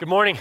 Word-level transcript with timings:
Good 0.00 0.08
morning. 0.08 0.38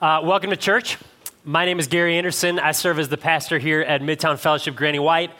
Uh, 0.00 0.22
welcome 0.24 0.50
to 0.50 0.56
church. 0.56 0.98
My 1.44 1.64
name 1.64 1.78
is 1.78 1.86
Gary 1.86 2.18
Anderson. 2.18 2.58
I 2.58 2.72
serve 2.72 2.98
as 2.98 3.08
the 3.08 3.16
pastor 3.16 3.60
here 3.60 3.80
at 3.80 4.02
Midtown 4.02 4.40
Fellowship 4.40 4.74
Granny 4.74 4.98
White. 4.98 5.30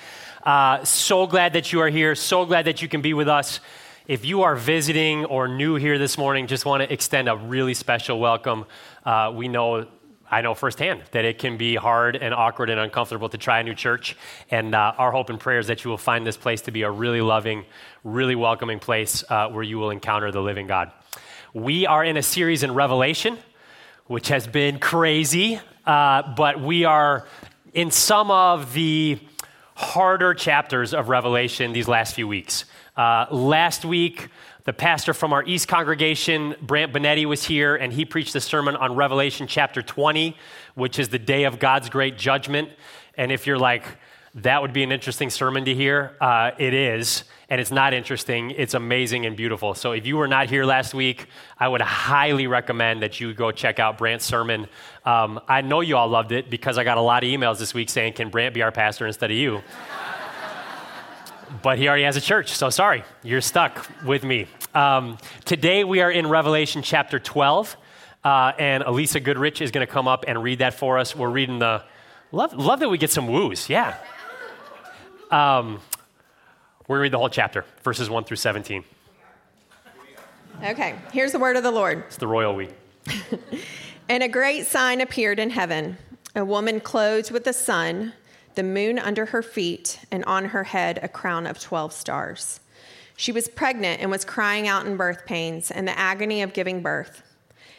Uh, 0.45 0.85
so 0.85 1.27
glad 1.27 1.55
that 1.55 1.73
you 1.73 1.81
are 1.81 1.89
here. 1.89 2.15
So 2.15 2.47
glad 2.47 2.67
that 2.67 2.83
you 2.83 2.89
can 2.89 3.01
be 3.01 3.15
with 3.15 3.27
us. 3.27 3.59
If 4.07 4.25
you 4.25 4.43
are 4.43 4.55
visiting 4.55 5.25
or 5.25 5.49
new 5.49 5.75
here 5.75 5.99
this 5.99 6.17
morning, 6.17 6.47
just 6.47 6.65
want 6.65 6.85
to 6.85 6.93
extend 6.93 7.29
a 7.29 7.35
really 7.35 7.75
special 7.75 8.21
welcome. 8.21 8.65
Uh, 9.05 9.33
we 9.35 9.49
know 9.49 9.89
I 10.31 10.43
know 10.43 10.55
firsthand 10.55 11.03
that 11.11 11.25
it 11.25 11.39
can 11.41 11.57
be 11.57 11.75
hard 11.75 12.15
and 12.15 12.33
awkward 12.33 12.71
and 12.71 12.79
uncomfortable 12.79 13.29
to 13.31 13.39
try 13.39 13.59
a 13.59 13.65
new 13.65 13.75
church. 13.75 14.17
And 14.53 14.77
uh, 14.77 14.95
our 14.97 15.11
hope 15.11 15.31
and 15.31 15.41
prayer 15.41 15.59
is 15.59 15.67
that 15.67 15.83
you 15.83 15.91
will 15.91 15.99
find 15.99 16.25
this 16.25 16.37
place 16.37 16.61
to 16.63 16.71
be 16.71 16.83
a 16.83 16.91
really 16.93 17.23
loving, 17.23 17.65
really 18.05 18.37
welcoming 18.37 18.79
place 18.79 19.25
uh, 19.29 19.49
where 19.49 19.65
you 19.65 19.79
will 19.79 19.91
encounter 19.91 20.31
the 20.31 20.41
living 20.41 20.69
God. 20.69 20.93
We 21.53 21.85
are 21.85 22.05
in 22.05 22.17
a 22.17 22.23
series 22.23 22.63
in 22.63 22.75
Revelation, 22.75 23.37
which 24.07 24.29
has 24.29 24.47
been 24.47 24.79
crazy, 24.79 25.61
uh, 25.85 26.33
but 26.37 26.61
we 26.61 26.85
are 26.85 27.27
in 27.75 27.91
some 27.91 28.31
of 28.31 28.73
the 28.73 29.19
harder 29.75 30.33
chapters 30.33 30.95
of 30.95 31.09
Revelation 31.09 31.73
these 31.73 31.89
last 31.89 32.15
few 32.15 32.29
weeks. 32.29 32.67
Uh, 32.97 33.27
last 33.33 33.85
week, 33.85 34.29
the 34.63 34.73
pastor 34.73 35.13
from 35.13 35.33
our 35.33 35.43
East 35.43 35.67
congregation, 35.67 36.55
Brant 36.63 36.93
Benetti, 36.93 37.27
was 37.27 37.43
here, 37.43 37.75
and 37.75 37.93
he 37.93 38.05
preached 38.05 38.37
a 38.37 38.41
sermon 38.41 38.77
on 38.77 38.95
Revelation 38.95 39.49
chapter 39.49 39.83
20, 39.83 40.37
which 40.77 41.01
is 41.01 41.09
the 41.09 41.19
day 41.19 41.43
of 41.43 41.59
God's 41.59 41.89
great 41.89 42.17
judgment. 42.17 42.69
And 43.17 43.33
if 43.33 43.45
you're 43.49 43.59
like, 43.59 43.83
that 44.35 44.63
would 44.63 44.73
be 44.73 44.83
an 44.83 44.93
interesting 44.93 45.31
sermon 45.31 45.65
to 45.65 45.75
hear, 45.75 46.17
uh, 46.21 46.53
it 46.59 46.73
is 46.73 47.25
and 47.51 47.61
it's 47.61 47.73
not 47.73 47.93
interesting. 47.93 48.53
It's 48.53 48.75
amazing 48.75 49.27
and 49.27 49.37
beautiful. 49.37 49.75
So 49.75 49.91
if 49.91 50.07
you 50.07 50.17
were 50.17 50.29
not 50.29 50.49
here 50.49 50.65
last 50.65 50.95
week, 50.95 51.27
I 51.59 51.67
would 51.67 51.81
highly 51.81 52.47
recommend 52.47 53.03
that 53.03 53.21
you 53.21 53.35
go 53.35 53.51
check 53.51 53.81
out 53.81 53.99
Brant's 53.99 54.25
sermon. 54.25 54.69
Um, 55.05 55.41
I 55.49 55.61
know 55.63 55.81
you 55.81 55.97
all 55.97 56.07
loved 56.07 56.31
it 56.31 56.49
because 56.49 56.79
I 56.79 56.85
got 56.85 56.97
a 56.97 57.01
lot 57.01 57.25
of 57.25 57.29
emails 57.29 57.59
this 57.59 57.75
week 57.75 57.89
saying, 57.89 58.13
"Can 58.13 58.31
Brant 58.31 58.55
be 58.55 58.63
our 58.63 58.71
pastor 58.71 59.05
instead 59.05 59.33
of 59.33 59.37
you?" 59.37 59.63
but 61.63 61.79
he 61.79 61.89
already 61.89 62.05
has 62.05 62.17
a 62.17 62.21
church, 62.21 62.53
so 62.53 62.71
sorry, 62.71 63.03
you're 63.25 63.41
stuck 63.41 63.85
with 64.05 64.23
me. 64.23 64.47
Um, 64.73 65.19
today 65.45 65.83
we 65.83 66.01
are 66.01 66.11
in 66.11 66.29
Revelation 66.29 66.83
chapter 66.83 67.19
12, 67.19 67.77
uh, 68.23 68.53
and 68.57 68.85
Elisa 68.85 69.19
Goodrich 69.19 69.61
is 69.61 69.73
going 69.73 69.85
to 69.85 69.93
come 69.93 70.07
up 70.07 70.25
and 70.29 70.41
read 70.41 70.61
that 70.61 70.75
for 70.75 70.99
us. 70.99 71.17
We're 71.17 71.29
reading 71.29 71.59
the 71.59 71.83
love. 72.31 72.53
Love 72.53 72.79
that 72.79 72.89
we 72.89 72.99
get 72.99 73.11
some 73.11 73.27
woos. 73.27 73.69
Yeah. 73.69 73.97
Um, 75.31 75.81
we're 76.89 76.97
going 76.97 76.99
to 76.99 77.03
read 77.03 77.13
the 77.13 77.19
whole 77.19 77.29
chapter, 77.29 77.65
verses 77.83 78.11
1 78.11 78.25
through 78.25 78.37
17. 78.37 78.85
Okay, 80.65 80.97
here's 81.13 81.33
the 81.33 81.39
word 81.39 81.57
of 81.57 81.63
the 81.63 81.71
Lord. 81.71 81.99
It's 82.07 82.17
the 82.17 82.27
royal 82.27 82.55
we. 82.55 82.69
and 84.09 84.23
a 84.23 84.29
great 84.29 84.67
sign 84.67 85.01
appeared 85.01 85.39
in 85.39 85.51
heaven 85.51 85.97
a 86.35 86.45
woman 86.45 86.81
clothed 86.81 87.33
with 87.33 87.43
the 87.43 87.53
sun, 87.53 88.13
the 88.55 88.63
moon 88.63 88.99
under 88.99 89.27
her 89.27 89.43
feet, 89.43 90.01
and 90.13 90.25
on 90.27 90.47
her 90.47 90.65
head 90.65 91.01
a 91.03 91.09
crown 91.09 91.47
of 91.47 91.59
12 91.59 91.93
stars. 91.93 92.61
She 93.17 93.33
was 93.33 93.49
pregnant 93.49 94.01
and 94.01 94.11
was 94.11 94.25
crying 94.25 94.69
out 94.69 94.87
in 94.87 94.97
birth 94.97 95.27
pains 95.27 95.71
and 95.71 95.89
the 95.89 95.99
agony 95.99 96.41
of 96.43 96.53
giving 96.53 96.83
birth. 96.83 97.23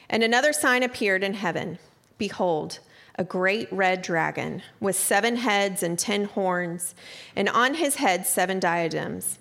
And 0.09 0.21
another 0.21 0.51
sign 0.53 0.83
appeared 0.83 1.23
in 1.23 1.33
heaven 1.33 1.79
Behold, 2.17 2.79
a 3.15 3.23
great 3.23 3.71
red 3.71 4.01
dragon 4.01 4.61
with 4.79 4.95
seven 4.95 5.35
heads 5.35 5.83
and 5.83 5.97
ten 5.97 6.25
horns, 6.25 6.95
and 7.35 7.49
on 7.49 7.75
his 7.75 7.95
head 7.95 8.25
seven 8.25 8.59
diadems. 8.59 9.39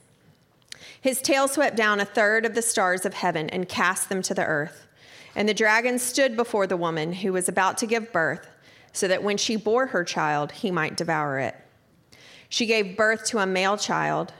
His 1.01 1.23
tail 1.23 1.49
swept 1.49 1.77
down 1.77 2.01
a 2.01 2.05
third 2.05 2.45
of 2.45 2.55
the 2.55 2.63
stars 2.63 3.07
of 3.07 3.15
heaven 3.15 3.49
and 3.51 3.69
cast 3.69 4.09
them 4.09 4.23
to 4.23 4.35
the 4.35 4.45
earth. 4.45 4.87
And 5.35 5.49
the 5.49 5.55
dragon 5.55 5.99
stood 5.99 6.37
before 6.37 6.67
the 6.67 6.77
woman 6.77 7.13
who 7.13 7.33
was 7.33 7.49
about 7.49 7.79
to 7.79 7.87
give 7.87 8.13
birth, 8.13 8.49
so 8.93 9.07
that 9.09 9.23
when 9.23 9.37
she 9.37 9.57
bore 9.57 9.87
her 9.87 10.05
child, 10.05 10.53
he 10.53 10.71
might 10.71 10.97
devour 10.97 11.39
it. 11.39 11.55
She 12.49 12.67
gave 12.67 12.97
birth 12.97 13.25
to 13.27 13.39
a 13.39 13.47
male 13.47 13.77
child, 13.77 14.33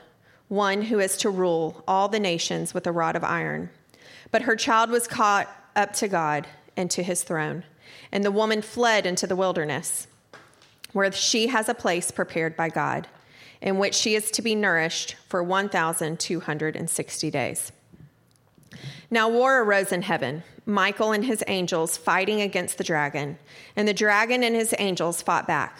one 0.49 0.81
who 0.83 0.99
is 0.99 1.15
to 1.17 1.29
rule 1.29 1.81
all 1.87 2.09
the 2.09 2.19
nations 2.19 2.73
with 2.73 2.85
a 2.85 2.91
rod 2.91 3.15
of 3.15 3.23
iron. 3.23 3.69
But 4.31 4.41
her 4.41 4.57
child 4.57 4.89
was 4.89 5.07
caught 5.07 5.47
up 5.75 5.93
to 5.93 6.09
God 6.09 6.45
and 6.75 6.91
to 6.91 7.03
his 7.03 7.23
throne. 7.23 7.63
And 8.11 8.23
the 8.23 8.31
woman 8.31 8.61
fled 8.61 9.05
into 9.05 9.27
the 9.27 9.35
wilderness, 9.35 10.07
where 10.93 11.11
she 11.11 11.47
has 11.47 11.69
a 11.69 11.73
place 11.73 12.11
prepared 12.11 12.55
by 12.55 12.69
God, 12.69 13.07
in 13.61 13.77
which 13.77 13.95
she 13.95 14.15
is 14.15 14.31
to 14.31 14.41
be 14.41 14.55
nourished 14.55 15.15
for 15.27 15.43
1,260 15.43 17.31
days. 17.31 17.71
Now 19.09 19.29
war 19.29 19.61
arose 19.61 19.91
in 19.91 20.01
heaven, 20.01 20.43
Michael 20.65 21.11
and 21.11 21.25
his 21.25 21.43
angels 21.47 21.97
fighting 21.97 22.41
against 22.41 22.77
the 22.77 22.83
dragon, 22.83 23.37
and 23.75 23.87
the 23.87 23.93
dragon 23.93 24.43
and 24.43 24.55
his 24.55 24.73
angels 24.79 25.21
fought 25.21 25.47
back, 25.47 25.77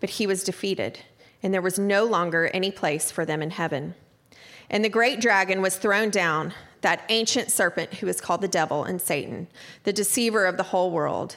but 0.00 0.10
he 0.10 0.26
was 0.26 0.44
defeated, 0.44 1.00
and 1.42 1.52
there 1.52 1.62
was 1.62 1.78
no 1.78 2.04
longer 2.04 2.50
any 2.52 2.70
place 2.70 3.10
for 3.10 3.24
them 3.24 3.42
in 3.42 3.50
heaven. 3.50 3.94
And 4.68 4.84
the 4.84 4.88
great 4.88 5.20
dragon 5.20 5.62
was 5.62 5.76
thrown 5.76 6.10
down, 6.10 6.52
that 6.82 7.04
ancient 7.08 7.50
serpent 7.50 7.94
who 7.94 8.08
is 8.08 8.20
called 8.20 8.40
the 8.40 8.48
devil 8.48 8.84
and 8.84 9.00
Satan, 9.00 9.48
the 9.84 9.92
deceiver 9.92 10.44
of 10.44 10.56
the 10.56 10.64
whole 10.64 10.90
world. 10.90 11.36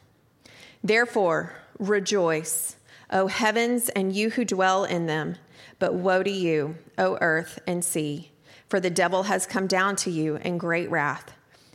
Therefore, 0.83 1.55
rejoice, 1.79 2.75
O 3.09 3.27
heavens, 3.27 3.89
and 3.89 4.15
you 4.15 4.31
who 4.31 4.45
dwell 4.45 4.83
in 4.83 5.05
them. 5.05 5.35
But 5.79 5.93
woe 5.93 6.23
to 6.23 6.31
you, 6.31 6.77
O 6.97 7.17
earth 7.21 7.59
and 7.65 7.83
sea, 7.83 8.31
for 8.67 8.79
the 8.79 8.89
devil 8.89 9.23
has 9.23 9.45
come 9.45 9.67
down 9.67 9.95
to 9.97 10.11
you 10.11 10.37
in 10.37 10.57
great 10.57 10.89
wrath, 10.89 11.33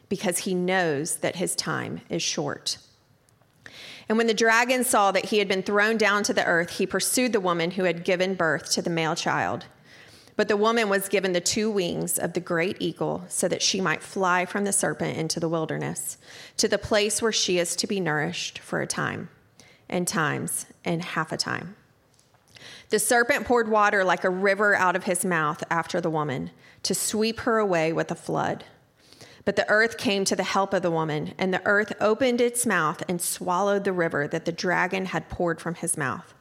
because 0.08 0.38
he 0.38 0.54
knows 0.54 1.16
that 1.16 1.36
his 1.36 1.54
time 1.54 2.00
is 2.08 2.22
short. 2.22 2.78
And 4.08 4.16
when 4.16 4.28
the 4.28 4.34
dragon 4.34 4.84
saw 4.84 5.10
that 5.10 5.26
he 5.26 5.38
had 5.38 5.48
been 5.48 5.64
thrown 5.64 5.96
down 5.96 6.22
to 6.24 6.32
the 6.32 6.44
earth, 6.44 6.78
he 6.78 6.86
pursued 6.86 7.32
the 7.32 7.40
woman 7.40 7.72
who 7.72 7.84
had 7.84 8.04
given 8.04 8.34
birth 8.34 8.70
to 8.72 8.82
the 8.82 8.90
male 8.90 9.16
child. 9.16 9.66
But 10.36 10.48
the 10.48 10.56
woman 10.56 10.90
was 10.90 11.08
given 11.08 11.32
the 11.32 11.40
two 11.40 11.70
wings 11.70 12.18
of 12.18 12.34
the 12.34 12.40
great 12.40 12.76
eagle 12.78 13.24
so 13.28 13.48
that 13.48 13.62
she 13.62 13.80
might 13.80 14.02
fly 14.02 14.44
from 14.44 14.64
the 14.64 14.72
serpent 14.72 15.16
into 15.16 15.40
the 15.40 15.48
wilderness, 15.48 16.18
to 16.58 16.68
the 16.68 16.78
place 16.78 17.22
where 17.22 17.32
she 17.32 17.58
is 17.58 17.74
to 17.76 17.86
be 17.86 18.00
nourished 18.00 18.58
for 18.58 18.82
a 18.82 18.86
time, 18.86 19.30
and 19.88 20.06
times, 20.06 20.66
and 20.84 21.02
half 21.02 21.32
a 21.32 21.38
time. 21.38 21.74
The 22.90 22.98
serpent 22.98 23.46
poured 23.46 23.68
water 23.68 24.04
like 24.04 24.24
a 24.24 24.30
river 24.30 24.74
out 24.74 24.94
of 24.94 25.04
his 25.04 25.24
mouth 25.24 25.64
after 25.70 26.00
the 26.00 26.10
woman, 26.10 26.50
to 26.82 26.94
sweep 26.94 27.40
her 27.40 27.58
away 27.58 27.92
with 27.92 28.10
a 28.10 28.14
flood. 28.14 28.64
But 29.46 29.56
the 29.56 29.68
earth 29.70 29.96
came 29.96 30.24
to 30.26 30.36
the 30.36 30.42
help 30.42 30.74
of 30.74 30.82
the 30.82 30.90
woman, 30.90 31.32
and 31.38 31.54
the 31.54 31.64
earth 31.64 31.94
opened 32.00 32.40
its 32.40 32.66
mouth 32.66 33.02
and 33.08 33.22
swallowed 33.22 33.84
the 33.84 33.92
river 33.92 34.28
that 34.28 34.44
the 34.44 34.52
dragon 34.52 35.06
had 35.06 35.30
poured 35.30 35.60
from 35.60 35.76
his 35.76 35.96
mouth. 35.96 36.34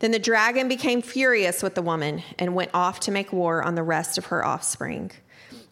Then 0.00 0.12
the 0.12 0.18
dragon 0.18 0.68
became 0.68 1.02
furious 1.02 1.62
with 1.62 1.74
the 1.74 1.82
woman 1.82 2.22
and 2.38 2.54
went 2.54 2.70
off 2.72 3.00
to 3.00 3.10
make 3.10 3.32
war 3.32 3.62
on 3.62 3.74
the 3.74 3.82
rest 3.82 4.16
of 4.16 4.26
her 4.26 4.44
offspring, 4.44 5.10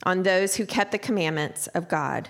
on 0.03 0.23
those 0.23 0.57
who 0.57 0.67
kept 0.67 0.93
the 0.93 0.99
commandments 0.99 1.69
of 1.69 1.89
God 1.89 2.29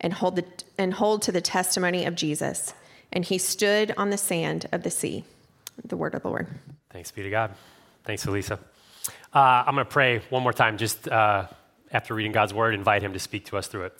and 0.00 0.12
hold, 0.12 0.36
the, 0.36 0.44
and 0.78 0.94
hold 0.94 1.22
to 1.22 1.32
the 1.32 1.40
testimony 1.40 2.04
of 2.04 2.14
Jesus. 2.14 2.74
And 3.12 3.24
he 3.24 3.38
stood 3.38 3.92
on 3.96 4.10
the 4.10 4.18
sand 4.18 4.68
of 4.72 4.82
the 4.82 4.90
sea. 4.90 5.24
The 5.84 5.96
word 5.96 6.14
of 6.14 6.22
the 6.22 6.28
Lord. 6.28 6.46
Thanks 6.90 7.10
be 7.10 7.22
to 7.22 7.30
God. 7.30 7.54
Thanks, 8.04 8.24
Elisa. 8.26 8.58
Uh, 9.32 9.38
I'm 9.38 9.74
going 9.74 9.86
to 9.86 9.90
pray 9.90 10.20
one 10.28 10.42
more 10.42 10.52
time, 10.52 10.76
just 10.76 11.08
uh, 11.08 11.46
after 11.90 12.14
reading 12.14 12.32
God's 12.32 12.52
word, 12.52 12.74
invite 12.74 13.02
him 13.02 13.12
to 13.14 13.18
speak 13.18 13.46
to 13.46 13.56
us 13.56 13.66
through 13.66 13.84
it. 13.84 13.98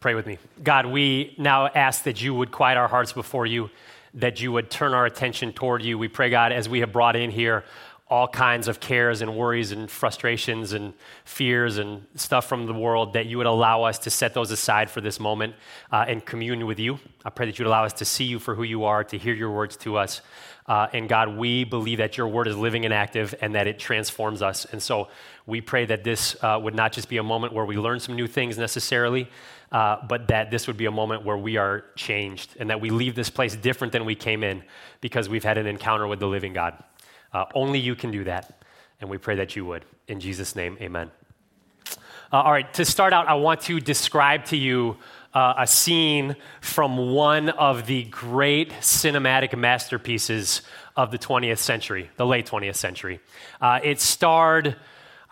Pray 0.00 0.14
with 0.14 0.26
me. 0.26 0.38
God, 0.62 0.86
we 0.86 1.34
now 1.38 1.66
ask 1.68 2.04
that 2.04 2.20
you 2.20 2.34
would 2.34 2.52
quiet 2.52 2.76
our 2.76 2.88
hearts 2.88 3.12
before 3.12 3.46
you 3.46 3.70
that 4.14 4.40
you 4.40 4.52
would 4.52 4.70
turn 4.70 4.94
our 4.94 5.06
attention 5.06 5.52
toward 5.52 5.82
you. 5.82 5.98
We 5.98 6.08
pray, 6.08 6.30
God, 6.30 6.52
as 6.52 6.68
we 6.68 6.80
have 6.80 6.92
brought 6.92 7.16
in 7.16 7.30
here 7.30 7.64
all 8.06 8.28
kinds 8.28 8.68
of 8.68 8.80
cares 8.80 9.22
and 9.22 9.34
worries 9.34 9.72
and 9.72 9.90
frustrations 9.90 10.72
and 10.72 10.92
fears 11.24 11.78
and 11.78 12.06
stuff 12.14 12.46
from 12.46 12.66
the 12.66 12.74
world, 12.74 13.14
that 13.14 13.26
you 13.26 13.38
would 13.38 13.46
allow 13.46 13.82
us 13.82 13.98
to 13.98 14.10
set 14.10 14.34
those 14.34 14.50
aside 14.50 14.90
for 14.90 15.00
this 15.00 15.18
moment 15.18 15.54
uh, 15.90 16.04
and 16.06 16.24
commune 16.24 16.66
with 16.66 16.78
you. 16.78 16.98
I 17.24 17.30
pray 17.30 17.46
that 17.46 17.58
you'd 17.58 17.66
allow 17.66 17.84
us 17.84 17.94
to 17.94 18.04
see 18.04 18.24
you 18.24 18.38
for 18.38 18.54
who 18.54 18.62
you 18.62 18.84
are, 18.84 19.02
to 19.04 19.16
hear 19.18 19.34
your 19.34 19.50
words 19.50 19.76
to 19.78 19.96
us. 19.96 20.20
Uh, 20.66 20.86
and 20.92 21.08
God, 21.08 21.36
we 21.36 21.64
believe 21.64 21.98
that 21.98 22.16
your 22.16 22.28
word 22.28 22.46
is 22.46 22.56
living 22.56 22.84
and 22.84 22.94
active 22.94 23.34
and 23.40 23.54
that 23.54 23.66
it 23.66 23.78
transforms 23.78 24.42
us. 24.42 24.64
And 24.66 24.82
so 24.82 25.08
we 25.46 25.60
pray 25.60 25.84
that 25.86 26.04
this 26.04 26.36
uh, 26.42 26.58
would 26.62 26.74
not 26.74 26.92
just 26.92 27.08
be 27.08 27.16
a 27.16 27.22
moment 27.22 27.52
where 27.52 27.66
we 27.66 27.76
learn 27.76 28.00
some 28.00 28.16
new 28.16 28.26
things 28.26 28.56
necessarily, 28.56 29.28
uh, 29.74 29.98
but 30.06 30.28
that 30.28 30.52
this 30.52 30.68
would 30.68 30.76
be 30.76 30.86
a 30.86 30.90
moment 30.90 31.24
where 31.24 31.36
we 31.36 31.56
are 31.56 31.84
changed 31.96 32.54
and 32.60 32.70
that 32.70 32.80
we 32.80 32.90
leave 32.90 33.16
this 33.16 33.28
place 33.28 33.56
different 33.56 33.92
than 33.92 34.04
we 34.04 34.14
came 34.14 34.44
in 34.44 34.62
because 35.00 35.28
we've 35.28 35.42
had 35.42 35.58
an 35.58 35.66
encounter 35.66 36.06
with 36.06 36.20
the 36.20 36.28
living 36.28 36.52
God. 36.52 36.80
Uh, 37.32 37.46
only 37.56 37.80
you 37.80 37.96
can 37.96 38.12
do 38.12 38.22
that, 38.22 38.62
and 39.00 39.10
we 39.10 39.18
pray 39.18 39.34
that 39.34 39.56
you 39.56 39.64
would. 39.64 39.84
In 40.06 40.20
Jesus' 40.20 40.54
name, 40.54 40.78
amen. 40.80 41.10
Uh, 42.32 42.36
all 42.36 42.52
right, 42.52 42.72
to 42.74 42.84
start 42.84 43.12
out, 43.12 43.26
I 43.26 43.34
want 43.34 43.62
to 43.62 43.80
describe 43.80 44.44
to 44.46 44.56
you 44.56 44.96
uh, 45.34 45.54
a 45.58 45.66
scene 45.66 46.36
from 46.60 47.10
one 47.12 47.48
of 47.48 47.86
the 47.86 48.04
great 48.04 48.70
cinematic 48.74 49.58
masterpieces 49.58 50.62
of 50.96 51.10
the 51.10 51.18
20th 51.18 51.58
century, 51.58 52.10
the 52.16 52.24
late 52.24 52.46
20th 52.46 52.76
century. 52.76 53.18
Uh, 53.60 53.80
it 53.82 54.00
starred, 54.00 54.76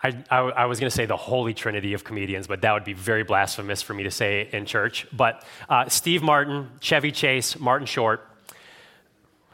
I, 0.03 0.21
I, 0.29 0.39
I 0.39 0.65
was 0.65 0.81
going 0.81 0.89
to 0.89 0.95
say 0.95 1.05
the 1.05 1.15
holy 1.15 1.53
trinity 1.53 1.93
of 1.93 2.03
comedians, 2.03 2.45
but 2.45 2.61
that 2.61 2.73
would 2.73 2.83
be 2.83 2.91
very 2.91 3.23
blasphemous 3.23 3.81
for 3.81 3.93
me 3.93 4.03
to 4.03 4.11
say 4.11 4.49
in 4.51 4.65
church. 4.65 5.07
But 5.13 5.45
uh, 5.69 5.87
Steve 5.87 6.21
Martin, 6.21 6.69
Chevy 6.81 7.13
Chase, 7.13 7.57
Martin 7.57 7.87
Short. 7.87 8.27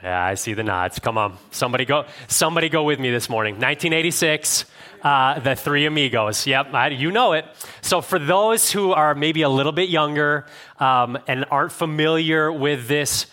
Yeah, 0.02 0.24
I 0.24 0.34
see 0.34 0.54
the 0.54 0.64
nods. 0.64 0.98
Come 0.98 1.18
on, 1.18 1.38
somebody 1.52 1.86
go, 1.86 2.06
somebody 2.28 2.70
go 2.70 2.84
with 2.84 3.00
me 3.00 3.12
this 3.12 3.30
morning. 3.30 3.56
1986, 3.56 4.66
uh, 5.04 5.40
the 5.40 5.56
Three 5.56 5.86
Amigos. 5.86 6.48
Yep, 6.48 6.74
I, 6.74 6.88
you 6.88 7.12
know 7.12 7.34
it. 7.34 7.46
So 7.82 8.02
for 8.02 8.18
those 8.18 8.72
who 8.72 8.92
are 8.94 9.14
maybe 9.14 9.44
a 9.44 9.50
little 9.50 9.74
bit 9.74 9.90
younger 9.90 10.48
um, 10.80 11.18
and 11.28 11.46
aren't 11.52 11.74
familiar 11.74 12.52
with 12.52 12.88
this 12.88 13.28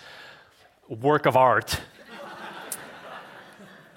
work 0.89 1.25
of 1.25 1.37
art, 1.37 1.81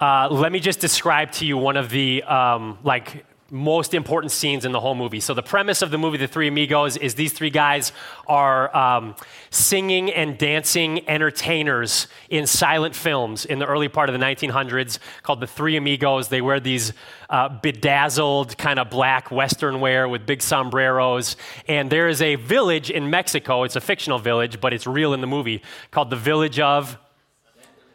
uh, 0.00 0.28
let 0.30 0.50
me 0.50 0.60
just 0.60 0.80
describe 0.80 1.30
to 1.32 1.46
you 1.46 1.58
one 1.58 1.76
of 1.76 1.90
the 1.90 2.22
um, 2.22 2.78
like 2.82 3.26
most 3.50 3.94
important 3.94 4.30
scenes 4.30 4.64
in 4.64 4.72
the 4.72 4.80
whole 4.80 4.94
movie. 4.94 5.20
So 5.20 5.34
the 5.34 5.42
premise 5.42 5.82
of 5.82 5.90
the 5.90 5.98
movie, 5.98 6.16
The 6.16 6.28
Three 6.28 6.48
Amigos, 6.48 6.96
is 6.96 7.16
these 7.16 7.32
three 7.32 7.50
guys 7.50 7.92
are 8.28 8.74
um, 8.74 9.16
singing 9.50 10.10
and 10.10 10.38
dancing 10.38 11.08
entertainers 11.08 12.06
in 12.28 12.46
silent 12.46 12.94
films 12.94 13.44
in 13.44 13.58
the 13.58 13.66
early 13.66 13.88
part 13.88 14.08
of 14.08 14.18
the 14.18 14.24
1900s 14.24 14.98
called 15.22 15.40
The 15.40 15.46
Three 15.46 15.76
Amigos. 15.76 16.28
They 16.28 16.40
wear 16.40 16.60
these 16.60 16.92
uh, 17.28 17.48
bedazzled 17.48 18.56
kind 18.56 18.78
of 18.78 18.88
black 18.88 19.30
Western 19.30 19.80
wear 19.80 20.08
with 20.08 20.26
big 20.26 20.42
sombreros. 20.42 21.36
And 21.66 21.90
there 21.90 22.08
is 22.08 22.22
a 22.22 22.36
village 22.36 22.90
in 22.90 23.10
Mexico. 23.10 23.64
It's 23.64 23.76
a 23.76 23.80
fictional 23.80 24.18
village, 24.18 24.60
but 24.60 24.72
it's 24.72 24.86
real 24.86 25.12
in 25.12 25.20
the 25.20 25.26
movie 25.26 25.62
called 25.90 26.10
the 26.10 26.16
Village 26.16 26.60
of 26.60 26.96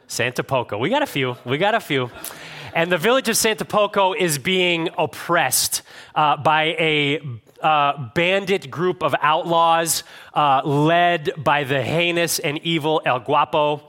Santa 0.08 0.44
Poco. 0.44 0.78
We 0.78 0.90
got 0.90 1.04
a 1.04 1.08
few. 1.08 1.36
We 1.46 1.58
got 1.58 1.76
a 1.76 1.80
few. 1.80 2.10
And 2.74 2.92
the 2.92 2.98
village 2.98 3.30
of 3.30 3.38
Santa 3.38 3.66
Poco 3.66 4.14
is 4.14 4.38
being 4.38 4.90
oppressed 4.98 5.82
uh, 6.14 6.38
by 6.38 6.76
a 6.78 7.22
uh, 7.62 8.10
bandit 8.14 8.70
group 8.70 9.02
of 9.02 9.16
outlaws 9.22 10.04
uh, 10.34 10.62
led 10.64 11.32
by 11.38 11.64
the 11.64 11.82
heinous 11.82 12.38
and 12.40 12.60
evil 12.60 13.02
El 13.06 13.22
Guapo. 13.22 13.82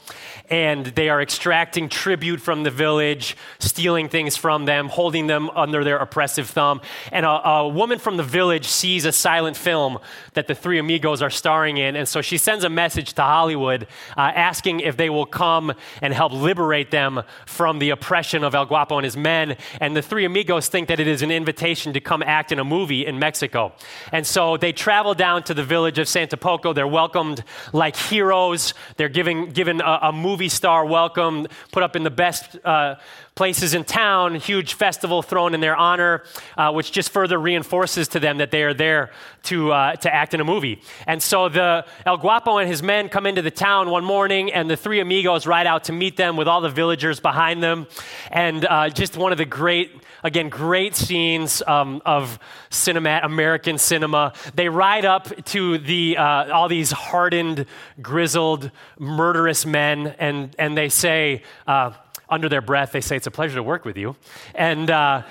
And 0.49 0.87
they 0.87 1.09
are 1.09 1.21
extracting 1.21 1.89
tribute 1.89 2.41
from 2.41 2.63
the 2.63 2.71
village, 2.71 3.37
stealing 3.59 4.09
things 4.09 4.37
from 4.37 4.65
them, 4.65 4.89
holding 4.89 5.27
them 5.27 5.51
under 5.51 5.83
their 5.83 5.97
oppressive 5.97 6.49
thumb. 6.49 6.81
And 7.11 7.27
a, 7.27 7.49
a 7.49 7.69
woman 7.69 7.99
from 7.99 8.17
the 8.17 8.23
village 8.23 8.67
sees 8.67 9.05
a 9.05 9.13
silent 9.13 9.57
film 9.57 9.99
that 10.35 10.47
the 10.47 10.55
three 10.55 10.79
amigos 10.79 11.23
are 11.23 11.31
starring 11.31 11.79
in. 11.79 11.97
And 11.97 12.07
so 12.07 12.23
she 12.23 12.39
sends 12.39 12.65
a 12.65 12.69
message 12.69 13.15
to 13.15 13.23
Hollywood 13.23 13.87
uh, 14.17 14.21
asking 14.21 14.81
if 14.81 14.97
they 14.97 15.11
will 15.11 15.27
come 15.27 15.73
and 16.03 16.15
help 16.15 16.33
liberate 16.33 16.91
them 16.91 17.23
from 17.47 17.79
the 17.79 17.91
oppression 17.91 18.45
of 18.45 18.55
El 18.55 18.67
Guapo 18.67 18.99
and 18.99 19.05
his 19.05 19.17
men. 19.17 19.57
And 19.81 19.97
the 19.97 20.03
three 20.03 20.25
amigos 20.25 20.69
think 20.69 20.89
that 20.89 21.01
it 21.01 21.09
is 21.09 21.23
an 21.23 21.31
invitation 21.31 21.93
to 21.95 22.01
come 22.01 22.23
act 22.23 22.53
in 22.53 22.59
a 22.59 22.65
movie 22.65 23.05
in 23.05 23.19
Mexico. 23.19 23.73
And 24.13 24.27
so 24.27 24.57
they 24.57 24.73
travel 24.73 25.15
down 25.15 25.43
to 25.45 25.55
the 25.55 25.65
village 25.65 25.99
of 25.99 26.07
Santa 26.09 26.37
Poco. 26.37 26.73
They're 26.73 26.87
welcomed 26.87 27.43
like 27.73 27.97
heroes. 27.97 28.75
They're 28.97 29.09
giving, 29.09 29.51
given 29.51 29.81
a, 29.81 29.99
a 30.03 30.13
movie 30.13 30.36
star 30.49 30.85
welcome, 30.85 31.47
put 31.73 31.83
up 31.83 31.97
in 31.97 32.03
the 32.03 32.11
best 32.11 32.57
uh, 32.65 32.97
places 33.37 33.75
in 33.75 33.85
town, 33.85 34.35
huge 34.35 34.75
festival 34.75 35.23
thrown 35.23 35.55
in 35.55 35.61
their 35.61 35.77
honor, 35.77 36.23
uh, 36.57 36.73
which 36.73 36.91
just 36.91 37.11
further 37.11 37.39
reinforces 37.39 38.09
to 38.09 38.19
them 38.19 38.39
that 38.39 38.51
they 38.51 38.63
are 38.63 38.73
there 38.73 39.11
to, 39.43 39.71
uh, 39.73 39.95
to 39.97 40.13
act 40.13 40.33
in 40.33 40.41
a 40.41 40.45
movie. 40.45 40.81
And 41.07 41.23
so 41.23 41.51
the 41.51 41.85
El 42.07 42.17
Guapo 42.17 42.57
and 42.57 42.69
his 42.69 42.83
men 42.83 43.11
come 43.11 43.27
into 43.27 43.43
the 43.43 43.51
town 43.51 43.91
one 43.91 44.05
morning, 44.05 44.51
and 44.53 44.71
the 44.71 44.77
three 44.77 45.01
amigos 45.01 45.47
ride 45.47 45.67
out 45.67 45.85
to 45.85 45.93
meet 45.93 46.17
them 46.17 46.37
with 46.37 46.49
all 46.49 46.63
the 46.63 46.71
villagers 46.71 47.21
behind 47.21 47.63
them. 47.63 47.87
And 48.31 48.65
uh, 48.65 48.89
just 48.89 49.19
one 49.19 49.33
of 49.33 49.39
the 49.39 49.45
great, 49.45 49.93
again, 50.27 50.49
great 50.49 50.97
scenes 50.97 51.63
um, 51.67 52.03
of 52.05 52.39
cinema, 52.69 53.21
American 53.23 53.79
cinema. 53.79 54.33
They 54.55 54.69
ride 54.69 55.05
up 55.05 55.45
to 55.47 55.79
the, 55.79 56.17
uh, 56.17 56.53
all 56.53 56.69
these 56.69 56.91
hardened, 56.91 57.67
grizzled, 58.03 58.71
murderous 58.99 59.65
men, 59.65 60.09
and, 60.19 60.55
and 60.59 60.77
they 60.77 60.89
say, 60.89 61.43
uh, 61.67 61.93
under 62.29 62.49
their 62.49 62.61
breath, 62.61 62.91
they 62.91 63.01
say, 63.01 63.17
It's 63.17 63.29
a 63.29 63.31
pleasure 63.31 63.55
to 63.55 63.63
work 63.63 63.85
with 63.85 63.97
you. 63.97 64.17
And, 64.53 64.91
uh, 64.91 65.23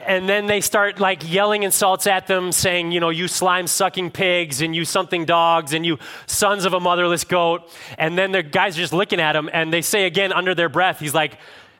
and 0.00 0.28
then 0.28 0.46
they 0.46 0.60
start 0.60 1.00
like 1.00 1.32
yelling 1.32 1.62
insults 1.62 2.06
at 2.06 2.26
them, 2.26 2.52
saying, 2.52 2.92
you 2.92 3.00
know, 3.00 3.08
you 3.08 3.28
slime 3.28 3.66
sucking 3.66 4.10
pigs 4.10 4.60
and 4.60 4.74
you 4.74 4.84
something 4.84 5.24
dogs 5.24 5.72
and 5.72 5.86
you 5.86 5.98
sons 6.26 6.64
of 6.64 6.74
a 6.74 6.80
motherless 6.80 7.24
goat. 7.24 7.70
And 7.96 8.18
then 8.18 8.32
the 8.32 8.42
guys 8.42 8.76
are 8.76 8.80
just 8.80 8.92
looking 8.92 9.20
at 9.20 9.36
him 9.36 9.48
and 9.52 9.72
they 9.72 9.80
say 9.80 10.04
again 10.04 10.32
under 10.32 10.54
their 10.54 10.68
breath, 10.68 10.98
he's 10.98 11.14
like, 11.14 11.38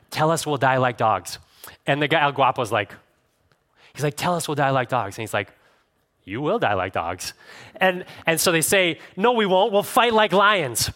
tell 0.09 0.31
us 0.31 0.47
we'll 0.47 0.57
die 0.57 0.77
like 0.77 0.97
dogs. 0.97 1.37
And 1.85 2.01
the 2.01 2.07
guy, 2.07 2.23
El 2.23 2.31
Guapo's 2.31 2.71
like, 2.71 2.93
he's 3.93 4.03
like, 4.03 4.15
tell 4.15 4.35
us 4.35 4.47
we'll 4.47 4.55
die 4.55 4.69
like 4.69 4.89
dogs. 4.89 5.17
And 5.17 5.23
he's 5.23 5.33
like, 5.33 5.49
you 6.23 6.41
will 6.41 6.59
die 6.59 6.73
like 6.73 6.93
dogs. 6.93 7.33
And, 7.75 8.05
and 8.25 8.39
so 8.39 8.51
they 8.51 8.61
say, 8.61 8.99
no, 9.17 9.33
we 9.33 9.45
won't. 9.45 9.73
We'll 9.73 9.83
fight 9.83 10.13
like 10.13 10.31
lions. 10.31 10.89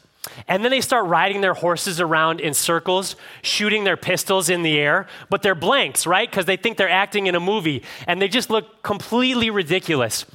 And 0.47 0.63
then 0.63 0.71
they 0.71 0.81
start 0.81 1.05
riding 1.07 1.41
their 1.41 1.53
horses 1.53 1.99
around 1.99 2.39
in 2.39 2.53
circles, 2.53 3.15
shooting 3.41 3.83
their 3.83 3.97
pistols 3.97 4.49
in 4.49 4.61
the 4.61 4.77
air, 4.77 5.07
but 5.29 5.41
they're 5.41 5.55
blanks, 5.55 6.05
right? 6.05 6.29
Because 6.29 6.45
they 6.45 6.57
think 6.57 6.77
they're 6.77 6.89
acting 6.89 7.27
in 7.27 7.35
a 7.35 7.39
movie, 7.39 7.83
and 8.07 8.21
they 8.21 8.27
just 8.27 8.49
look 8.49 8.83
completely 8.83 9.49
ridiculous. 9.49 10.25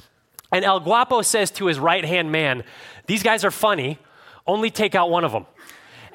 And 0.51 0.65
El 0.65 0.79
Guapo 0.79 1.21
says 1.21 1.51
to 1.51 1.67
his 1.67 1.79
right 1.79 2.03
hand 2.03 2.31
man, 2.31 2.63
These 3.07 3.23
guys 3.23 3.43
are 3.43 3.51
funny, 3.51 3.99
only 4.45 4.69
take 4.69 4.95
out 4.95 5.09
one 5.09 5.23
of 5.23 5.31
them. 5.31 5.45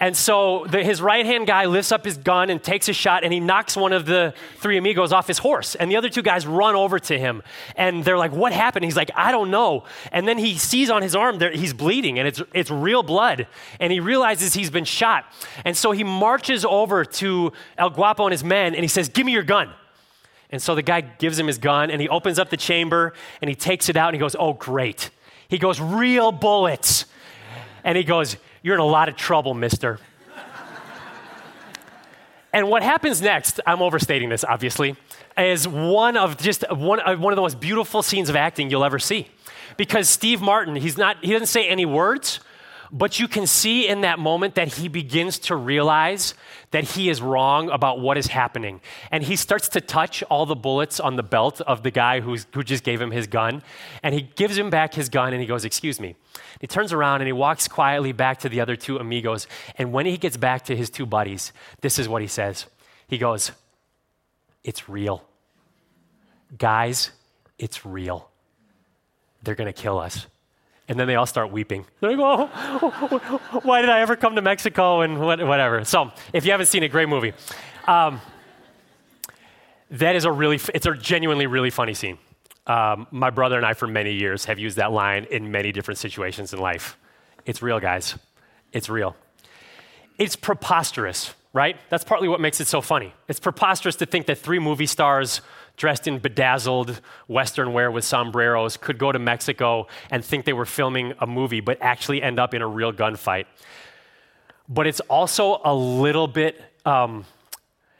And 0.00 0.16
so 0.16 0.64
the, 0.68 0.82
his 0.82 1.02
right 1.02 1.26
hand 1.26 1.46
guy 1.48 1.64
lifts 1.64 1.90
up 1.90 2.04
his 2.04 2.16
gun 2.16 2.50
and 2.50 2.62
takes 2.62 2.88
a 2.88 2.92
shot, 2.92 3.24
and 3.24 3.32
he 3.32 3.40
knocks 3.40 3.76
one 3.76 3.92
of 3.92 4.06
the 4.06 4.32
three 4.58 4.78
amigos 4.78 5.12
off 5.12 5.26
his 5.26 5.38
horse. 5.38 5.74
And 5.74 5.90
the 5.90 5.96
other 5.96 6.08
two 6.08 6.22
guys 6.22 6.46
run 6.46 6.76
over 6.76 7.00
to 7.00 7.18
him, 7.18 7.42
and 7.74 8.04
they're 8.04 8.18
like, 8.18 8.32
What 8.32 8.52
happened? 8.52 8.84
He's 8.84 8.96
like, 8.96 9.10
I 9.16 9.32
don't 9.32 9.50
know. 9.50 9.84
And 10.12 10.28
then 10.28 10.38
he 10.38 10.56
sees 10.56 10.88
on 10.88 11.02
his 11.02 11.16
arm 11.16 11.38
that 11.38 11.56
he's 11.56 11.72
bleeding, 11.72 12.18
and 12.18 12.28
it's, 12.28 12.40
it's 12.54 12.70
real 12.70 13.02
blood. 13.02 13.48
And 13.80 13.92
he 13.92 13.98
realizes 13.98 14.54
he's 14.54 14.70
been 14.70 14.84
shot. 14.84 15.24
And 15.64 15.76
so 15.76 15.90
he 15.90 16.04
marches 16.04 16.64
over 16.64 17.04
to 17.04 17.52
El 17.76 17.90
Guapo 17.90 18.24
and 18.24 18.32
his 18.32 18.44
men, 18.44 18.74
and 18.74 18.84
he 18.84 18.88
says, 18.88 19.08
Give 19.08 19.26
me 19.26 19.32
your 19.32 19.42
gun. 19.42 19.70
And 20.50 20.62
so 20.62 20.74
the 20.74 20.82
guy 20.82 21.00
gives 21.00 21.38
him 21.38 21.46
his 21.46 21.58
gun, 21.58 21.90
and 21.90 22.00
he 22.00 22.08
opens 22.08 22.38
up 22.38 22.50
the 22.50 22.56
chamber, 22.56 23.12
and 23.42 23.48
he 23.48 23.54
takes 23.54 23.88
it 23.88 23.96
out, 23.96 24.08
and 24.08 24.14
he 24.14 24.20
goes, 24.20 24.36
Oh, 24.38 24.52
great. 24.52 25.10
He 25.48 25.58
goes, 25.58 25.80
Real 25.80 26.30
bullets. 26.30 27.06
And 27.84 27.96
he 27.96 28.04
goes, 28.04 28.36
you're 28.62 28.74
in 28.74 28.80
a 28.80 28.86
lot 28.86 29.08
of 29.08 29.16
trouble, 29.16 29.54
mister. 29.54 29.98
and 32.52 32.68
what 32.68 32.82
happens 32.82 33.22
next, 33.22 33.60
I'm 33.66 33.82
overstating 33.82 34.28
this, 34.28 34.44
obviously, 34.44 34.96
is 35.36 35.66
one 35.68 36.16
of 36.16 36.36
just 36.38 36.64
one, 36.70 37.00
uh, 37.00 37.16
one 37.16 37.32
of 37.32 37.36
the 37.36 37.42
most 37.42 37.60
beautiful 37.60 38.02
scenes 38.02 38.28
of 38.28 38.36
acting 38.36 38.70
you'll 38.70 38.84
ever 38.84 38.98
see. 38.98 39.28
Because 39.76 40.08
Steve 40.08 40.40
Martin, 40.40 40.76
he's 40.76 40.98
not, 40.98 41.22
he 41.22 41.32
doesn't 41.32 41.46
say 41.46 41.68
any 41.68 41.86
words, 41.86 42.40
but 42.90 43.18
you 43.18 43.28
can 43.28 43.46
see 43.46 43.86
in 43.86 44.00
that 44.02 44.18
moment 44.18 44.54
that 44.54 44.68
he 44.74 44.88
begins 44.88 45.38
to 45.40 45.56
realize 45.56 46.34
that 46.70 46.84
he 46.84 47.08
is 47.08 47.20
wrong 47.20 47.70
about 47.70 48.00
what 48.00 48.16
is 48.16 48.28
happening. 48.28 48.80
And 49.10 49.22
he 49.22 49.36
starts 49.36 49.68
to 49.70 49.80
touch 49.80 50.22
all 50.24 50.46
the 50.46 50.54
bullets 50.54 50.98
on 51.00 51.16
the 51.16 51.22
belt 51.22 51.60
of 51.62 51.82
the 51.82 51.90
guy 51.90 52.20
who's, 52.20 52.46
who 52.54 52.62
just 52.62 52.84
gave 52.84 53.00
him 53.00 53.10
his 53.10 53.26
gun. 53.26 53.62
And 54.02 54.14
he 54.14 54.22
gives 54.22 54.56
him 54.56 54.70
back 54.70 54.94
his 54.94 55.08
gun 55.08 55.32
and 55.32 55.40
he 55.40 55.46
goes, 55.46 55.64
Excuse 55.64 56.00
me. 56.00 56.16
He 56.60 56.66
turns 56.66 56.92
around 56.92 57.20
and 57.20 57.28
he 57.28 57.32
walks 57.32 57.68
quietly 57.68 58.12
back 58.12 58.38
to 58.40 58.48
the 58.48 58.60
other 58.60 58.76
two 58.76 58.98
amigos. 58.98 59.46
And 59.76 59.92
when 59.92 60.06
he 60.06 60.16
gets 60.16 60.36
back 60.36 60.64
to 60.66 60.76
his 60.76 60.90
two 60.90 61.06
buddies, 61.06 61.52
this 61.80 61.98
is 61.98 62.08
what 62.08 62.22
he 62.22 62.28
says 62.28 62.66
He 63.06 63.18
goes, 63.18 63.52
It's 64.64 64.88
real. 64.88 65.24
Guys, 66.56 67.10
it's 67.58 67.84
real. 67.84 68.30
They're 69.42 69.54
going 69.54 69.72
to 69.72 69.78
kill 69.78 69.98
us. 69.98 70.26
And 70.88 70.98
then 70.98 71.06
they 71.06 71.16
all 71.16 71.26
start 71.26 71.52
weeping. 71.52 71.84
They're 72.00 72.16
like, 72.16 72.20
oh, 72.20 73.60
why 73.62 73.82
did 73.82 73.90
I 73.90 74.00
ever 74.00 74.16
come 74.16 74.36
to 74.36 74.42
Mexico 74.42 75.02
and 75.02 75.20
whatever. 75.20 75.84
So 75.84 76.12
if 76.32 76.46
you 76.46 76.52
haven't 76.52 76.66
seen 76.66 76.82
it, 76.82 76.88
great 76.88 77.08
movie. 77.08 77.34
Um, 77.86 78.20
that 79.90 80.16
is 80.16 80.24
a 80.24 80.32
really, 80.32 80.58
it's 80.74 80.86
a 80.86 80.94
genuinely 80.94 81.46
really 81.46 81.70
funny 81.70 81.94
scene. 81.94 82.18
Um, 82.66 83.06
my 83.10 83.30
brother 83.30 83.56
and 83.56 83.64
I, 83.64 83.74
for 83.74 83.86
many 83.86 84.12
years, 84.12 84.46
have 84.46 84.58
used 84.58 84.76
that 84.76 84.92
line 84.92 85.26
in 85.30 85.50
many 85.50 85.72
different 85.72 85.98
situations 85.98 86.52
in 86.52 86.58
life. 86.58 86.98
It's 87.46 87.62
real, 87.62 87.80
guys. 87.80 88.14
It's 88.72 88.90
real. 88.90 89.16
It's 90.18 90.36
preposterous, 90.36 91.34
right? 91.52 91.76
That's 91.88 92.04
partly 92.04 92.28
what 92.28 92.40
makes 92.40 92.60
it 92.60 92.66
so 92.66 92.80
funny. 92.82 93.14
It's 93.26 93.40
preposterous 93.40 93.96
to 93.96 94.06
think 94.06 94.26
that 94.26 94.38
three 94.38 94.58
movie 94.58 94.86
stars 94.86 95.40
dressed 95.78 96.06
in 96.06 96.18
bedazzled 96.18 97.00
Western 97.28 97.72
wear 97.72 97.90
with 97.90 98.04
sombreros 98.04 98.76
could 98.76 98.98
go 98.98 99.10
to 99.10 99.18
Mexico 99.18 99.86
and 100.10 100.22
think 100.22 100.44
they 100.44 100.52
were 100.52 100.66
filming 100.66 101.14
a 101.20 101.26
movie, 101.26 101.60
but 101.60 101.78
actually 101.80 102.20
end 102.20 102.38
up 102.38 102.52
in 102.52 102.60
a 102.60 102.66
real 102.66 102.92
gunfight. 102.92 103.46
But 104.68 104.86
it's 104.86 105.00
also 105.00 105.60
a 105.64 105.74
little 105.74 106.26
bit, 106.26 106.60
um, 106.84 107.24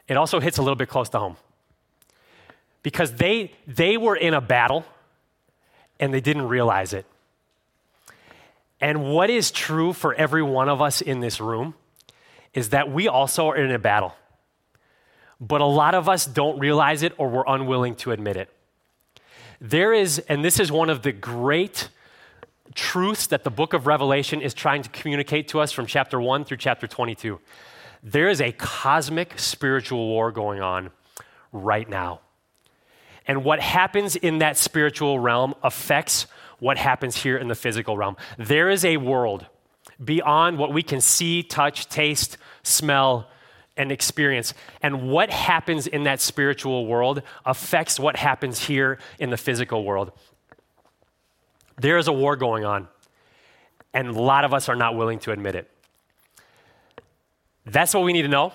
it 0.07 0.17
also 0.17 0.39
hits 0.39 0.59
a 0.59 0.61
little 0.61 0.75
bit 0.75 0.89
close 0.89 1.09
to 1.09 1.19
home. 1.19 1.37
Because 2.83 3.13
they, 3.13 3.51
they 3.65 3.97
were 3.97 4.15
in 4.15 4.33
a 4.33 4.41
battle 4.41 4.85
and 5.99 6.13
they 6.13 6.21
didn't 6.21 6.47
realize 6.47 6.93
it. 6.93 7.05
And 8.79 9.11
what 9.11 9.29
is 9.29 9.51
true 9.51 9.91
for 9.91 10.13
every 10.13 10.43
one 10.43 10.69
of 10.69 10.81
us 10.81 11.01
in 11.01 11.19
this 11.19 11.41
room 11.41 11.73
is 12.53 12.69
that 12.69 12.91
we 12.91 13.07
also 13.07 13.49
are 13.49 13.57
in 13.57 13.71
a 13.71 13.79
battle 13.79 14.15
but 15.39 15.61
a 15.61 15.65
lot 15.65 15.95
of 15.95 16.09
us 16.09 16.25
don't 16.25 16.59
realize 16.59 17.03
it 17.03 17.13
or 17.17 17.29
we're 17.29 17.43
unwilling 17.47 17.95
to 17.95 18.11
admit 18.11 18.37
it. 18.37 18.49
There 19.61 19.93
is, 19.93 20.19
and 20.19 20.43
this 20.43 20.59
is 20.59 20.71
one 20.71 20.89
of 20.89 21.01
the 21.01 21.11
great 21.11 21.89
truths 22.75 23.27
that 23.27 23.43
the 23.43 23.49
book 23.49 23.73
of 23.73 23.87
Revelation 23.87 24.41
is 24.41 24.53
trying 24.53 24.83
to 24.83 24.89
communicate 24.89 25.47
to 25.49 25.59
us 25.59 25.71
from 25.71 25.85
chapter 25.85 26.19
1 26.19 26.45
through 26.45 26.57
chapter 26.57 26.87
22. 26.87 27.39
There 28.03 28.29
is 28.29 28.39
a 28.39 28.51
cosmic 28.53 29.37
spiritual 29.37 30.07
war 30.07 30.31
going 30.31 30.61
on 30.61 30.91
right 31.51 31.89
now. 31.89 32.21
And 33.27 33.43
what 33.43 33.59
happens 33.59 34.15
in 34.15 34.39
that 34.39 34.57
spiritual 34.57 35.19
realm 35.19 35.55
affects 35.61 36.27
what 36.59 36.77
happens 36.77 37.17
here 37.17 37.37
in 37.37 37.47
the 37.47 37.55
physical 37.55 37.97
realm. 37.97 38.17
There 38.37 38.69
is 38.69 38.85
a 38.85 38.97
world 38.97 39.45
beyond 40.03 40.57
what 40.57 40.73
we 40.73 40.83
can 40.83 41.01
see, 41.01 41.43
touch, 41.43 41.89
taste, 41.89 42.37
smell, 42.63 43.29
and 43.79 43.91
experience. 43.91 44.53
And 44.83 45.09
what 45.09 45.31
happens 45.31 45.87
in 45.87 46.03
that 46.03 46.21
spiritual 46.21 46.85
world 46.85 47.23
affects 47.45 47.99
what 47.99 48.17
happens 48.17 48.59
here 48.59 48.99
in 49.17 49.31
the 49.31 49.37
physical 49.37 49.83
world. 49.83 50.11
There 51.77 51.97
is 51.97 52.07
a 52.07 52.13
war 52.13 52.35
going 52.35 52.65
on, 52.65 52.89
and 53.93 54.09
a 54.09 54.21
lot 54.21 54.45
of 54.45 54.53
us 54.53 54.69
are 54.69 54.75
not 54.75 54.95
willing 54.95 55.17
to 55.19 55.31
admit 55.31 55.55
it. 55.55 55.71
That's 57.65 57.93
what 57.93 58.03
we 58.03 58.13
need 58.13 58.23
to 58.23 58.27
know 58.27 58.53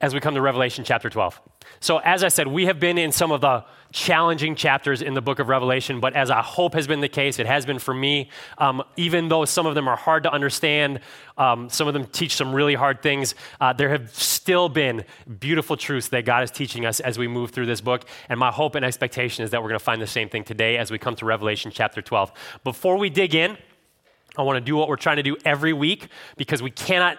as 0.00 0.14
we 0.14 0.20
come 0.20 0.34
to 0.34 0.40
Revelation 0.40 0.84
chapter 0.84 1.10
12. 1.10 1.40
So, 1.80 1.98
as 1.98 2.22
I 2.22 2.28
said, 2.28 2.46
we 2.46 2.66
have 2.66 2.78
been 2.78 2.98
in 2.98 3.10
some 3.10 3.32
of 3.32 3.40
the 3.40 3.64
challenging 3.90 4.54
chapters 4.54 5.02
in 5.02 5.14
the 5.14 5.20
book 5.20 5.40
of 5.40 5.48
Revelation, 5.48 5.98
but 5.98 6.14
as 6.14 6.30
I 6.30 6.40
hope 6.40 6.74
has 6.74 6.86
been 6.86 7.00
the 7.00 7.08
case, 7.08 7.38
it 7.38 7.46
has 7.46 7.66
been 7.66 7.80
for 7.80 7.92
me. 7.92 8.30
Um, 8.58 8.82
even 8.96 9.28
though 9.28 9.44
some 9.44 9.66
of 9.66 9.74
them 9.74 9.88
are 9.88 9.96
hard 9.96 10.22
to 10.22 10.32
understand, 10.32 11.00
um, 11.36 11.68
some 11.68 11.88
of 11.88 11.94
them 11.94 12.06
teach 12.06 12.36
some 12.36 12.54
really 12.54 12.74
hard 12.74 13.02
things, 13.02 13.34
uh, 13.60 13.72
there 13.72 13.88
have 13.88 14.14
still 14.14 14.68
been 14.68 15.04
beautiful 15.40 15.76
truths 15.76 16.08
that 16.08 16.24
God 16.24 16.44
is 16.44 16.50
teaching 16.50 16.86
us 16.86 17.00
as 17.00 17.18
we 17.18 17.26
move 17.26 17.50
through 17.50 17.66
this 17.66 17.80
book. 17.80 18.04
And 18.28 18.38
my 18.38 18.52
hope 18.52 18.76
and 18.76 18.84
expectation 18.84 19.44
is 19.44 19.50
that 19.50 19.62
we're 19.62 19.68
going 19.68 19.80
to 19.80 19.84
find 19.84 20.00
the 20.00 20.06
same 20.06 20.28
thing 20.28 20.44
today 20.44 20.76
as 20.76 20.90
we 20.92 20.98
come 20.98 21.16
to 21.16 21.26
Revelation 21.26 21.72
chapter 21.74 22.02
12. 22.02 22.30
Before 22.62 22.98
we 22.98 23.10
dig 23.10 23.34
in, 23.34 23.56
I 24.36 24.42
want 24.42 24.56
to 24.56 24.60
do 24.60 24.76
what 24.76 24.88
we're 24.88 24.96
trying 24.96 25.16
to 25.16 25.22
do 25.24 25.36
every 25.44 25.72
week 25.72 26.08
because 26.36 26.62
we 26.62 26.70
cannot 26.70 27.18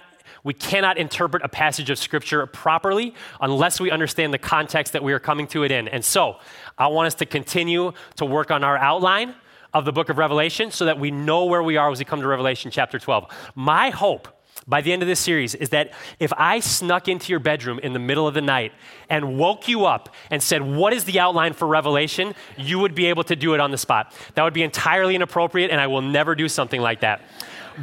we 0.49 0.53
cannot 0.55 0.97
interpret 0.97 1.43
a 1.43 1.47
passage 1.47 1.91
of 1.91 1.99
Scripture 1.99 2.43
properly 2.47 3.13
unless 3.39 3.79
we 3.79 3.91
understand 3.91 4.33
the 4.33 4.39
context 4.39 4.93
that 4.93 5.03
we 5.03 5.13
are 5.13 5.19
coming 5.19 5.45
to 5.45 5.61
it 5.61 5.69
in. 5.69 5.87
And 5.87 6.03
so, 6.03 6.37
I 6.75 6.87
want 6.87 7.05
us 7.05 7.13
to 7.19 7.27
continue 7.27 7.93
to 8.15 8.25
work 8.25 8.49
on 8.49 8.63
our 8.63 8.75
outline 8.75 9.35
of 9.75 9.85
the 9.85 9.91
book 9.91 10.09
of 10.09 10.17
Revelation 10.17 10.71
so 10.71 10.85
that 10.85 10.99
we 10.99 11.11
know 11.11 11.45
where 11.45 11.61
we 11.61 11.77
are 11.77 11.91
as 11.91 11.99
we 11.99 12.05
come 12.05 12.19
to 12.21 12.27
Revelation 12.27 12.71
chapter 12.71 12.97
12. 12.97 13.27
My 13.53 13.91
hope 13.91 14.27
by 14.67 14.81
the 14.81 14.91
end 14.91 15.03
of 15.03 15.07
this 15.07 15.19
series 15.19 15.53
is 15.53 15.69
that 15.69 15.93
if 16.19 16.33
I 16.35 16.61
snuck 16.61 17.07
into 17.07 17.31
your 17.31 17.39
bedroom 17.39 17.77
in 17.83 17.93
the 17.93 17.99
middle 17.99 18.27
of 18.27 18.33
the 18.33 18.41
night 18.41 18.71
and 19.07 19.37
woke 19.37 19.67
you 19.67 19.85
up 19.85 20.15
and 20.31 20.41
said, 20.41 20.63
What 20.63 20.93
is 20.93 21.03
the 21.03 21.19
outline 21.19 21.53
for 21.53 21.67
Revelation? 21.67 22.33
you 22.57 22.79
would 22.79 22.95
be 22.95 23.05
able 23.05 23.23
to 23.25 23.35
do 23.35 23.53
it 23.53 23.59
on 23.59 23.69
the 23.69 23.77
spot. 23.77 24.15
That 24.33 24.43
would 24.43 24.55
be 24.55 24.63
entirely 24.63 25.13
inappropriate, 25.13 25.69
and 25.69 25.79
I 25.79 25.85
will 25.85 26.01
never 26.01 26.33
do 26.33 26.49
something 26.49 26.81
like 26.81 27.01
that 27.01 27.21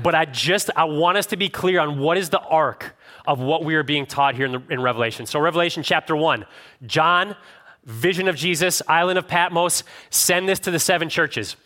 but 0.02 0.14
I 0.14 0.24
just 0.24 0.70
I 0.76 0.84
want 0.84 1.18
us 1.18 1.26
to 1.26 1.36
be 1.36 1.48
clear 1.48 1.80
on 1.80 1.98
what 1.98 2.16
is 2.16 2.30
the 2.30 2.40
arc 2.40 2.96
of 3.26 3.40
what 3.40 3.64
we 3.64 3.74
are 3.74 3.82
being 3.82 4.06
taught 4.06 4.34
here 4.34 4.46
in, 4.46 4.52
the, 4.52 4.62
in 4.70 4.80
Revelation. 4.80 5.26
So 5.26 5.40
Revelation 5.40 5.82
chapter 5.82 6.14
1, 6.14 6.46
John, 6.86 7.36
vision 7.84 8.28
of 8.28 8.36
Jesus, 8.36 8.82
island 8.88 9.18
of 9.18 9.26
Patmos, 9.26 9.84
send 10.10 10.48
this 10.48 10.58
to 10.60 10.70
the 10.70 10.78
seven 10.78 11.08
churches. 11.08 11.56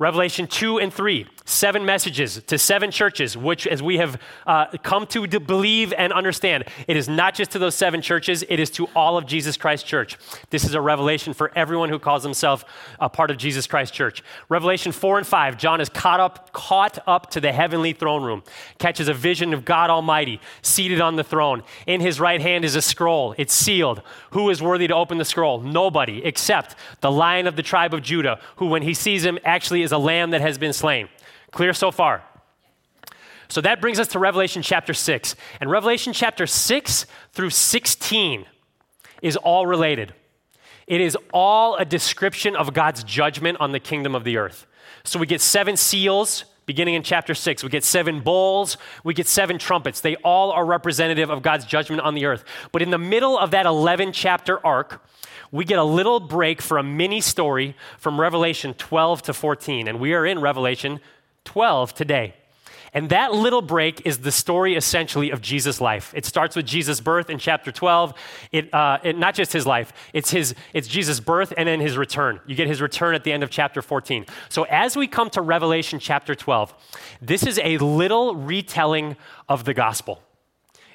Revelation 0.00 0.46
2 0.46 0.78
and 0.78 0.90
3, 0.90 1.26
seven 1.44 1.84
messages 1.84 2.40
to 2.46 2.56
seven 2.56 2.90
churches, 2.90 3.36
which, 3.36 3.66
as 3.66 3.82
we 3.82 3.98
have 3.98 4.18
uh, 4.46 4.64
come 4.82 5.06
to 5.08 5.26
believe 5.26 5.92
and 5.92 6.10
understand, 6.10 6.64
it 6.88 6.96
is 6.96 7.06
not 7.06 7.34
just 7.34 7.50
to 7.50 7.58
those 7.58 7.74
seven 7.74 8.00
churches, 8.00 8.42
it 8.48 8.58
is 8.58 8.70
to 8.70 8.86
all 8.96 9.18
of 9.18 9.26
Jesus 9.26 9.58
Christ 9.58 9.84
Church. 9.84 10.16
This 10.48 10.64
is 10.64 10.72
a 10.72 10.80
revelation 10.80 11.34
for 11.34 11.52
everyone 11.54 11.90
who 11.90 11.98
calls 11.98 12.22
himself 12.22 12.64
a 12.98 13.10
part 13.10 13.30
of 13.30 13.36
Jesus 13.36 13.66
Christ 13.66 13.92
Church. 13.92 14.22
Revelation 14.48 14.90
4 14.90 15.18
and 15.18 15.26
5, 15.26 15.58
John 15.58 15.82
is 15.82 15.90
caught 15.90 16.18
up, 16.18 16.50
caught 16.54 16.98
up 17.06 17.30
to 17.32 17.40
the 17.40 17.52
heavenly 17.52 17.92
throne 17.92 18.22
room, 18.22 18.42
catches 18.78 19.08
a 19.08 19.14
vision 19.14 19.52
of 19.52 19.66
God 19.66 19.90
Almighty 19.90 20.40
seated 20.62 21.02
on 21.02 21.16
the 21.16 21.24
throne. 21.24 21.62
In 21.86 22.00
his 22.00 22.18
right 22.18 22.40
hand 22.40 22.64
is 22.64 22.74
a 22.74 22.80
scroll, 22.80 23.34
it's 23.36 23.52
sealed. 23.52 24.00
Who 24.30 24.48
is 24.48 24.62
worthy 24.62 24.86
to 24.86 24.94
open 24.94 25.18
the 25.18 25.26
scroll? 25.26 25.60
Nobody 25.60 26.24
except 26.24 26.74
the 27.02 27.10
lion 27.10 27.46
of 27.46 27.56
the 27.56 27.62
tribe 27.62 27.92
of 27.92 28.00
Judah, 28.00 28.40
who, 28.56 28.66
when 28.66 28.82
he 28.82 28.94
sees 28.94 29.26
him, 29.26 29.38
actually 29.44 29.82
is 29.82 29.89
is 29.90 29.92
a 29.92 29.98
lamb 29.98 30.30
that 30.30 30.40
has 30.40 30.56
been 30.56 30.72
slain. 30.72 31.08
Clear 31.50 31.72
so 31.72 31.90
far? 31.90 32.22
So 33.48 33.60
that 33.62 33.80
brings 33.80 33.98
us 33.98 34.06
to 34.08 34.20
Revelation 34.20 34.62
chapter 34.62 34.94
6. 34.94 35.34
And 35.60 35.68
Revelation 35.68 36.12
chapter 36.12 36.46
6 36.46 37.06
through 37.32 37.50
16 37.50 38.46
is 39.20 39.36
all 39.36 39.66
related. 39.66 40.14
It 40.86 41.00
is 41.00 41.16
all 41.32 41.74
a 41.74 41.84
description 41.84 42.54
of 42.54 42.72
God's 42.72 43.02
judgment 43.02 43.58
on 43.60 43.72
the 43.72 43.80
kingdom 43.80 44.14
of 44.14 44.22
the 44.22 44.36
earth. 44.36 44.66
So 45.02 45.18
we 45.18 45.26
get 45.26 45.40
seven 45.40 45.76
seals 45.76 46.44
beginning 46.66 46.94
in 46.94 47.02
chapter 47.02 47.34
6. 47.34 47.64
We 47.64 47.68
get 47.68 47.82
seven 47.82 48.20
bowls, 48.20 48.76
we 49.02 49.12
get 49.12 49.26
seven 49.26 49.58
trumpets. 49.58 50.00
They 50.00 50.14
all 50.16 50.52
are 50.52 50.64
representative 50.64 51.28
of 51.28 51.42
God's 51.42 51.64
judgment 51.64 52.02
on 52.02 52.14
the 52.14 52.26
earth. 52.26 52.44
But 52.70 52.82
in 52.82 52.90
the 52.90 52.98
middle 52.98 53.36
of 53.36 53.50
that 53.50 53.66
11 53.66 54.12
chapter 54.12 54.64
arc, 54.64 55.04
we 55.52 55.64
get 55.64 55.78
a 55.78 55.84
little 55.84 56.20
break 56.20 56.62
for 56.62 56.78
a 56.78 56.82
mini 56.82 57.20
story 57.20 57.74
from 57.98 58.20
Revelation 58.20 58.74
12 58.74 59.22
to 59.22 59.32
14. 59.32 59.88
And 59.88 60.00
we 60.00 60.14
are 60.14 60.24
in 60.24 60.40
Revelation 60.40 61.00
12 61.44 61.94
today. 61.94 62.34
And 62.92 63.10
that 63.10 63.32
little 63.32 63.62
break 63.62 64.04
is 64.04 64.18
the 64.18 64.32
story 64.32 64.74
essentially 64.74 65.30
of 65.30 65.40
Jesus' 65.40 65.80
life. 65.80 66.12
It 66.14 66.24
starts 66.24 66.56
with 66.56 66.66
Jesus' 66.66 67.00
birth 67.00 67.30
in 67.30 67.38
chapter 67.38 67.70
12. 67.70 68.14
It, 68.50 68.74
uh, 68.74 68.98
it, 69.02 69.16
not 69.16 69.34
just 69.34 69.52
his 69.52 69.66
life, 69.66 69.92
it's, 70.12 70.30
his, 70.30 70.54
it's 70.74 70.88
Jesus' 70.88 71.20
birth 71.20 71.52
and 71.56 71.68
then 71.68 71.80
his 71.80 71.96
return. 71.96 72.40
You 72.46 72.56
get 72.56 72.66
his 72.66 72.82
return 72.82 73.14
at 73.14 73.22
the 73.22 73.32
end 73.32 73.42
of 73.42 73.50
chapter 73.50 73.80
14. 73.80 74.26
So 74.48 74.64
as 74.64 74.96
we 74.96 75.06
come 75.06 75.30
to 75.30 75.40
Revelation 75.40 76.00
chapter 76.00 76.34
12, 76.34 76.74
this 77.22 77.46
is 77.46 77.60
a 77.62 77.78
little 77.78 78.34
retelling 78.34 79.16
of 79.48 79.64
the 79.64 79.74
gospel. 79.74 80.20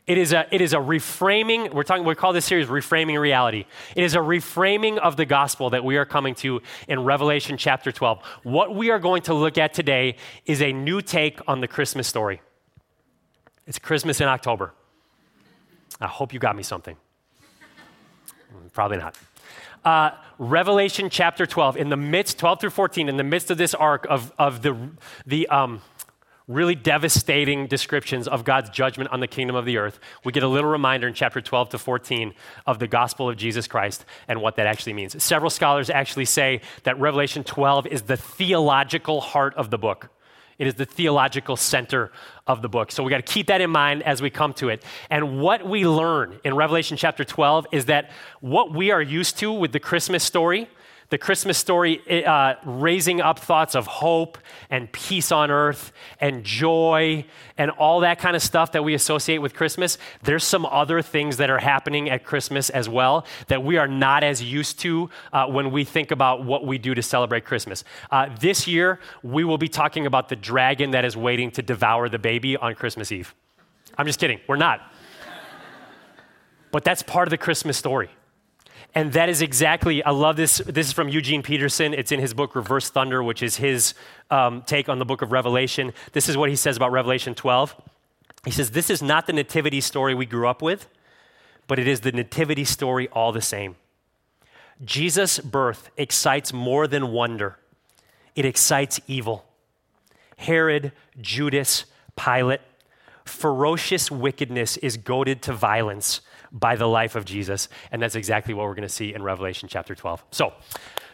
It 0.08 0.20
is 0.20 0.34
a, 0.34 0.46
it 0.52 0.62
is 0.62 0.74
a 0.74 0.78
reframing, 0.78 1.74
we're 1.74 1.82
talking, 1.82 2.06
we 2.06 2.14
call 2.14 2.32
this 2.32 2.46
series 2.46 2.68
Reframing 2.68 3.20
Reality. 3.20 3.66
It 3.96 4.04
is 4.04 4.14
a 4.14 4.20
reframing 4.20 5.00
of 5.00 5.18
the 5.18 5.26
gospel 5.26 5.72
that 5.72 5.84
we 5.84 5.98
are 5.98 6.06
coming 6.06 6.36
to 6.36 6.62
in 6.88 7.04
Revelation 7.04 7.58
chapter 7.58 7.92
12. 7.92 8.24
What 8.44 8.76
we 8.76 8.92
are 8.92 9.00
going 9.00 9.24
to 9.24 9.34
look 9.34 9.58
at 9.58 9.74
today 9.74 10.18
is 10.46 10.62
a 10.62 10.72
new 10.72 11.02
take 11.02 11.40
on 11.48 11.60
the 11.60 11.68
Christmas 11.68 12.08
story. 12.08 12.42
It's 13.66 13.80
Christmas 13.80 14.22
in 14.22 14.28
October. 14.28 14.76
I 16.00 16.08
hope 16.08 16.34
you 16.34 16.40
got 16.40 16.56
me 16.56 16.62
something. 16.62 16.98
Probably 18.74 18.98
not. 18.98 19.18
Uh, 19.84 20.12
Revelation 20.38 21.10
chapter 21.10 21.48
12, 21.48 21.78
in 21.78 21.90
the 21.90 21.98
midst, 21.98 22.38
12 22.38 22.62
through 22.62 22.70
14, 22.70 23.10
in 23.10 23.18
the 23.18 23.24
midst 23.24 23.50
of 23.50 23.58
this 23.58 23.74
arc 23.74 24.06
of, 24.08 24.32
of 24.38 24.62
the, 24.62 24.78
the, 25.26 25.48
um, 25.48 25.82
really 26.48 26.76
devastating 26.76 27.66
descriptions 27.68 28.28
of 28.28 28.44
God's 28.44 28.70
judgment 28.70 29.12
on 29.12 29.20
the 29.20 29.28
kingdom 29.28 29.56
of 29.56 29.66
the 29.66 29.78
earth, 29.78 30.00
we 30.24 30.32
get 30.32 30.44
a 30.44 30.48
little 30.48 30.70
reminder 30.70 31.08
in 31.08 31.14
chapter 31.14 31.42
12 31.42 31.70
to 31.70 31.78
14 31.78 32.34
of 32.68 32.80
the 32.80 32.88
gospel 32.88 33.30
of 33.30 33.36
Jesus 33.36 33.68
Christ 33.68 34.06
and 34.28 34.42
what 34.42 34.56
that 34.58 34.68
actually 34.68 34.94
means. 34.94 35.22
Several 35.24 35.50
scholars 35.50 35.90
actually 35.90 36.26
say 36.26 36.62
that 36.84 37.00
Revelation 37.00 37.44
12 37.44 37.88
is 37.88 38.04
the 38.04 38.18
theological 38.18 39.22
heart 39.22 39.56
of 39.56 39.72
the 39.72 39.78
book. 39.78 40.10
It 40.58 40.68
is 40.68 40.76
the 40.76 40.86
theological 40.86 41.58
center 41.58 42.12
of 42.48 42.62
the 42.62 42.70
book. 42.70 42.92
So 42.92 43.04
we 43.04 43.10
got 43.10 43.26
to 43.26 43.34
keep 43.34 43.48
that 43.48 43.60
in 43.60 43.70
mind 43.70 44.04
as 44.04 44.22
we 44.22 44.30
come 44.30 44.54
to 44.54 44.70
it. 44.70 44.84
And 45.10 45.40
what 45.42 45.68
we 45.68 45.86
learn 45.86 46.40
in 46.46 46.56
Revelation 46.56 46.96
chapter 46.96 47.26
12 47.26 47.68
is 47.72 47.86
that 47.86 48.12
what 48.40 48.72
we 48.72 48.92
are 48.92 49.02
used 49.02 49.38
to 49.40 49.52
with 49.52 49.74
the 49.74 49.82
Christmas 49.82 50.24
story 50.24 50.70
the 51.10 51.18
Christmas 51.18 51.58
story 51.58 52.26
uh, 52.26 52.56
raising 52.66 53.22
up 53.22 53.40
thoughts 53.40 53.76
of 53.76 53.86
hope 53.86 54.38
and 54.70 54.92
peace 54.92 55.32
on 55.32 55.52
earth 55.52 55.92
and 56.20 56.44
joy 56.44 57.26
and 57.58 57.72
all 57.72 58.00
that 58.00 58.20
kind 58.20 58.36
of 58.36 58.42
stuff 58.42 58.72
that 58.72 58.84
we 58.84 58.94
associate 58.94 59.38
with 59.38 59.54
Christmas. 59.54 59.98
There's 60.24 60.44
some 60.44 60.66
other 60.66 61.02
things 61.02 61.38
that 61.38 61.50
are 61.50 61.60
happening 61.60 62.10
at 62.10 62.24
Christmas 62.24 62.70
as 62.70 62.90
well 62.90 63.26
that 63.48 63.64
we 63.64 63.78
are 63.78 63.88
not 63.88 64.24
as 64.24 64.42
used 64.42 64.80
to 64.80 65.10
uh, 65.32 65.46
when 65.46 65.72
we 65.72 65.84
think 65.84 66.12
about 66.12 66.44
what 66.44 66.66
we 66.66 66.78
do 66.78 66.96
to 66.96 67.04
celebrate 67.04 67.46
Christmas. 67.46 67.84
Uh, 68.10 68.30
this 68.40 68.68
year, 68.68 69.00
we 69.22 69.44
will 69.44 69.58
be 69.60 69.68
talking 69.68 70.06
about 70.06 70.30
the 70.30 70.36
dragon 70.36 70.92
that 70.92 71.06
is 71.06 71.16
waiting 71.16 71.52
to 71.52 71.62
devour 71.62 72.10
the 72.10 72.20
baby 72.20 72.58
on 72.58 72.74
Christmas 72.74 73.12
Eve. 73.12 73.36
I'm 73.98 74.08
just 74.08 74.20
kidding, 74.20 74.40
we're 74.48 74.56
not. 74.56 74.92
but 76.72 76.84
that's 76.84 77.04
part 77.04 77.28
of 77.28 77.30
the 77.30 77.38
Christmas 77.38 77.78
story. 77.78 78.10
And 78.96 79.12
that 79.12 79.28
is 79.28 79.42
exactly, 79.42 80.02
I 80.04 80.12
love 80.12 80.38
this. 80.38 80.60
This 80.60 80.88
is 80.88 80.94
from 80.94 81.10
Eugene 81.10 81.44
Peterson. 81.44 81.94
It's 81.94 82.14
in 82.14 82.22
his 82.22 82.34
book, 82.34 82.56
Reversed 82.56 82.94
Thunder, 82.94 83.22
which 83.22 83.44
is 83.44 83.58
his 83.58 83.94
um, 84.32 84.62
take 84.62 84.88
on 84.88 85.00
the 85.00 85.06
book 85.06 85.22
of 85.22 85.34
Revelation. 85.34 85.94
This 86.14 86.30
is 86.30 86.38
what 86.38 86.50
he 86.50 86.56
says 86.56 86.78
about 86.78 86.94
Revelation 86.94 87.36
12. 87.36 87.76
He 88.46 88.52
says, 88.52 88.72
This 88.72 88.90
is 88.90 89.02
not 89.02 89.28
the 89.28 89.34
nativity 89.34 89.82
story 89.82 90.16
we 90.16 90.26
grew 90.26 90.48
up 90.48 90.62
with, 90.62 90.88
but 91.68 91.78
it 91.78 91.90
is 91.90 92.02
the 92.02 92.14
nativity 92.14 92.64
story 92.64 93.10
all 93.10 93.34
the 93.34 93.42
same. 93.42 93.76
Jesus' 94.84 95.40
birth 95.40 95.90
excites 95.98 96.54
more 96.54 96.88
than 96.88 97.12
wonder, 97.12 97.58
it 98.34 98.46
excites 98.46 99.02
evil. 99.08 99.46
Herod, 100.38 100.94
Judas, 101.20 101.86
Pilate, 102.16 102.62
ferocious 103.26 104.10
wickedness 104.10 104.78
is 104.78 104.96
goaded 104.96 105.42
to 105.44 105.54
violence 105.54 106.22
by 106.56 106.78
the 106.78 106.88
life 106.88 107.16
of 107.16 107.26
Jesus. 107.26 107.68
And 107.92 108.02
that's 108.02 108.16
exactly 108.16 108.54
what 108.54 108.66
we're 108.66 108.76
going 108.76 108.88
to 108.88 108.90
see 108.90 109.14
in 109.14 109.22
Revelation 109.22 109.68
chapter 109.70 109.94
12. 109.94 110.24
So, 110.32 110.54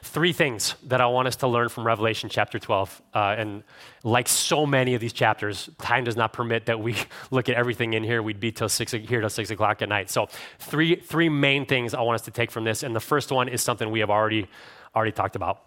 three 0.03 0.33
things 0.33 0.75
that 0.83 1.01
I 1.01 1.07
want 1.07 1.27
us 1.27 1.36
to 1.38 1.48
learn 1.48 1.69
from 1.69 1.86
Revelation 1.86 2.29
chapter 2.29 2.60
12. 2.60 3.01
Uh, 3.13 3.36
and 3.38 3.63
like 4.03 4.27
so 4.27 4.65
many 4.65 4.93
of 4.93 5.01
these 5.01 5.13
chapters, 5.13 5.69
time 5.79 6.03
does 6.03 6.15
not 6.15 6.31
permit 6.31 6.67
that 6.67 6.79
we 6.79 6.95
look 7.31 7.50
at 7.50 7.55
everything 7.55 7.93
in 7.93 8.03
here. 8.03 8.21
We'd 8.21 8.39
be 8.39 8.51
till 8.51 8.69
six, 8.69 8.91
here 8.91 9.19
till 9.19 9.29
six 9.29 9.50
o'clock 9.50 9.81
at 9.81 9.89
night. 9.89 10.12
So, 10.12 10.29
three, 10.60 10.95
three 10.95 11.27
main 11.29 11.65
things 11.65 11.95
I 11.95 12.01
want 12.01 12.15
us 12.15 12.25
to 12.25 12.31
take 12.31 12.51
from 12.51 12.63
this. 12.63 12.83
And 12.83 12.95
the 12.95 13.01
first 13.01 13.31
one 13.31 13.50
is 13.50 13.63
something 13.63 13.89
we 13.89 14.01
have 14.01 14.12
already, 14.12 14.48
already 14.95 15.12
talked 15.12 15.36
about. 15.36 15.63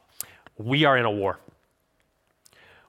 We 0.57 0.85
are 0.85 0.97
in 0.97 1.05
a 1.05 1.11
war 1.11 1.41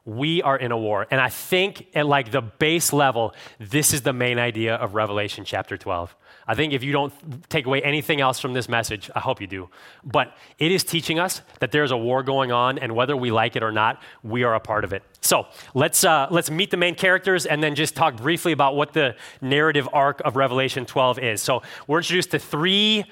we 0.06 0.44
are 0.44 0.56
in 0.56 0.72
a 0.72 0.78
war. 0.78 1.08
And 1.10 1.20
I 1.20 1.30
think 1.30 1.88
at 1.96 2.06
like 2.06 2.32
the 2.32 2.42
base 2.42 2.94
level, 2.94 3.34
this 3.60 3.92
is 3.92 4.04
the 4.04 4.14
main 4.14 4.38
idea 4.38 4.76
of 4.76 4.94
Revelation 4.94 5.46
chapter 5.46 5.78
12. 5.78 6.16
I 6.48 6.56
think 6.56 6.74
if 6.74 6.84
you 6.84 6.92
don't 6.92 7.14
take 7.50 7.66
away 7.66 7.82
anything 7.82 8.22
else 8.22 8.40
from 8.40 8.54
this 8.54 8.70
message, 8.70 9.10
I 9.16 9.20
hope 9.20 9.42
you 9.42 9.48
do. 9.48 9.70
But 10.04 10.36
it 10.60 10.72
is 10.72 10.84
teaching 10.84 11.20
us 11.20 11.42
that 11.60 11.72
there's 11.72 11.92
a 11.92 11.98
war 11.98 12.22
going 12.24 12.52
on, 12.52 12.78
and 12.78 12.96
whether 12.96 13.18
we 13.18 13.32
like 13.32 13.56
it 13.56 13.64
or 13.64 13.72
not, 13.72 14.02
we 14.24 14.44
are 14.44 14.54
a 14.54 14.60
part 14.60 14.84
of 14.84 14.94
it. 14.94 15.04
So 15.22 15.48
let's, 15.74 16.04
uh, 16.04 16.28
let's 16.30 16.52
meet 16.52 16.70
the 16.70 16.78
main 16.78 16.96
characters 16.96 17.46
and 17.46 17.64
then 17.64 17.74
just 17.74 17.96
talk 17.96 18.18
briefly 18.18 18.52
about 18.52 18.76
what 18.76 18.94
the 18.94 19.16
narrative 19.42 19.90
arc 19.92 20.22
of 20.24 20.36
Revelation 20.36 20.86
12 20.86 21.20
is. 21.20 21.42
So 21.42 21.64
we're 21.88 22.00
introduced 22.00 22.32
to 22.32 22.40
three 22.40 23.06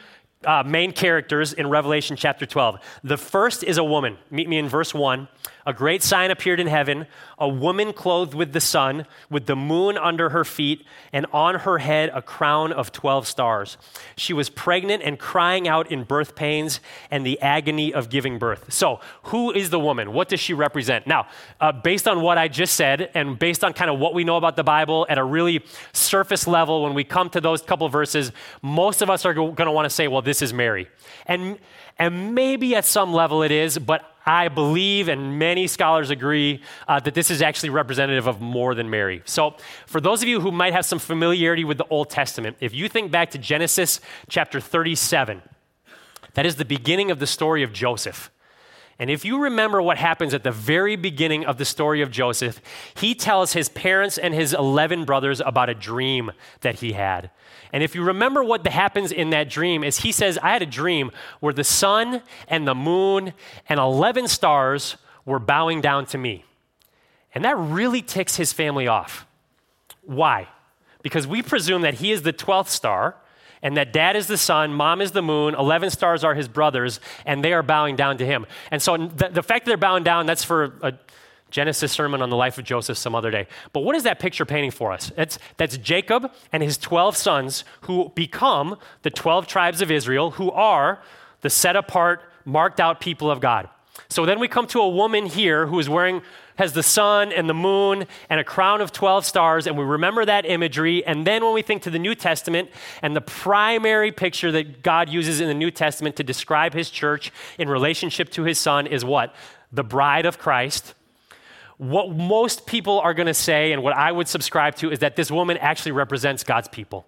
uh, 0.46 0.64
main 0.64 0.92
characters 0.92 1.54
in 1.54 1.70
Revelation 1.70 2.16
chapter 2.16 2.46
12. 2.46 2.80
The 3.04 3.18
first 3.18 3.64
is 3.64 3.78
a 3.78 3.84
woman. 3.84 4.18
Meet 4.30 4.50
me 4.50 4.58
in 4.58 4.68
verse 4.70 4.94
1. 4.94 5.28
A 5.66 5.74
great 5.74 6.04
sign 6.04 6.30
appeared 6.30 6.60
in 6.60 6.68
heaven 6.68 7.08
a 7.44 7.48
woman 7.48 7.92
clothed 7.92 8.34
with 8.34 8.54
the 8.54 8.62
sun, 8.62 9.06
with 9.30 9.48
the 9.48 9.56
moon 9.56 9.98
under 9.98 10.30
her 10.30 10.46
feet, 10.46 10.86
and 11.12 11.26
on 11.34 11.56
her 11.56 11.80
head 11.80 12.10
a 12.14 12.22
crown 12.22 12.72
of 12.72 12.94
12 12.94 13.28
stars. 13.28 13.78
She 14.16 14.32
was 14.32 14.50
pregnant 14.50 15.04
and 15.04 15.20
crying 15.20 15.68
out 15.68 15.92
in 15.92 16.06
birth 16.06 16.36
pains 16.36 16.80
and 17.12 17.26
the 17.26 17.40
agony 17.42 17.94
of 17.94 18.10
giving 18.10 18.40
birth. 18.40 18.72
So, 18.72 19.02
who 19.24 19.52
is 19.52 19.72
the 19.72 19.80
woman? 19.80 20.14
What 20.14 20.30
does 20.30 20.40
she 20.40 20.54
represent? 20.54 21.06
Now, 21.06 21.28
uh, 21.60 21.74
based 21.74 22.08
on 22.08 22.22
what 22.22 22.38
I 22.38 22.48
just 22.48 22.76
said, 22.76 23.10
and 23.14 23.38
based 23.38 23.62
on 23.62 23.74
kind 23.74 23.92
of 23.92 24.00
what 24.00 24.14
we 24.14 24.24
know 24.24 24.38
about 24.38 24.56
the 24.56 24.64
Bible 24.64 25.06
at 25.10 25.18
a 25.18 25.24
really 25.24 25.66
surface 25.92 26.48
level, 26.48 26.84
when 26.84 26.94
we 26.94 27.04
come 27.04 27.30
to 27.32 27.42
those 27.42 27.62
couple 27.62 27.90
verses, 27.90 28.32
most 28.62 29.02
of 29.02 29.10
us 29.10 29.26
are 29.26 29.34
going 29.34 29.56
to 29.56 29.72
want 29.72 29.86
to 29.86 29.90
say, 29.90 30.08
well, 30.08 30.22
this 30.34 30.42
is 30.42 30.52
Mary. 30.52 30.88
And, 31.28 31.60
and 32.00 32.34
maybe 32.34 32.76
at 32.76 32.86
some 32.86 33.14
level 33.14 33.44
it 33.44 33.52
is, 33.52 33.78
but 33.78 34.04
I 34.26 34.48
believe, 34.48 35.08
and 35.08 35.38
many 35.38 35.68
scholars 35.68 36.10
agree, 36.10 36.64
uh, 36.88 37.00
that 37.02 37.14
this 37.14 37.30
is 37.30 37.44
actually 37.44 37.70
representative 37.70 38.26
of 38.26 38.42
more 38.42 38.74
than 38.74 38.90
Mary. 38.90 39.22
So, 39.26 39.56
for 39.86 40.02
those 40.02 40.24
of 40.24 40.28
you 40.28 40.42
who 40.42 40.52
might 40.52 40.74
have 40.74 40.88
some 40.88 40.98
familiarity 40.98 41.64
with 41.64 41.78
the 41.78 41.86
Old 41.92 42.10
Testament, 42.10 42.58
if 42.62 42.74
you 42.74 42.90
think 42.90 43.12
back 43.12 43.30
to 43.32 43.38
Genesis 43.38 44.02
chapter 44.28 44.60
37, 44.60 45.44
that 46.34 46.48
is 46.48 46.56
the 46.56 46.66
beginning 46.66 47.12
of 47.12 47.20
the 47.20 47.28
story 47.28 47.62
of 47.62 47.72
Joseph. 47.72 48.32
And 48.98 49.12
if 49.12 49.24
you 49.24 49.40
remember 49.40 49.84
what 49.84 50.00
happens 50.00 50.34
at 50.34 50.44
the 50.44 50.52
very 50.52 50.96
beginning 50.96 51.46
of 51.46 51.60
the 51.60 51.66
story 51.66 52.02
of 52.02 52.10
Joseph, 52.10 52.60
he 52.96 53.14
tells 53.14 53.54
his 53.54 53.70
parents 53.70 54.18
and 54.18 54.34
his 54.34 54.52
11 54.52 55.06
brothers 55.06 55.42
about 55.42 55.70
a 55.70 55.76
dream 55.76 56.32
that 56.62 56.80
he 56.80 56.94
had. 56.94 57.30
And 57.74 57.82
if 57.82 57.96
you 57.96 58.04
remember 58.04 58.44
what 58.44 58.66
happens 58.68 59.12
in 59.12 59.32
that 59.32 59.50
dream 59.50 59.84
is 59.84 59.98
he 59.98 60.12
says, 60.12 60.38
I 60.38 60.52
had 60.52 60.62
a 60.62 60.68
dream 60.68 61.12
where 61.40 61.54
the 61.54 61.64
sun 61.64 62.22
and 62.48 62.68
the 62.68 62.76
moon 62.76 63.34
and 63.68 63.80
11 63.80 64.28
stars 64.28 64.96
were 65.26 65.40
bowing 65.40 65.82
down 65.82 66.06
to 66.08 66.18
me. 66.20 66.46
And 67.34 67.44
that 67.44 67.58
really 67.58 68.04
ticks 68.04 68.36
his 68.36 68.54
family 68.54 68.88
off. 68.88 69.26
Why? 70.04 70.48
Because 71.02 71.26
we 71.26 71.42
presume 71.42 71.82
that 71.82 71.96
he 71.96 72.12
is 72.12 72.22
the 72.22 72.32
12th 72.32 72.68
star 72.68 73.16
and 73.64 73.78
that 73.78 73.92
dad 73.92 74.16
is 74.16 74.28
the 74.28 74.38
sun, 74.38 74.74
mom 74.74 75.02
is 75.02 75.14
the 75.14 75.22
moon, 75.22 75.56
11 75.56 75.90
stars 75.90 76.24
are 76.24 76.36
his 76.36 76.50
brothers, 76.50 77.00
and 77.26 77.44
they 77.44 77.54
are 77.54 77.64
bowing 77.64 77.96
down 77.96 78.18
to 78.18 78.26
him. 78.26 78.46
And 78.70 78.82
so 78.82 78.98
the, 78.98 79.30
the 79.30 79.42
fact 79.42 79.66
that 79.66 79.70
they're 79.70 79.78
bowing 79.78 80.04
down, 80.04 80.26
that's 80.26 80.44
for 80.44 80.76
a 80.82 80.94
Genesis 81.54 81.92
sermon 81.92 82.24
on 82.24 82.32
the 82.32 82.36
life 82.36 82.58
of 82.58 82.66
Joseph 82.66 82.98
some 82.98 83.14
other 83.14 83.30
day. 83.30 83.48
But 83.74 83.82
what 83.82 83.96
is 83.96 84.02
that 84.04 84.20
picture 84.20 84.44
painting 84.44 84.72
for 84.72 84.92
us? 84.92 85.12
It's, 85.16 85.38
that's 85.58 85.78
Jacob 85.78 86.32
and 86.52 86.64
his 86.64 86.80
12 86.80 87.16
sons 87.16 87.64
who 87.82 88.12
become 88.16 88.76
the 89.04 89.12
12 89.12 89.46
tribes 89.46 89.80
of 89.80 89.92
Israel, 89.92 90.32
who 90.32 90.50
are 90.50 91.04
the 91.42 91.52
set 91.52 91.76
apart, 91.76 92.24
marked 92.44 92.80
out 92.80 93.00
people 93.00 93.30
of 93.30 93.40
God. 93.40 93.70
So 94.10 94.26
then 94.26 94.40
we 94.40 94.48
come 94.48 94.66
to 94.68 94.80
a 94.80 94.90
woman 94.90 95.28
here 95.28 95.68
who 95.68 95.78
is 95.78 95.88
wearing 95.88 96.24
has 96.56 96.74
the 96.74 96.84
sun 96.84 97.32
and 97.32 97.48
the 97.48 97.54
moon 97.54 98.06
and 98.30 98.40
a 98.40 98.44
crown 98.44 98.82
of 98.82 98.92
12 98.92 99.24
stars, 99.24 99.68
and 99.68 99.78
we 99.78 99.84
remember 99.84 100.26
that 100.26 100.46
imagery. 100.48 101.06
And 101.06 101.26
then 101.26 101.44
when 101.44 101.54
we 101.54 101.62
think 101.62 101.84
to 101.84 101.92
the 101.92 102.00
New 102.00 102.16
Testament 102.16 102.70
and 103.04 103.16
the 103.16 103.22
primary 103.22 104.12
picture 104.12 104.52
that 104.52 104.82
God 104.82 105.08
uses 105.08 105.40
in 105.40 105.48
the 105.48 105.54
New 105.54 105.70
Testament 105.70 106.16
to 106.16 106.24
describe 106.24 106.74
his 106.74 106.90
church 106.90 107.32
in 107.60 107.70
relationship 107.70 108.30
to 108.32 108.44
his 108.44 108.58
son 108.58 108.88
is 108.88 109.06
what? 109.06 109.36
The 109.72 109.84
bride 109.84 110.26
of 110.26 110.40
Christ. 110.40 110.96
What 111.78 112.12
most 112.12 112.66
people 112.66 113.00
are 113.00 113.14
going 113.14 113.28
to 113.28 113.34
say, 113.34 113.72
and 113.72 113.82
what 113.84 113.96
I 113.96 114.12
would 114.12 114.28
subscribe 114.28 114.76
to, 114.76 114.92
is 114.92 115.00
that 115.00 115.16
this 115.16 115.32
woman 115.32 115.58
actually 115.58 115.94
represents 115.94 116.44
God's 116.44 116.68
people. 116.68 117.06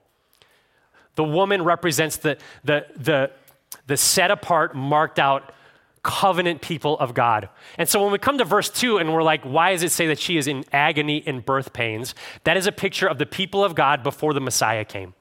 The 1.15 1.23
woman 1.23 1.63
represents 1.63 2.17
the, 2.17 2.37
the, 2.63 2.85
the, 2.95 3.31
the 3.87 3.97
set 3.97 4.31
apart, 4.31 4.75
marked 4.75 5.19
out 5.19 5.53
covenant 6.03 6.61
people 6.61 6.97
of 6.99 7.13
God. 7.13 7.49
And 7.79 7.89
so 7.89 8.01
when 8.01 8.11
we 8.11 8.19
come 8.19 8.37
to 8.37 8.45
verse 8.45 8.69
2 8.69 8.99
and 8.99 9.11
we're 9.11 9.23
like, 9.23 9.43
why 9.43 9.71
does 9.71 9.81
it 9.81 9.91
say 9.91 10.07
that 10.07 10.19
she 10.19 10.37
is 10.37 10.47
in 10.47 10.63
agony 10.71 11.23
and 11.25 11.43
birth 11.43 11.73
pains? 11.73 12.13
That 12.43 12.57
is 12.57 12.67
a 12.67 12.71
picture 12.71 13.07
of 13.07 13.17
the 13.17 13.25
people 13.25 13.63
of 13.63 13.73
God 13.73 14.03
before 14.03 14.33
the 14.33 14.39
Messiah 14.39 14.85
came. 14.85 15.15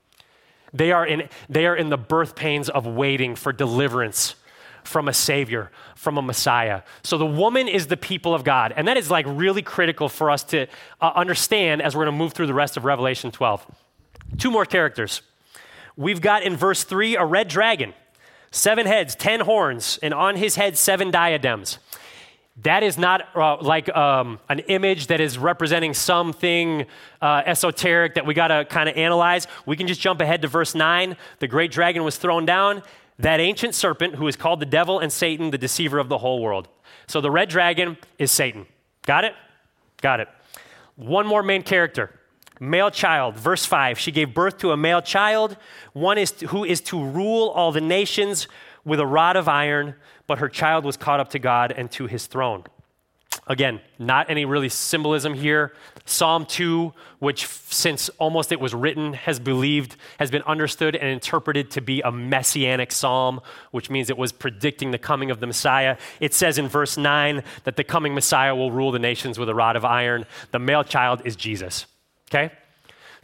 They 0.74 0.92
are 0.92 1.06
in, 1.06 1.28
they 1.48 1.66
are 1.66 1.74
in 1.74 1.88
the 1.88 1.96
birth 1.96 2.34
pains 2.34 2.68
of 2.68 2.86
waiting 2.86 3.34
for 3.34 3.52
deliverance 3.52 4.34
from 4.84 5.08
a 5.08 5.12
Savior, 5.12 5.70
from 5.96 6.18
a 6.18 6.22
Messiah. 6.22 6.82
So 7.02 7.18
the 7.18 7.26
woman 7.26 7.66
is 7.68 7.88
the 7.88 7.96
people 7.96 8.34
of 8.34 8.44
God. 8.44 8.72
And 8.76 8.86
that 8.86 8.96
is 8.96 9.10
like 9.10 9.26
really 9.28 9.62
critical 9.62 10.08
for 10.08 10.30
us 10.30 10.44
to 10.44 10.66
uh, 11.00 11.12
understand 11.14 11.82
as 11.82 11.96
we're 11.96 12.04
going 12.04 12.14
to 12.14 12.18
move 12.18 12.32
through 12.32 12.46
the 12.46 12.54
rest 12.54 12.76
of 12.76 12.84
Revelation 12.84 13.30
12. 13.30 13.66
Two 14.38 14.50
more 14.50 14.64
characters. 14.64 15.22
We've 15.96 16.20
got 16.20 16.42
in 16.42 16.56
verse 16.56 16.84
3 16.84 17.16
a 17.16 17.24
red 17.24 17.48
dragon. 17.48 17.94
Seven 18.50 18.86
heads, 18.86 19.16
ten 19.16 19.40
horns, 19.40 19.98
and 20.00 20.14
on 20.14 20.36
his 20.36 20.54
head, 20.54 20.78
seven 20.78 21.10
diadems. 21.10 21.80
That 22.62 22.84
is 22.84 22.96
not 22.96 23.26
uh, 23.34 23.56
like 23.60 23.88
um, 23.96 24.38
an 24.48 24.60
image 24.60 25.08
that 25.08 25.20
is 25.20 25.38
representing 25.38 25.92
something 25.92 26.86
uh, 27.20 27.42
esoteric 27.44 28.14
that 28.14 28.26
we 28.26 28.32
got 28.32 28.48
to 28.48 28.64
kind 28.64 28.88
of 28.88 28.96
analyze. 28.96 29.48
We 29.66 29.76
can 29.76 29.88
just 29.88 30.00
jump 30.00 30.20
ahead 30.20 30.42
to 30.42 30.48
verse 30.48 30.72
9. 30.72 31.16
The 31.40 31.48
great 31.48 31.72
dragon 31.72 32.04
was 32.04 32.16
thrown 32.16 32.46
down, 32.46 32.84
that 33.18 33.40
ancient 33.40 33.74
serpent 33.74 34.16
who 34.16 34.26
is 34.26 34.36
called 34.36 34.60
the 34.60 34.66
devil 34.66 34.98
and 34.98 35.12
Satan, 35.12 35.50
the 35.50 35.58
deceiver 35.58 35.98
of 35.98 36.08
the 36.08 36.18
whole 36.18 36.42
world. 36.42 36.68
So 37.06 37.20
the 37.20 37.30
red 37.30 37.48
dragon 37.48 37.96
is 38.18 38.30
Satan. 38.30 38.66
Got 39.02 39.24
it? 39.24 39.34
Got 40.00 40.20
it. 40.20 40.28
One 40.96 41.26
more 41.26 41.42
main 41.42 41.62
character 41.62 42.18
male 42.60 42.90
child. 42.90 43.36
Verse 43.36 43.64
5 43.64 43.98
She 43.98 44.12
gave 44.12 44.34
birth 44.34 44.58
to 44.58 44.72
a 44.72 44.76
male 44.76 45.02
child, 45.02 45.56
one 45.92 46.18
is 46.18 46.30
to, 46.32 46.48
who 46.48 46.64
is 46.64 46.80
to 46.82 47.02
rule 47.02 47.48
all 47.48 47.72
the 47.72 47.80
nations 47.80 48.48
with 48.84 49.00
a 49.00 49.06
rod 49.06 49.36
of 49.36 49.48
iron, 49.48 49.94
but 50.26 50.38
her 50.38 50.48
child 50.48 50.84
was 50.84 50.96
caught 50.96 51.20
up 51.20 51.30
to 51.30 51.38
God 51.38 51.72
and 51.72 51.90
to 51.92 52.06
his 52.06 52.26
throne. 52.26 52.64
Again, 53.46 53.80
not 53.98 54.30
any 54.30 54.46
really 54.46 54.70
symbolism 54.70 55.34
here. 55.34 55.74
Psalm 56.06 56.46
2, 56.46 56.94
which 57.18 57.46
since 57.46 58.08
almost 58.18 58.52
it 58.52 58.60
was 58.60 58.74
written, 58.74 59.12
has 59.12 59.38
believed, 59.38 59.96
has 60.18 60.30
been 60.30 60.42
understood 60.42 60.96
and 60.96 61.08
interpreted 61.08 61.70
to 61.72 61.82
be 61.82 62.00
a 62.00 62.10
messianic 62.10 62.90
psalm, 62.90 63.40
which 63.70 63.90
means 63.90 64.08
it 64.08 64.16
was 64.16 64.32
predicting 64.32 64.92
the 64.92 64.98
coming 64.98 65.30
of 65.30 65.40
the 65.40 65.46
Messiah. 65.46 65.98
It 66.20 66.32
says 66.32 66.56
in 66.56 66.68
verse 66.68 66.96
9 66.96 67.42
that 67.64 67.76
the 67.76 67.84
coming 67.84 68.14
Messiah 68.14 68.54
will 68.54 68.70
rule 68.70 68.92
the 68.92 68.98
nations 68.98 69.38
with 69.38 69.48
a 69.48 69.54
rod 69.54 69.76
of 69.76 69.84
iron. 69.84 70.24
The 70.50 70.58
male 70.58 70.84
child 70.84 71.22
is 71.26 71.36
Jesus. 71.36 71.84
Okay? 72.30 72.50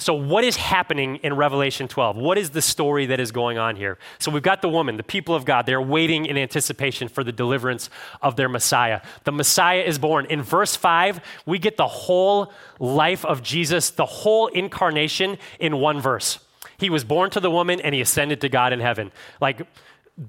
So, 0.01 0.15
what 0.15 0.45
is 0.45 0.57
happening 0.57 1.17
in 1.17 1.37
Revelation 1.37 1.87
12? 1.87 2.17
What 2.17 2.39
is 2.39 2.51
the 2.51 2.63
story 2.63 3.05
that 3.07 3.21
is 3.21 3.33
going 3.33 3.59
on 3.59 3.77
here? 3.77 3.99
So, 4.19 4.31
we've 4.31 4.43
got 4.43 4.63
the 4.63 4.69
woman, 4.69 4.97
the 4.97 5.03
people 5.03 5.35
of 5.35 5.45
God. 5.45 5.67
They're 5.67 5.81
waiting 5.81 6.25
in 6.25 6.39
anticipation 6.39 7.07
for 7.07 7.23
the 7.23 7.33
deliverance 7.33 7.91
of 8.23 8.37
their 8.37 8.49
Messiah. 8.49 9.03
The 9.25 9.33
Messiah 9.33 9.83
is 9.83 9.99
born. 9.99 10.25
In 10.27 10.41
verse 10.41 10.75
5, 10.75 11.21
we 11.45 11.59
get 11.59 11.77
the 11.77 11.87
whole 11.87 12.51
life 12.79 13.27
of 13.27 13.43
Jesus, 13.43 13.91
the 13.91 14.07
whole 14.07 14.47
incarnation 14.47 15.37
in 15.59 15.77
one 15.77 16.01
verse. 16.01 16.39
He 16.79 16.89
was 16.89 17.05
born 17.05 17.29
to 17.33 17.41
the 17.41 17.51
woman 17.51 17.79
and 17.79 17.95
he 17.95 18.01
ascended 18.01 18.41
to 18.41 18.49
God 18.49 18.73
in 18.73 18.81
heaven. 18.81 19.13
Like, 19.39 19.67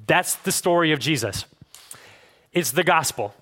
That's 0.05 0.35
the 0.35 0.51
story 0.51 0.91
of 0.91 0.99
Jesus. 0.99 1.45
It's 2.51 2.71
the 2.71 2.83
gospel. 2.83 3.33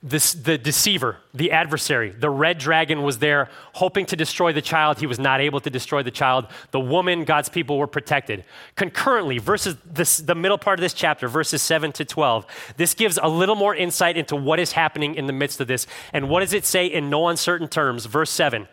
This, 0.00 0.32
the 0.32 0.56
deceiver, 0.56 1.16
the 1.34 1.50
adversary, 1.50 2.10
the 2.10 2.30
red 2.30 2.58
dragon 2.58 3.02
was 3.02 3.18
there 3.18 3.48
hoping 3.72 4.06
to 4.06 4.16
destroy 4.16 4.52
the 4.52 4.62
child. 4.62 5.00
He 5.00 5.08
was 5.08 5.18
not 5.18 5.40
able 5.40 5.58
to 5.60 5.70
destroy 5.70 6.04
the 6.04 6.12
child. 6.12 6.46
The 6.70 6.78
woman, 6.78 7.24
God's 7.24 7.48
people, 7.48 7.78
were 7.78 7.88
protected. 7.88 8.44
Concurrently, 8.76 9.38
verses 9.38 9.76
this, 9.84 10.18
the 10.18 10.36
middle 10.36 10.56
part 10.56 10.78
of 10.78 10.82
this 10.82 10.94
chapter, 10.94 11.26
verses 11.26 11.62
7 11.62 11.90
to 11.92 12.04
12, 12.04 12.46
this 12.76 12.94
gives 12.94 13.18
a 13.20 13.28
little 13.28 13.56
more 13.56 13.74
insight 13.74 14.16
into 14.16 14.36
what 14.36 14.60
is 14.60 14.70
happening 14.70 15.16
in 15.16 15.26
the 15.26 15.32
midst 15.32 15.60
of 15.60 15.66
this. 15.66 15.88
And 16.12 16.28
what 16.28 16.40
does 16.40 16.52
it 16.52 16.64
say 16.64 16.86
in 16.86 17.10
no 17.10 17.26
uncertain 17.26 17.66
terms? 17.66 18.06
Verse 18.06 18.30
7 18.30 18.68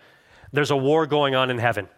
there's 0.55 0.71
a 0.71 0.77
war 0.77 1.05
going 1.05 1.35
on 1.35 1.51
in 1.51 1.57
heaven. 1.57 1.89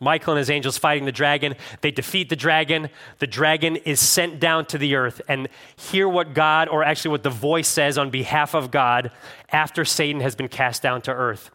Michael 0.00 0.32
and 0.32 0.38
his 0.38 0.48
angels 0.48 0.78
fighting 0.78 1.04
the 1.04 1.12
dragon. 1.12 1.54
They 1.82 1.90
defeat 1.90 2.30
the 2.30 2.36
dragon. 2.36 2.88
The 3.18 3.26
dragon 3.26 3.76
is 3.76 4.00
sent 4.00 4.40
down 4.40 4.64
to 4.66 4.78
the 4.78 4.94
earth. 4.94 5.20
And 5.28 5.48
hear 5.76 6.08
what 6.08 6.32
God, 6.32 6.68
or 6.68 6.82
actually 6.82 7.10
what 7.10 7.22
the 7.22 7.30
voice 7.30 7.68
says 7.68 7.98
on 7.98 8.08
behalf 8.08 8.54
of 8.54 8.70
God 8.70 9.12
after 9.50 9.84
Satan 9.84 10.22
has 10.22 10.34
been 10.34 10.48
cast 10.48 10.82
down 10.82 11.02
to 11.02 11.12
earth. 11.12 11.50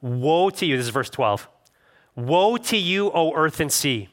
Woe 0.00 0.50
to 0.50 0.64
you, 0.64 0.76
this 0.76 0.86
is 0.86 0.90
verse 0.90 1.10
12. 1.10 1.48
Woe 2.14 2.56
to 2.56 2.76
you, 2.76 3.10
O 3.12 3.34
earth 3.34 3.58
and 3.58 3.72
sea, 3.72 4.08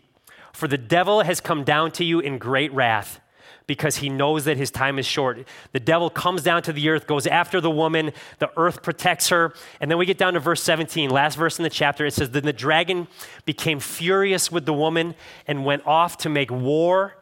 for 0.51 0.67
the 0.67 0.77
devil 0.77 1.21
has 1.21 1.39
come 1.39 1.63
down 1.63 1.91
to 1.91 2.03
you 2.03 2.19
in 2.19 2.39
great 2.39 2.73
wrath 2.73 3.19
because 3.67 3.97
he 3.97 4.09
knows 4.09 4.45
that 4.45 4.57
his 4.57 4.71
time 4.71 4.99
is 4.99 5.05
short. 5.05 5.47
The 5.71 5.79
devil 5.79 6.09
comes 6.09 6.43
down 6.43 6.63
to 6.63 6.73
the 6.73 6.89
earth, 6.89 7.07
goes 7.07 7.27
after 7.27 7.61
the 7.61 7.69
woman, 7.69 8.11
the 8.39 8.51
earth 8.57 8.83
protects 8.83 9.29
her. 9.29 9.53
And 9.79 9.89
then 9.89 9.97
we 9.97 10.05
get 10.05 10.17
down 10.17 10.33
to 10.33 10.39
verse 10.39 10.61
17, 10.63 11.09
last 11.09 11.35
verse 11.35 11.59
in 11.59 11.63
the 11.63 11.69
chapter. 11.69 12.05
It 12.05 12.13
says, 12.13 12.31
Then 12.31 12.45
the 12.45 12.53
dragon 12.53 13.07
became 13.45 13.79
furious 13.79 14.51
with 14.51 14.65
the 14.65 14.73
woman 14.73 15.15
and 15.47 15.65
went 15.65 15.85
off 15.85 16.17
to 16.19 16.29
make 16.29 16.51
war 16.51 17.15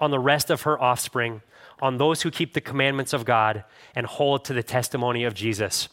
on 0.00 0.10
the 0.10 0.18
rest 0.18 0.50
of 0.50 0.62
her 0.62 0.80
offspring, 0.80 1.42
on 1.80 1.98
those 1.98 2.22
who 2.22 2.30
keep 2.30 2.54
the 2.54 2.60
commandments 2.60 3.12
of 3.12 3.24
God 3.24 3.64
and 3.94 4.06
hold 4.06 4.44
to 4.46 4.54
the 4.54 4.62
testimony 4.62 5.24
of 5.24 5.34
Jesus. 5.34 5.88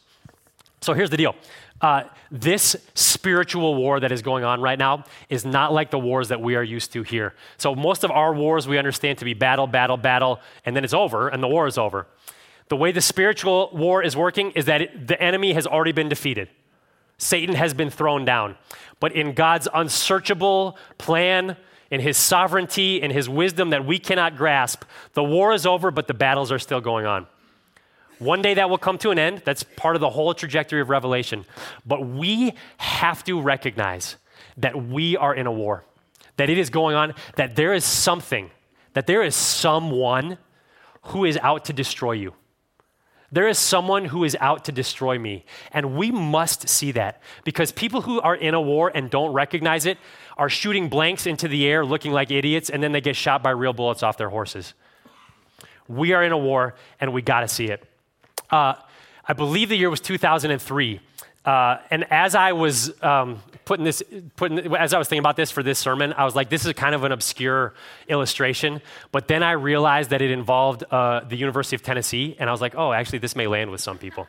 So 0.82 0.94
here's 0.94 1.10
the 1.10 1.18
deal 1.18 1.36
uh, 1.82 2.04
this 2.32 2.76
spiritual 2.96 3.76
war 3.76 4.00
that 4.00 4.12
is 4.12 4.22
going 4.22 4.44
on 4.44 4.62
right 4.62 4.80
now 4.80 5.06
is 5.30 5.46
not 5.46 5.72
like 5.72 5.92
the 5.92 6.00
wars 6.00 6.30
that 6.30 6.42
we 6.42 6.56
are 6.56 6.64
used 6.64 6.92
to 6.94 7.04
here. 7.04 7.34
So, 7.58 7.76
most 7.76 8.04
of 8.04 8.12
our 8.12 8.34
wars 8.34 8.68
we 8.68 8.78
understand 8.78 9.20
to 9.20 9.26
be 9.26 9.34
battle, 9.34 9.68
battle, 9.68 9.98
battle, 9.98 10.40
and 10.66 10.76
then 10.76 10.84
it's 10.84 10.94
over, 10.94 11.30
and 11.30 11.42
the 11.44 11.48
war 11.48 11.68
is 11.68 11.78
over. 11.78 12.08
The 12.70 12.76
way 12.76 12.92
the 12.92 13.02
spiritual 13.02 13.70
war 13.74 14.04
is 14.04 14.18
working 14.18 14.52
is 14.52 14.66
that 14.66 14.82
it, 14.82 15.08
the 15.08 15.22
enemy 15.22 15.54
has 15.54 15.68
already 15.68 15.92
been 15.92 16.10
defeated. 16.10 16.50
Satan 17.18 17.56
has 17.56 17.74
been 17.74 17.90
thrown 17.90 18.26
down. 18.26 18.58
But 19.00 19.14
in 19.14 19.34
God's 19.34 19.68
unsearchable 19.74 20.78
plan, 20.98 21.58
in 21.90 22.02
his 22.02 22.18
sovereignty, 22.18 23.02
in 23.02 23.12
his 23.12 23.30
wisdom 23.30 23.70
that 23.70 23.86
we 23.86 24.00
cannot 24.00 24.36
grasp, 24.36 24.84
the 25.14 25.24
war 25.24 25.54
is 25.54 25.66
over, 25.66 25.92
but 25.92 26.08
the 26.08 26.14
battles 26.14 26.52
are 26.52 26.60
still 26.60 26.82
going 26.82 27.06
on. 27.06 27.28
One 28.20 28.42
day 28.42 28.56
that 28.56 28.70
will 28.70 28.78
come 28.78 28.98
to 29.00 29.12
an 29.12 29.20
end. 29.20 29.44
That's 29.46 29.64
part 29.64 29.96
of 29.96 30.02
the 30.02 30.10
whole 30.10 30.34
trajectory 30.34 30.82
of 30.82 30.90
Revelation. 30.90 31.46
But 31.86 32.08
we 32.08 32.54
have 32.78 33.24
to 33.26 33.40
recognize 33.40 34.16
that 34.58 34.82
we 34.82 35.16
are 35.18 35.36
in 35.36 35.46
a 35.46 35.52
war, 35.52 35.84
that 36.38 36.50
it 36.50 36.58
is 36.58 36.70
going 36.70 36.96
on, 36.96 37.14
that 37.36 37.56
there 37.56 37.74
is 37.74 37.86
something, 37.86 38.50
that 38.94 39.08
there 39.08 39.22
is 39.22 39.36
someone 39.36 40.38
who 41.04 41.26
is 41.26 41.38
out 41.42 41.66
to 41.66 41.74
destroy 41.74 42.14
you. 42.14 42.34
There 43.32 43.48
is 43.48 43.60
someone 43.60 44.06
who 44.06 44.24
is 44.24 44.38
out 44.40 44.66
to 44.66 44.72
destroy 44.72 45.20
me. 45.20 45.46
And 45.72 45.96
we 45.96 46.12
must 46.12 46.70
see 46.70 46.94
that 46.94 47.22
because 47.44 47.72
people 47.72 48.02
who 48.02 48.22
are 48.22 48.36
in 48.36 48.54
a 48.54 48.62
war 48.62 48.92
and 48.94 49.10
don't 49.10 49.34
recognize 49.34 49.86
it 49.86 49.98
are 50.38 50.50
shooting 50.50 50.88
blanks 50.88 51.28
into 51.28 51.48
the 51.48 51.68
air 51.68 51.86
looking 51.86 52.14
like 52.14 52.32
idiots, 52.32 52.70
and 52.70 52.82
then 52.82 52.94
they 52.94 53.02
get 53.02 53.16
shot 53.16 53.44
by 53.44 53.50
real 53.50 53.74
bullets 53.74 54.02
off 54.02 54.18
their 54.18 54.30
horses. 54.30 54.74
We 55.88 56.14
are 56.14 56.24
in 56.24 56.32
a 56.32 56.38
war, 56.38 56.76
and 57.02 57.12
we 57.12 57.22
got 57.22 57.42
to 57.42 57.48
see 57.48 57.66
it. 57.66 57.86
Uh, 58.50 58.76
I 59.28 59.34
believe 59.34 59.70
the 59.70 59.76
year 59.76 59.90
was 59.90 60.00
2003. 60.00 61.00
Uh, 61.44 61.80
and 61.92 62.06
as 62.12 62.36
I 62.36 62.52
was 62.52 62.92
um, 63.02 63.42
putting 63.64 63.86
this, 63.86 64.04
putting, 64.36 64.76
as 64.76 64.94
I 64.94 64.98
was 64.98 65.08
thinking 65.08 65.22
about 65.22 65.38
this 65.38 65.50
for 65.50 65.64
this 65.64 65.80
sermon, 65.80 66.14
I 66.14 66.26
was 66.26 66.36
like, 66.36 66.50
this 66.50 66.66
is 66.66 66.74
kind 66.74 66.94
of 66.94 67.06
an 67.06 67.14
obscure 67.14 67.74
illustration. 68.10 68.82
But 69.14 69.30
then 69.30 69.44
I 69.44 69.52
realized 69.52 70.10
that 70.10 70.22
it 70.22 70.32
involved 70.32 70.84
uh, 70.92 71.22
the 71.22 71.38
University 71.38 71.76
of 71.76 71.84
Tennessee, 71.84 72.36
and 72.38 72.50
I 72.50 72.52
was 72.52 72.60
like, 72.60 72.76
oh, 72.76 72.92
actually, 72.92 73.20
this 73.20 73.36
may 73.36 73.48
land 73.48 73.72
with 73.72 73.80
some 73.80 73.98
people. 73.98 74.28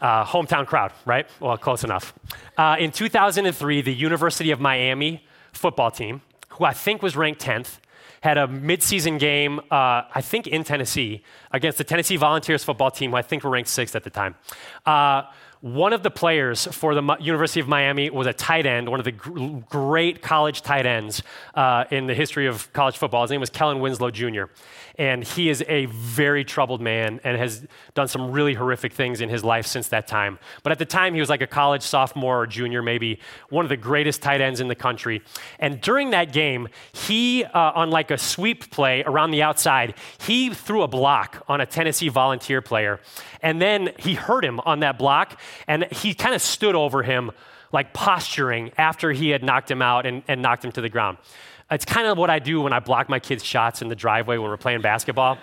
Uh, 0.00 0.24
hometown 0.24 0.66
crowd, 0.66 0.92
right? 1.04 1.28
Well, 1.38 1.56
close 1.56 1.84
enough. 1.84 2.12
Uh, 2.58 2.74
in 2.80 2.90
2003, 2.90 3.82
the 3.82 3.94
University 3.94 4.50
of 4.50 4.58
Miami 4.58 5.24
football 5.52 5.92
team, 5.92 6.22
who 6.48 6.64
I 6.64 6.72
think 6.72 7.02
was 7.02 7.16
ranked 7.16 7.40
10th, 7.40 7.78
had 8.22 8.38
a 8.38 8.46
midseason 8.46 9.18
game, 9.18 9.58
uh, 9.70 10.02
I 10.14 10.20
think 10.22 10.46
in 10.46 10.64
Tennessee, 10.64 11.22
against 11.50 11.76
the 11.76 11.84
Tennessee 11.84 12.16
Volunteers 12.16 12.62
football 12.64 12.90
team, 12.90 13.10
who 13.10 13.16
I 13.16 13.22
think 13.22 13.42
were 13.42 13.50
ranked 13.50 13.68
sixth 13.68 13.96
at 13.96 14.04
the 14.04 14.10
time. 14.10 14.36
Uh, 14.86 15.24
one 15.60 15.92
of 15.92 16.02
the 16.02 16.10
players 16.10 16.66
for 16.66 16.94
the 16.94 17.16
University 17.20 17.60
of 17.60 17.68
Miami 17.68 18.10
was 18.10 18.26
a 18.26 18.32
tight 18.32 18.66
end, 18.66 18.88
one 18.88 18.98
of 18.98 19.04
the 19.04 19.12
gr- 19.12 19.58
great 19.68 20.22
college 20.22 20.62
tight 20.62 20.86
ends 20.86 21.22
uh, 21.54 21.84
in 21.90 22.06
the 22.06 22.14
history 22.14 22.46
of 22.46 22.72
college 22.72 22.96
football. 22.96 23.22
His 23.22 23.30
name 23.30 23.40
was 23.40 23.50
Kellen 23.50 23.80
Winslow 23.80 24.10
Jr. 24.10 24.44
And 24.98 25.24
he 25.24 25.48
is 25.48 25.64
a 25.68 25.86
very 25.86 26.44
troubled 26.44 26.80
man 26.80 27.20
and 27.24 27.36
has 27.38 27.66
done 27.94 28.08
some 28.08 28.30
really 28.30 28.54
horrific 28.54 28.92
things 28.92 29.20
in 29.20 29.28
his 29.28 29.42
life 29.42 29.66
since 29.66 29.88
that 29.88 30.06
time. 30.06 30.38
But 30.62 30.72
at 30.72 30.78
the 30.78 30.84
time, 30.84 31.14
he 31.14 31.20
was 31.20 31.30
like 31.30 31.40
a 31.40 31.46
college 31.46 31.82
sophomore 31.82 32.42
or 32.42 32.46
junior, 32.46 32.82
maybe 32.82 33.18
one 33.48 33.64
of 33.64 33.68
the 33.68 33.76
greatest 33.76 34.22
tight 34.22 34.40
ends 34.40 34.60
in 34.60 34.68
the 34.68 34.74
country. 34.74 35.22
And 35.58 35.80
during 35.80 36.10
that 36.10 36.32
game, 36.32 36.68
he, 36.92 37.44
uh, 37.44 37.72
on 37.74 37.90
like 37.90 38.10
a 38.10 38.18
sweep 38.18 38.70
play 38.70 39.02
around 39.04 39.30
the 39.30 39.42
outside, 39.42 39.94
he 40.18 40.50
threw 40.50 40.82
a 40.82 40.88
block 40.88 41.44
on 41.48 41.60
a 41.60 41.66
Tennessee 41.66 42.08
volunteer 42.08 42.60
player. 42.60 43.00
And 43.40 43.60
then 43.60 43.92
he 43.98 44.14
hurt 44.14 44.44
him 44.44 44.60
on 44.60 44.80
that 44.80 44.98
block, 44.98 45.40
and 45.66 45.84
he 45.90 46.14
kind 46.14 46.34
of 46.34 46.42
stood 46.42 46.74
over 46.74 47.02
him 47.02 47.30
like 47.72 47.94
posturing 47.94 48.70
after 48.76 49.12
he 49.12 49.30
had 49.30 49.42
knocked 49.42 49.70
him 49.70 49.82
out 49.82 50.06
and, 50.06 50.22
and 50.28 50.42
knocked 50.42 50.64
him 50.64 50.72
to 50.72 50.80
the 50.80 50.88
ground. 50.88 51.18
It's 51.72 51.86
kind 51.86 52.06
of 52.06 52.18
what 52.18 52.28
I 52.28 52.38
do 52.38 52.60
when 52.60 52.74
I 52.74 52.80
block 52.80 53.08
my 53.08 53.18
kids' 53.18 53.42
shots 53.42 53.80
in 53.80 53.88
the 53.88 53.96
driveway 53.96 54.36
when 54.36 54.50
we're 54.50 54.58
playing 54.58 54.82
basketball, 54.82 55.38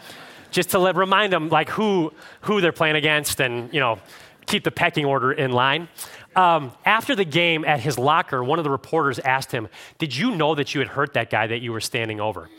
just 0.52 0.70
to 0.70 0.80
let, 0.80 0.96
remind 0.96 1.34
them 1.34 1.50
like 1.50 1.70
who 1.70 2.14
who 2.42 2.62
they're 2.62 2.72
playing 2.72 2.96
against 2.96 3.40
and 3.40 3.74
you 3.74 3.80
know 3.80 4.00
keep 4.46 4.64
the 4.64 4.72
pecking 4.72 5.06
order 5.06 5.32
in 5.32 5.52
line. 5.52 5.88
Um, 6.36 6.72
after 6.86 7.16
the 7.16 7.26
game 7.26 7.66
at 7.66 7.80
his 7.80 7.98
locker, 7.98 8.44
one 8.44 8.60
of 8.60 8.64
the 8.64 8.70
reporters 8.70 9.18
asked 9.20 9.52
him, 9.52 9.68
"Did 9.98 10.16
you 10.16 10.36
know 10.36 10.54
that 10.54 10.76
you 10.76 10.82
had 10.82 10.90
hurt 10.90 11.14
that 11.14 11.32
guy 11.32 11.48
that 11.48 11.60
you 11.60 11.72
were 11.72 11.82
standing 11.82 12.22
over?" 12.22 12.50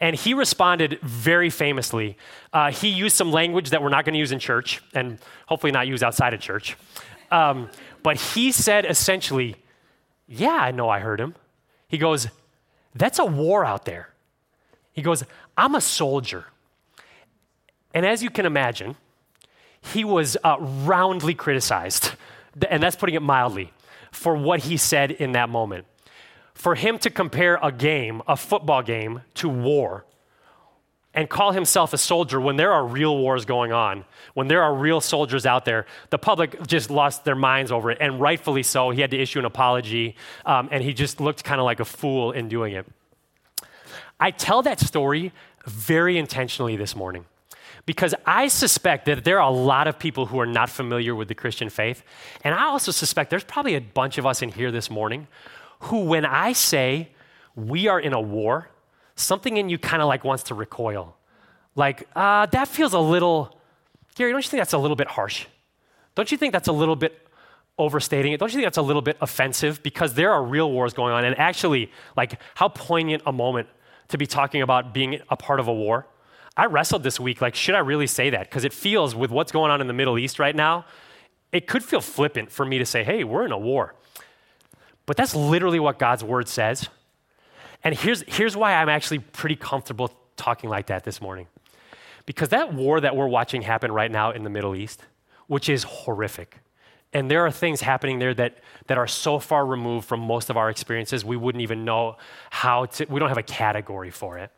And 0.00 0.16
he 0.16 0.34
responded 0.34 0.98
very 1.02 1.48
famously. 1.48 2.16
Uh, 2.52 2.72
he 2.72 2.88
used 2.88 3.14
some 3.14 3.30
language 3.30 3.70
that 3.70 3.80
we're 3.80 3.88
not 3.88 4.04
going 4.04 4.14
to 4.14 4.18
use 4.18 4.32
in 4.32 4.40
church, 4.40 4.82
and 4.94 5.18
hopefully 5.46 5.70
not 5.70 5.86
use 5.86 6.02
outside 6.02 6.34
of 6.34 6.40
church. 6.40 6.76
Um, 7.30 7.70
but 8.02 8.16
he 8.16 8.50
said 8.50 8.84
essentially, 8.84 9.54
"Yeah, 10.26 10.58
I 10.60 10.72
know 10.72 10.88
I 10.88 10.98
hurt 10.98 11.20
him." 11.20 11.36
He 11.86 11.98
goes, 11.98 12.28
that's 12.94 13.18
a 13.18 13.24
war 13.24 13.64
out 13.64 13.84
there. 13.84 14.10
He 14.92 15.02
goes, 15.02 15.24
I'm 15.56 15.74
a 15.74 15.80
soldier. 15.80 16.46
And 17.94 18.04
as 18.06 18.22
you 18.22 18.30
can 18.30 18.46
imagine, 18.46 18.96
he 19.80 20.04
was 20.04 20.36
uh, 20.44 20.56
roundly 20.60 21.34
criticized, 21.34 22.12
and 22.68 22.82
that's 22.82 22.96
putting 22.96 23.14
it 23.14 23.22
mildly, 23.22 23.72
for 24.10 24.36
what 24.36 24.60
he 24.60 24.76
said 24.76 25.10
in 25.10 25.32
that 25.32 25.48
moment. 25.48 25.86
For 26.54 26.74
him 26.74 26.98
to 26.98 27.10
compare 27.10 27.58
a 27.62 27.72
game, 27.72 28.22
a 28.28 28.36
football 28.36 28.82
game, 28.82 29.22
to 29.34 29.48
war 29.48 30.04
and 31.14 31.28
call 31.28 31.52
himself 31.52 31.92
a 31.92 31.98
soldier 31.98 32.40
when 32.40 32.56
there 32.56 32.72
are 32.72 32.86
real 32.86 33.18
wars 33.18 33.44
going 33.44 33.72
on, 33.72 34.04
when 34.34 34.48
there 34.48 34.62
are 34.62 34.74
real 34.74 35.00
soldiers 35.00 35.44
out 35.44 35.64
there, 35.64 35.86
the 36.10 36.18
public 36.18 36.66
just 36.66 36.90
lost 36.90 37.24
their 37.24 37.34
minds 37.34 37.70
over 37.70 37.90
it, 37.90 37.98
and 38.00 38.20
rightfully 38.20 38.62
so. 38.62 38.90
He 38.90 39.00
had 39.00 39.10
to 39.10 39.18
issue 39.18 39.38
an 39.38 39.44
apology, 39.44 40.16
um, 40.46 40.68
and 40.72 40.82
he 40.82 40.94
just 40.94 41.20
looked 41.20 41.44
kind 41.44 41.60
of 41.60 41.64
like 41.64 41.80
a 41.80 41.84
fool 41.84 42.32
in 42.32 42.48
doing 42.48 42.74
it. 42.74 42.86
I 44.18 44.30
tell 44.30 44.62
that 44.62 44.80
story 44.80 45.32
very 45.66 46.16
intentionally 46.16 46.76
this 46.76 46.96
morning 46.96 47.26
because 47.86 48.14
I 48.24 48.48
suspect 48.48 49.06
that 49.06 49.24
there 49.24 49.40
are 49.40 49.48
a 49.48 49.54
lot 49.54 49.88
of 49.88 49.98
people 49.98 50.26
who 50.26 50.38
are 50.38 50.46
not 50.46 50.70
familiar 50.70 51.14
with 51.14 51.28
the 51.28 51.34
Christian 51.34 51.68
faith. 51.68 52.04
And 52.44 52.54
I 52.54 52.64
also 52.64 52.92
suspect 52.92 53.30
there's 53.30 53.44
probably 53.44 53.74
a 53.74 53.80
bunch 53.80 54.18
of 54.18 54.26
us 54.26 54.40
in 54.42 54.50
here 54.50 54.70
this 54.70 54.90
morning 54.90 55.26
who, 55.80 56.04
when 56.04 56.24
I 56.24 56.52
say 56.52 57.08
we 57.56 57.88
are 57.88 57.98
in 57.98 58.12
a 58.12 58.20
war, 58.20 58.68
something 59.16 59.56
in 59.56 59.68
you 59.68 59.78
kind 59.78 60.02
of 60.02 60.08
like 60.08 60.24
wants 60.24 60.44
to 60.44 60.54
recoil. 60.54 61.16
Like, 61.74 62.08
uh, 62.14 62.46
that 62.46 62.68
feels 62.68 62.92
a 62.92 62.98
little, 62.98 63.58
Gary, 64.14 64.32
don't 64.32 64.44
you 64.44 64.48
think 64.48 64.60
that's 64.60 64.72
a 64.72 64.78
little 64.78 64.96
bit 64.96 65.08
harsh? 65.08 65.46
Don't 66.14 66.30
you 66.30 66.36
think 66.36 66.52
that's 66.52 66.68
a 66.68 66.72
little 66.72 66.96
bit 66.96 67.26
overstating 67.78 68.32
it? 68.32 68.40
Don't 68.40 68.50
you 68.52 68.56
think 68.56 68.66
that's 68.66 68.78
a 68.78 68.82
little 68.82 69.02
bit 69.02 69.16
offensive? 69.20 69.82
Because 69.82 70.14
there 70.14 70.32
are 70.32 70.44
real 70.44 70.70
wars 70.70 70.92
going 70.92 71.12
on. 71.14 71.24
And 71.24 71.38
actually, 71.38 71.90
like, 72.16 72.38
how 72.54 72.68
poignant 72.68 73.22
a 73.26 73.32
moment 73.32 73.68
to 74.08 74.18
be 74.18 74.26
talking 74.26 74.60
about 74.60 74.92
being 74.92 75.20
a 75.30 75.36
part 75.36 75.58
of 75.58 75.68
a 75.68 75.72
war. 75.72 76.06
I 76.54 76.66
wrestled 76.66 77.02
this 77.02 77.18
week, 77.18 77.40
like, 77.40 77.54
should 77.54 77.74
I 77.74 77.78
really 77.78 78.06
say 78.06 78.28
that? 78.30 78.50
Because 78.50 78.64
it 78.64 78.74
feels, 78.74 79.14
with 79.14 79.30
what's 79.30 79.52
going 79.52 79.70
on 79.70 79.80
in 79.80 79.86
the 79.86 79.94
Middle 79.94 80.18
East 80.18 80.38
right 80.38 80.54
now, 80.54 80.84
it 81.50 81.66
could 81.66 81.82
feel 81.82 82.02
flippant 82.02 82.52
for 82.52 82.66
me 82.66 82.78
to 82.78 82.84
say, 82.84 83.04
hey, 83.04 83.24
we're 83.24 83.46
in 83.46 83.52
a 83.52 83.58
war. 83.58 83.94
But 85.06 85.16
that's 85.16 85.34
literally 85.34 85.80
what 85.80 85.98
God's 85.98 86.22
word 86.22 86.48
says. 86.48 86.88
And 87.84 87.94
here's, 87.94 88.22
here's 88.26 88.56
why 88.56 88.74
I'm 88.74 88.88
actually 88.88 89.18
pretty 89.18 89.56
comfortable 89.56 90.12
talking 90.36 90.70
like 90.70 90.86
that 90.86 91.04
this 91.04 91.20
morning. 91.20 91.48
Because 92.26 92.50
that 92.50 92.72
war 92.72 93.00
that 93.00 93.16
we're 93.16 93.26
watching 93.26 93.62
happen 93.62 93.90
right 93.90 94.10
now 94.10 94.30
in 94.30 94.44
the 94.44 94.50
Middle 94.50 94.76
East, 94.76 95.02
which 95.48 95.68
is 95.68 95.82
horrific, 95.82 96.60
and 97.12 97.30
there 97.30 97.44
are 97.44 97.50
things 97.50 97.82
happening 97.82 98.18
there 98.18 98.32
that, 98.34 98.58
that 98.86 98.96
are 98.96 99.06
so 99.06 99.38
far 99.38 99.66
removed 99.66 100.08
from 100.08 100.20
most 100.20 100.48
of 100.48 100.56
our 100.56 100.70
experiences, 100.70 101.24
we 101.24 101.36
wouldn't 101.36 101.60
even 101.62 101.84
know 101.84 102.16
how 102.50 102.86
to, 102.86 103.04
we 103.06 103.20
don't 103.20 103.28
have 103.28 103.38
a 103.38 103.42
category 103.42 104.10
for 104.10 104.38
it. 104.38 104.50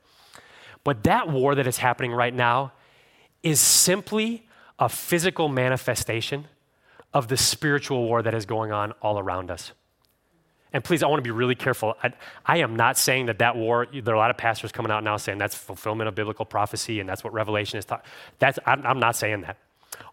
But 0.85 1.03
that 1.05 1.29
war 1.29 1.55
that 1.55 1.67
is 1.67 1.79
happening 1.79 2.13
right 2.13 2.35
now 2.35 2.73
is 3.43 3.59
simply 3.59 4.47
a 4.79 4.89
physical 4.89 5.49
manifestation 5.49 6.47
of 7.13 7.29
the 7.29 7.37
spiritual 7.37 8.05
war 8.05 8.23
that 8.23 8.35
is 8.35 8.47
going 8.47 8.71
on 8.71 8.93
all 9.03 9.19
around 9.19 9.51
us. 9.51 9.73
And 10.75 10.83
please, 10.83 11.05
I 11.05 11.07
want 11.07 11.21
to 11.21 11.23
be 11.23 11.31
really 11.31 11.55
careful. 11.55 11.97
I, 12.03 12.13
I, 12.45 12.59
am 12.59 12.75
not 12.75 12.99
saying 12.99 13.27
that 13.27 13.39
that 13.39 13.57
war, 13.57 13.87
there 13.93 14.13
are 14.13 14.17
a 14.17 14.19
lot 14.19 14.33
of 14.33 14.37
pastors 14.37 14.73
coming 14.73 14.91
out 14.91 15.05
now 15.05 15.17
saying 15.17 15.39
that's 15.39 15.55
fulfillment 15.55 16.09
of 16.09 16.17
biblical 16.17 16.45
prophecy 16.45 16.99
and 16.99 17.09
that's 17.09 17.23
what 17.23 17.33
Revelation 17.33 17.79
is 17.79 17.85
taught. 17.85 18.05
That's, 18.41 18.59
I'm, 18.67 18.85
I'm 18.85 18.99
not 18.99 19.15
saying 19.15 19.43
that. 19.43 19.57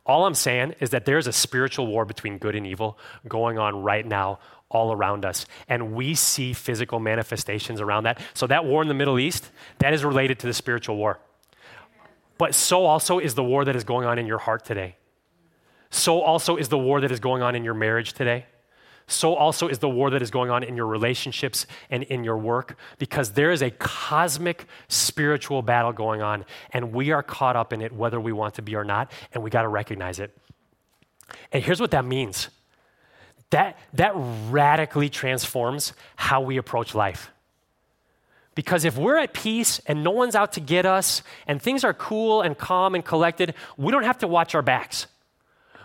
All 0.06 0.28
I'm 0.28 0.36
saying 0.36 0.76
is 0.80 0.91
that 0.91 1.06
there's 1.06 1.26
a 1.26 1.34
spiritual 1.34 1.88
war 1.88 2.06
between 2.06 2.38
good 2.38 2.56
and 2.56 2.67
evil 2.67 3.00
going 3.28 3.58
on 3.58 3.82
right 3.82 4.06
now 4.06 4.38
all 4.69 4.93
around 4.93 5.26
us. 5.26 5.47
And 5.67 5.93
we 5.93 6.13
see 6.13 6.54
physical 6.54 7.00
manifestations 7.00 7.82
around 7.82 8.04
that. 8.04 8.21
So, 8.36 8.45
that 8.45 8.63
war 8.63 8.84
in 8.84 8.88
the 8.88 8.93
Middle 8.93 9.19
East, 9.19 9.50
that 9.80 9.93
is 9.93 10.06
related 10.06 10.38
to 10.39 10.47
the 10.47 10.54
spiritual 10.54 10.95
war. 10.95 11.19
But 12.38 12.54
so 12.54 12.86
also 12.86 13.17
is 13.17 13.34
the 13.34 13.43
war 13.43 13.65
that 13.65 13.76
is 13.76 13.84
going 13.84 14.08
on 14.08 14.19
in 14.19 14.28
your 14.28 14.38
heart 14.38 14.63
today. 14.63 14.95
So 15.89 16.21
also 16.21 16.56
is 16.56 16.69
the 16.69 16.78
war 16.78 17.02
that 17.02 17.12
is 17.12 17.19
going 17.19 17.41
on 17.41 17.56
in 17.56 17.63
your 17.63 17.74
marriage 17.74 18.13
today 18.13 18.45
so 19.12 19.36
also 19.36 19.67
is 19.67 19.80
the 19.80 19.89
war 19.89 20.10
that 20.10 20.21
is 20.21 20.32
going 20.32 20.50
on 20.50 20.63
in 20.63 20.76
your 20.76 20.88
relationships 20.88 21.65
and 21.89 22.04
in 22.04 22.24
your 22.24 22.38
work 22.38 22.78
because 22.97 23.32
there 23.32 23.52
is 23.52 23.62
a 23.62 23.71
cosmic 23.71 24.65
spiritual 24.88 25.62
battle 25.62 25.91
going 25.91 26.21
on 26.21 26.45
and 26.71 26.93
we 26.93 27.12
are 27.12 27.21
caught 27.21 27.56
up 27.56 27.74
in 27.74 27.82
it 27.82 27.91
whether 27.91 28.19
we 28.19 28.32
want 28.32 28.56
to 28.56 28.62
be 28.62 28.76
or 28.76 28.84
not 28.84 29.12
and 29.34 29.43
we 29.43 29.50
got 29.50 29.63
to 29.63 29.67
recognize 29.67 30.19
it. 30.19 30.36
And 31.52 31.63
here's 31.63 31.80
what 31.80 31.91
that 31.91 32.06
means. 32.06 32.50
That, 33.52 33.78
that 33.93 34.13
radically 34.15 35.10
transforms 35.10 35.93
how 36.15 36.41
we 36.41 36.58
approach 36.58 36.95
life. 36.95 37.32
Because 38.56 38.86
if 38.86 38.97
we're 38.97 39.17
at 39.17 39.34
peace 39.34 39.80
and 39.88 40.04
no 40.04 40.12
one's 40.12 40.36
out 40.36 40.54
to 40.54 40.60
get 40.60 40.86
us 40.86 41.21
and 41.47 41.62
things 41.62 41.84
are 41.84 41.93
cool 41.93 42.41
and 42.41 42.58
calm 42.58 42.95
and 42.95 43.04
collected 43.04 43.54
we 43.78 43.91
don't 43.91 44.04
have 44.04 44.17
to 44.19 44.28
watch 44.28 44.56
our 44.56 44.62
backs 44.62 45.08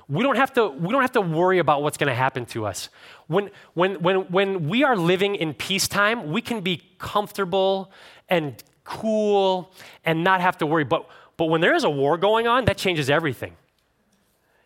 we 0.09 0.23
don't 0.23 0.37
have 0.37 0.53
to, 0.53 0.69
we 0.69 0.93
don't 0.93 1.01
have 1.01 1.13
to 1.13 1.21
worry 1.21 1.59
about 1.59 1.83
what's 1.83 1.97
going 1.97 2.09
to 2.09 2.15
happen 2.15 2.47
to 2.47 2.65
us. 2.65 2.89
When, 3.27 3.51
when, 3.75 4.01
when, 4.03 4.19
when 4.31 4.69
we 4.69 4.85
are 4.85 4.97
living 4.97 5.35
in 5.35 5.53
peacetime, 5.55 6.31
we 6.31 6.41
can 6.41 6.61
be 6.61 6.83
comfortable 6.99 7.91
and 8.29 8.63
cool 8.85 9.73
and 10.05 10.23
not 10.23 10.41
have 10.41 10.59
to 10.59 10.67
worry. 10.67 10.85
But, 10.85 11.09
but 11.37 11.47
when 11.47 11.61
there 11.61 11.75
is 11.75 11.83
a 11.83 11.91
war 11.91 12.17
going 12.17 12.47
on, 12.47 12.67
that 12.67 12.77
changes 12.77 13.11
everything. 13.11 13.57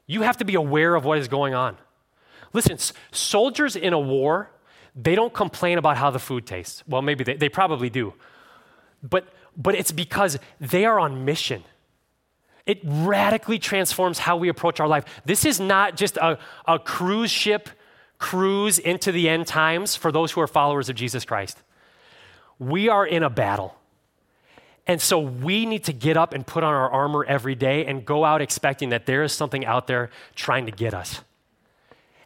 You 0.07 0.23
have 0.23 0.37
to 0.39 0.45
be 0.45 0.57
aware 0.57 0.95
of 0.95 1.05
what 1.05 1.19
is 1.19 1.29
going 1.29 1.55
on. 1.55 1.79
Listen, 2.53 2.77
soldiers 3.13 3.77
in 3.77 3.93
a 3.93 3.99
war, 3.99 4.51
they 4.95 5.15
don't 5.15 5.33
complain 5.33 5.79
about 5.79 5.97
how 5.97 6.11
the 6.11 6.19
food 6.19 6.47
tastes. 6.47 6.83
Well, 6.87 7.01
maybe 7.01 7.25
they, 7.25 7.37
they 7.37 7.49
probably 7.49 7.89
do. 7.89 8.13
But, 9.03 9.29
but 9.57 9.75
it's 9.75 9.93
because 9.93 10.39
they 10.61 10.85
are 10.85 10.99
on 10.99 11.25
mission. 11.25 11.65
It 12.67 12.81
radically 12.85 13.59
transforms 13.59 14.19
how 14.19 14.37
we 14.37 14.49
approach 14.49 14.81
our 14.81 14.89
life. 14.89 15.05
This 15.25 15.45
is 15.45 15.61
not 15.61 15.97
just 15.97 16.17
a, 16.17 16.39
a 16.67 16.79
cruise 16.79 17.31
ship 17.31 17.69
cruise 18.21 18.79
into 18.79 19.11
the 19.11 19.29
end 19.29 19.47
times 19.47 19.97
for 19.97 20.13
those 20.13 20.31
who 20.31 20.41
are 20.41 20.47
followers 20.47 20.89
of 20.89 20.95
Jesus 20.95 21.25
Christ. 21.25 21.59
We 22.59 22.89
are 22.89 23.05
in 23.05 23.23
a 23.23 23.31
battle. 23.31 23.75
And 24.87 25.01
so 25.01 25.19
we 25.19 25.67
need 25.67 25.85
to 25.85 25.93
get 25.93 26.17
up 26.17 26.35
and 26.35 26.47
put 26.47 26.63
on 26.63 26.73
our 26.73 26.91
armor 26.91 27.25
every 27.25 27.55
day 27.55 27.87
and 27.87 28.05
go 28.05 28.25
out 28.25 28.43
expecting 28.43 28.91
that 28.91 29.07
there 29.07 29.23
is 29.23 29.33
something 29.33 29.65
out 29.65 29.87
there 29.87 30.11
trying 30.35 30.67
to 30.67 30.73
get 30.73 30.95
us. 30.95 31.23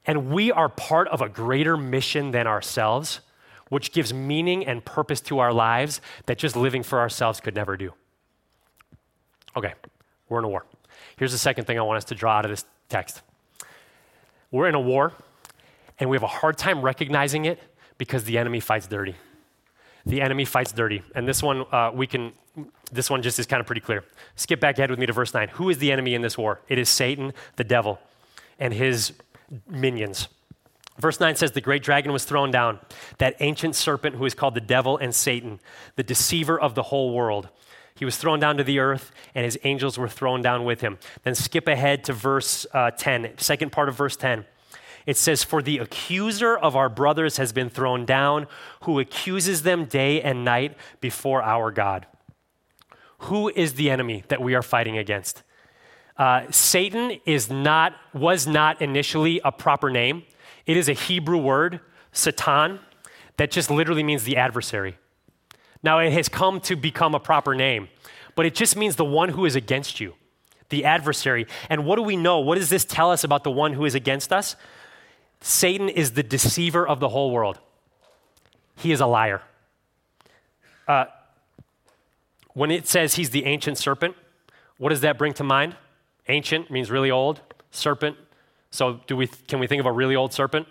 And 0.06 0.30
we 0.30 0.50
are 0.50 0.68
part 0.68 1.08
of 1.08 1.22
a 1.22 1.28
greater 1.28 1.76
mission 1.76 2.32
than 2.32 2.46
ourselves, 2.46 3.20
which 3.68 3.92
gives 3.92 4.12
meaning 4.12 4.66
and 4.66 4.84
purpose 4.84 5.20
to 5.22 5.38
our 5.38 5.52
lives 5.52 6.00
that 6.26 6.38
just 6.38 6.56
living 6.56 6.82
for 6.82 7.00
ourselves 7.00 7.40
could 7.40 7.54
never 7.54 7.76
do. 7.76 7.92
Okay. 9.56 9.74
We're 10.34 10.40
in 10.40 10.46
a 10.46 10.48
war. 10.48 10.66
Here's 11.16 11.30
the 11.30 11.38
second 11.38 11.66
thing 11.66 11.78
I 11.78 11.82
want 11.82 11.98
us 11.98 12.04
to 12.06 12.16
draw 12.16 12.32
out 12.38 12.44
of 12.44 12.50
this 12.50 12.64
text 12.88 13.22
we're 14.50 14.68
in 14.68 14.74
a 14.74 14.80
war, 14.80 15.12
and 15.98 16.10
we 16.10 16.16
have 16.16 16.22
a 16.22 16.28
hard 16.28 16.58
time 16.58 16.82
recognizing 16.82 17.44
it 17.44 17.60
because 17.98 18.24
the 18.24 18.38
enemy 18.38 18.60
fights 18.60 18.86
dirty. 18.86 19.16
The 20.06 20.20
enemy 20.20 20.44
fights 20.44 20.70
dirty. 20.70 21.02
And 21.14 21.26
this 21.26 21.42
one, 21.42 21.64
uh, 21.72 21.90
we 21.94 22.06
can, 22.06 22.32
this 22.92 23.10
one 23.10 23.22
just 23.22 23.38
is 23.38 23.46
kind 23.46 23.60
of 23.60 23.66
pretty 23.66 23.80
clear. 23.80 24.04
Skip 24.36 24.60
back 24.60 24.78
ahead 24.78 24.90
with 24.90 24.98
me 24.98 25.06
to 25.06 25.12
verse 25.12 25.34
9. 25.34 25.48
Who 25.54 25.70
is 25.70 25.78
the 25.78 25.90
enemy 25.90 26.14
in 26.14 26.22
this 26.22 26.38
war? 26.38 26.60
It 26.68 26.78
is 26.78 26.88
Satan, 26.88 27.32
the 27.56 27.64
devil, 27.64 27.98
and 28.58 28.72
his 28.74 29.12
minions. 29.68 30.28
Verse 30.98 31.18
9 31.18 31.34
says, 31.34 31.52
The 31.52 31.60
great 31.60 31.82
dragon 31.82 32.12
was 32.12 32.24
thrown 32.24 32.50
down, 32.50 32.78
that 33.18 33.34
ancient 33.40 33.74
serpent 33.74 34.16
who 34.16 34.24
is 34.24 34.34
called 34.34 34.54
the 34.54 34.60
devil 34.60 34.96
and 34.98 35.12
Satan, 35.14 35.58
the 35.96 36.04
deceiver 36.04 36.60
of 36.60 36.74
the 36.74 36.84
whole 36.84 37.12
world. 37.12 37.48
He 37.96 38.04
was 38.04 38.16
thrown 38.16 38.40
down 38.40 38.56
to 38.56 38.64
the 38.64 38.80
earth, 38.80 39.12
and 39.34 39.44
his 39.44 39.56
angels 39.62 39.96
were 39.96 40.08
thrown 40.08 40.42
down 40.42 40.64
with 40.64 40.80
him. 40.80 40.98
Then 41.22 41.36
skip 41.36 41.68
ahead 41.68 42.02
to 42.04 42.12
verse 42.12 42.66
uh, 42.74 42.90
10, 42.90 43.34
second 43.38 43.70
part 43.70 43.88
of 43.88 43.96
verse 43.96 44.16
10. 44.16 44.44
It 45.06 45.16
says, 45.16 45.44
For 45.44 45.62
the 45.62 45.78
accuser 45.78 46.56
of 46.56 46.74
our 46.74 46.88
brothers 46.88 47.36
has 47.36 47.52
been 47.52 47.70
thrown 47.70 48.04
down, 48.04 48.48
who 48.82 48.98
accuses 48.98 49.62
them 49.62 49.84
day 49.84 50.20
and 50.20 50.44
night 50.44 50.76
before 51.00 51.42
our 51.42 51.70
God. 51.70 52.06
Who 53.18 53.48
is 53.54 53.74
the 53.74 53.90
enemy 53.90 54.24
that 54.26 54.42
we 54.42 54.56
are 54.56 54.62
fighting 54.62 54.98
against? 54.98 55.44
Uh, 56.16 56.50
Satan 56.50 57.20
is 57.24 57.48
not, 57.48 57.94
was 58.12 58.46
not 58.46 58.82
initially 58.82 59.40
a 59.44 59.52
proper 59.52 59.88
name. 59.88 60.24
It 60.66 60.76
is 60.76 60.88
a 60.88 60.94
Hebrew 60.94 61.38
word, 61.38 61.80
Satan, 62.10 62.80
that 63.36 63.52
just 63.52 63.70
literally 63.70 64.02
means 64.02 64.24
the 64.24 64.36
adversary. 64.36 64.96
Now, 65.84 65.98
it 65.98 66.14
has 66.14 66.30
come 66.30 66.60
to 66.62 66.76
become 66.76 67.14
a 67.14 67.20
proper 67.20 67.54
name, 67.54 67.88
but 68.34 68.46
it 68.46 68.54
just 68.54 68.74
means 68.74 68.96
the 68.96 69.04
one 69.04 69.28
who 69.28 69.44
is 69.44 69.54
against 69.54 70.00
you, 70.00 70.14
the 70.70 70.82
adversary. 70.82 71.46
And 71.68 71.84
what 71.84 71.96
do 71.96 72.02
we 72.02 72.16
know? 72.16 72.40
What 72.40 72.56
does 72.56 72.70
this 72.70 72.86
tell 72.86 73.10
us 73.10 73.22
about 73.22 73.44
the 73.44 73.50
one 73.50 73.74
who 73.74 73.84
is 73.84 73.94
against 73.94 74.32
us? 74.32 74.56
Satan 75.42 75.90
is 75.90 76.12
the 76.12 76.22
deceiver 76.22 76.88
of 76.88 77.00
the 77.00 77.10
whole 77.10 77.30
world, 77.30 77.60
he 78.76 78.92
is 78.92 79.00
a 79.00 79.06
liar. 79.06 79.42
Uh, 80.88 81.04
when 82.54 82.70
it 82.70 82.86
says 82.86 83.14
he's 83.14 83.30
the 83.30 83.44
ancient 83.44 83.76
serpent, 83.76 84.16
what 84.78 84.88
does 84.88 85.02
that 85.02 85.18
bring 85.18 85.34
to 85.34 85.44
mind? 85.44 85.76
Ancient 86.28 86.70
means 86.70 86.90
really 86.90 87.10
old, 87.10 87.42
serpent. 87.70 88.16
So, 88.70 89.00
do 89.06 89.16
we, 89.16 89.26
can 89.26 89.60
we 89.60 89.66
think 89.66 89.80
of 89.80 89.86
a 89.86 89.92
really 89.92 90.16
old 90.16 90.32
serpent? 90.32 90.66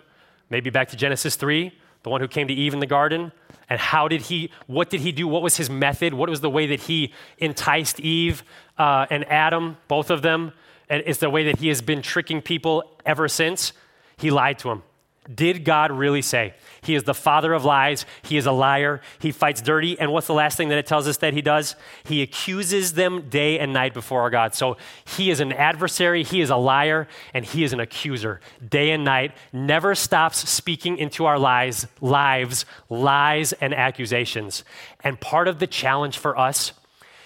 Maybe 0.50 0.70
back 0.70 0.88
to 0.88 0.96
Genesis 0.96 1.36
3, 1.36 1.72
the 2.02 2.10
one 2.10 2.20
who 2.20 2.28
came 2.28 2.48
to 2.48 2.54
Eve 2.54 2.74
in 2.74 2.80
the 2.80 2.86
garden, 2.86 3.32
and 3.68 3.80
how 3.80 4.08
did 4.08 4.22
he, 4.22 4.50
what 4.66 4.90
did 4.90 5.00
he 5.00 5.12
do? 5.12 5.26
What 5.26 5.42
was 5.42 5.56
his 5.56 5.70
method? 5.70 6.14
What 6.14 6.28
was 6.28 6.40
the 6.40 6.50
way 6.50 6.66
that 6.66 6.80
he 6.80 7.12
enticed 7.38 8.00
Eve 8.00 8.44
uh, 8.78 9.06
and 9.10 9.24
Adam, 9.30 9.76
both 9.88 10.10
of 10.10 10.22
them? 10.22 10.52
And 10.88 11.02
it's 11.06 11.18
the 11.18 11.30
way 11.30 11.44
that 11.44 11.58
he 11.58 11.68
has 11.68 11.80
been 11.80 12.02
tricking 12.02 12.42
people 12.42 12.84
ever 13.06 13.28
since. 13.28 13.72
He 14.16 14.30
lied 14.30 14.58
to 14.60 14.68
them. 14.68 14.82
Did 15.32 15.64
God 15.64 15.90
really 15.90 16.20
say? 16.22 16.54
He 16.82 16.94
is 16.94 17.04
the 17.04 17.14
father 17.14 17.54
of 17.54 17.64
lies. 17.64 18.04
He 18.22 18.36
is 18.36 18.44
a 18.44 18.52
liar. 18.52 19.00
He 19.18 19.32
fights 19.32 19.62
dirty. 19.62 19.98
And 19.98 20.12
what's 20.12 20.26
the 20.26 20.34
last 20.34 20.56
thing 20.56 20.68
that 20.68 20.78
it 20.78 20.86
tells 20.86 21.08
us 21.08 21.16
that 21.18 21.32
he 21.32 21.40
does? 21.40 21.76
He 22.04 22.20
accuses 22.20 22.92
them 22.92 23.28
day 23.30 23.58
and 23.58 23.72
night 23.72 23.94
before 23.94 24.20
our 24.20 24.30
God. 24.30 24.54
So 24.54 24.76
he 25.16 25.30
is 25.30 25.40
an 25.40 25.52
adversary, 25.52 26.24
he 26.24 26.42
is 26.42 26.50
a 26.50 26.56
liar, 26.56 27.08
and 27.32 27.44
he 27.44 27.64
is 27.64 27.72
an 27.72 27.80
accuser 27.80 28.40
day 28.68 28.90
and 28.90 29.04
night. 29.04 29.32
Never 29.52 29.94
stops 29.94 30.48
speaking 30.48 30.98
into 30.98 31.24
our 31.24 31.38
lives, 31.38 31.86
lives, 32.02 32.66
lies, 32.90 33.52
and 33.54 33.72
accusations. 33.72 34.62
And 35.02 35.18
part 35.20 35.48
of 35.48 35.58
the 35.58 35.66
challenge 35.66 36.18
for 36.18 36.38
us 36.38 36.72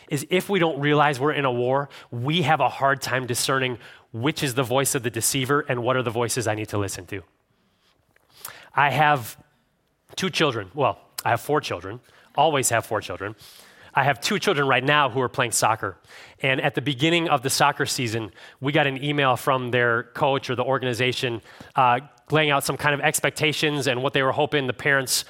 is 0.09 0.27
if 0.31 0.49
we 0.49 0.59
don't 0.59 0.81
realize 0.81 1.19
we're 1.19 1.33
in 1.33 1.45
a 1.45 1.53
war, 1.53 1.89
we 2.11 2.43
have 2.43 2.61
a 2.61 2.69
hard 2.69 3.03
time 3.03 3.27
discerning 3.27 3.79
which 4.13 4.43
is 4.43 4.55
the 4.55 4.63
voice 4.63 4.95
of 4.95 5.03
the 5.03 5.11
deceiver 5.11 5.65
and 5.69 5.83
what 5.83 5.97
are 5.97 6.03
the 6.03 6.11
voices 6.11 6.47
I 6.47 6.55
need 6.55 6.69
to 6.69 6.79
listen 6.79 7.05
to. 7.07 7.23
I 8.79 8.91
have 8.91 9.37
two 10.15 10.31
children. 10.31 10.71
Well, 10.73 11.01
I 11.25 11.31
have 11.31 11.41
four 11.41 11.61
children, 11.61 11.99
always 12.37 12.69
have 12.69 12.87
four 12.87 13.01
children. 13.01 13.35
I 13.93 14.05
have 14.05 14.21
two 14.21 14.39
children 14.39 14.69
right 14.69 14.85
now 14.85 15.11
who 15.11 15.21
are 15.21 15.29
playing 15.29 15.51
soccer. 15.51 15.97
And 16.43 16.61
at 16.61 16.77
the 16.77 16.81
beginning 16.81 17.29
of 17.29 17.43
the 17.43 17.51
soccer 17.51 17.87
season, 17.87 18.31
we 18.61 18.71
got 18.71 18.87
an 18.87 19.03
email 19.03 19.35
from 19.35 19.73
their 19.73 20.05
coach 20.15 20.49
or 20.49 20.55
the 20.55 20.63
organization 20.63 21.43
uh, 21.75 21.99
laying 22.31 22.51
out 22.51 22.63
some 22.63 22.77
kind 22.77 22.95
of 22.95 23.01
expectations 23.01 23.89
and 23.89 24.01
what 24.01 24.13
they 24.13 24.23
were 24.23 24.31
hoping 24.31 24.69
the 24.69 24.73
parents 24.73 25.25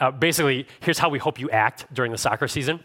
uh, 0.00 0.12
basically, 0.12 0.68
here's 0.78 0.98
how 0.98 1.08
we 1.08 1.18
hope 1.18 1.40
you 1.40 1.50
act 1.50 1.92
during 1.92 2.12
the 2.12 2.18
soccer 2.18 2.46
season. 2.46 2.78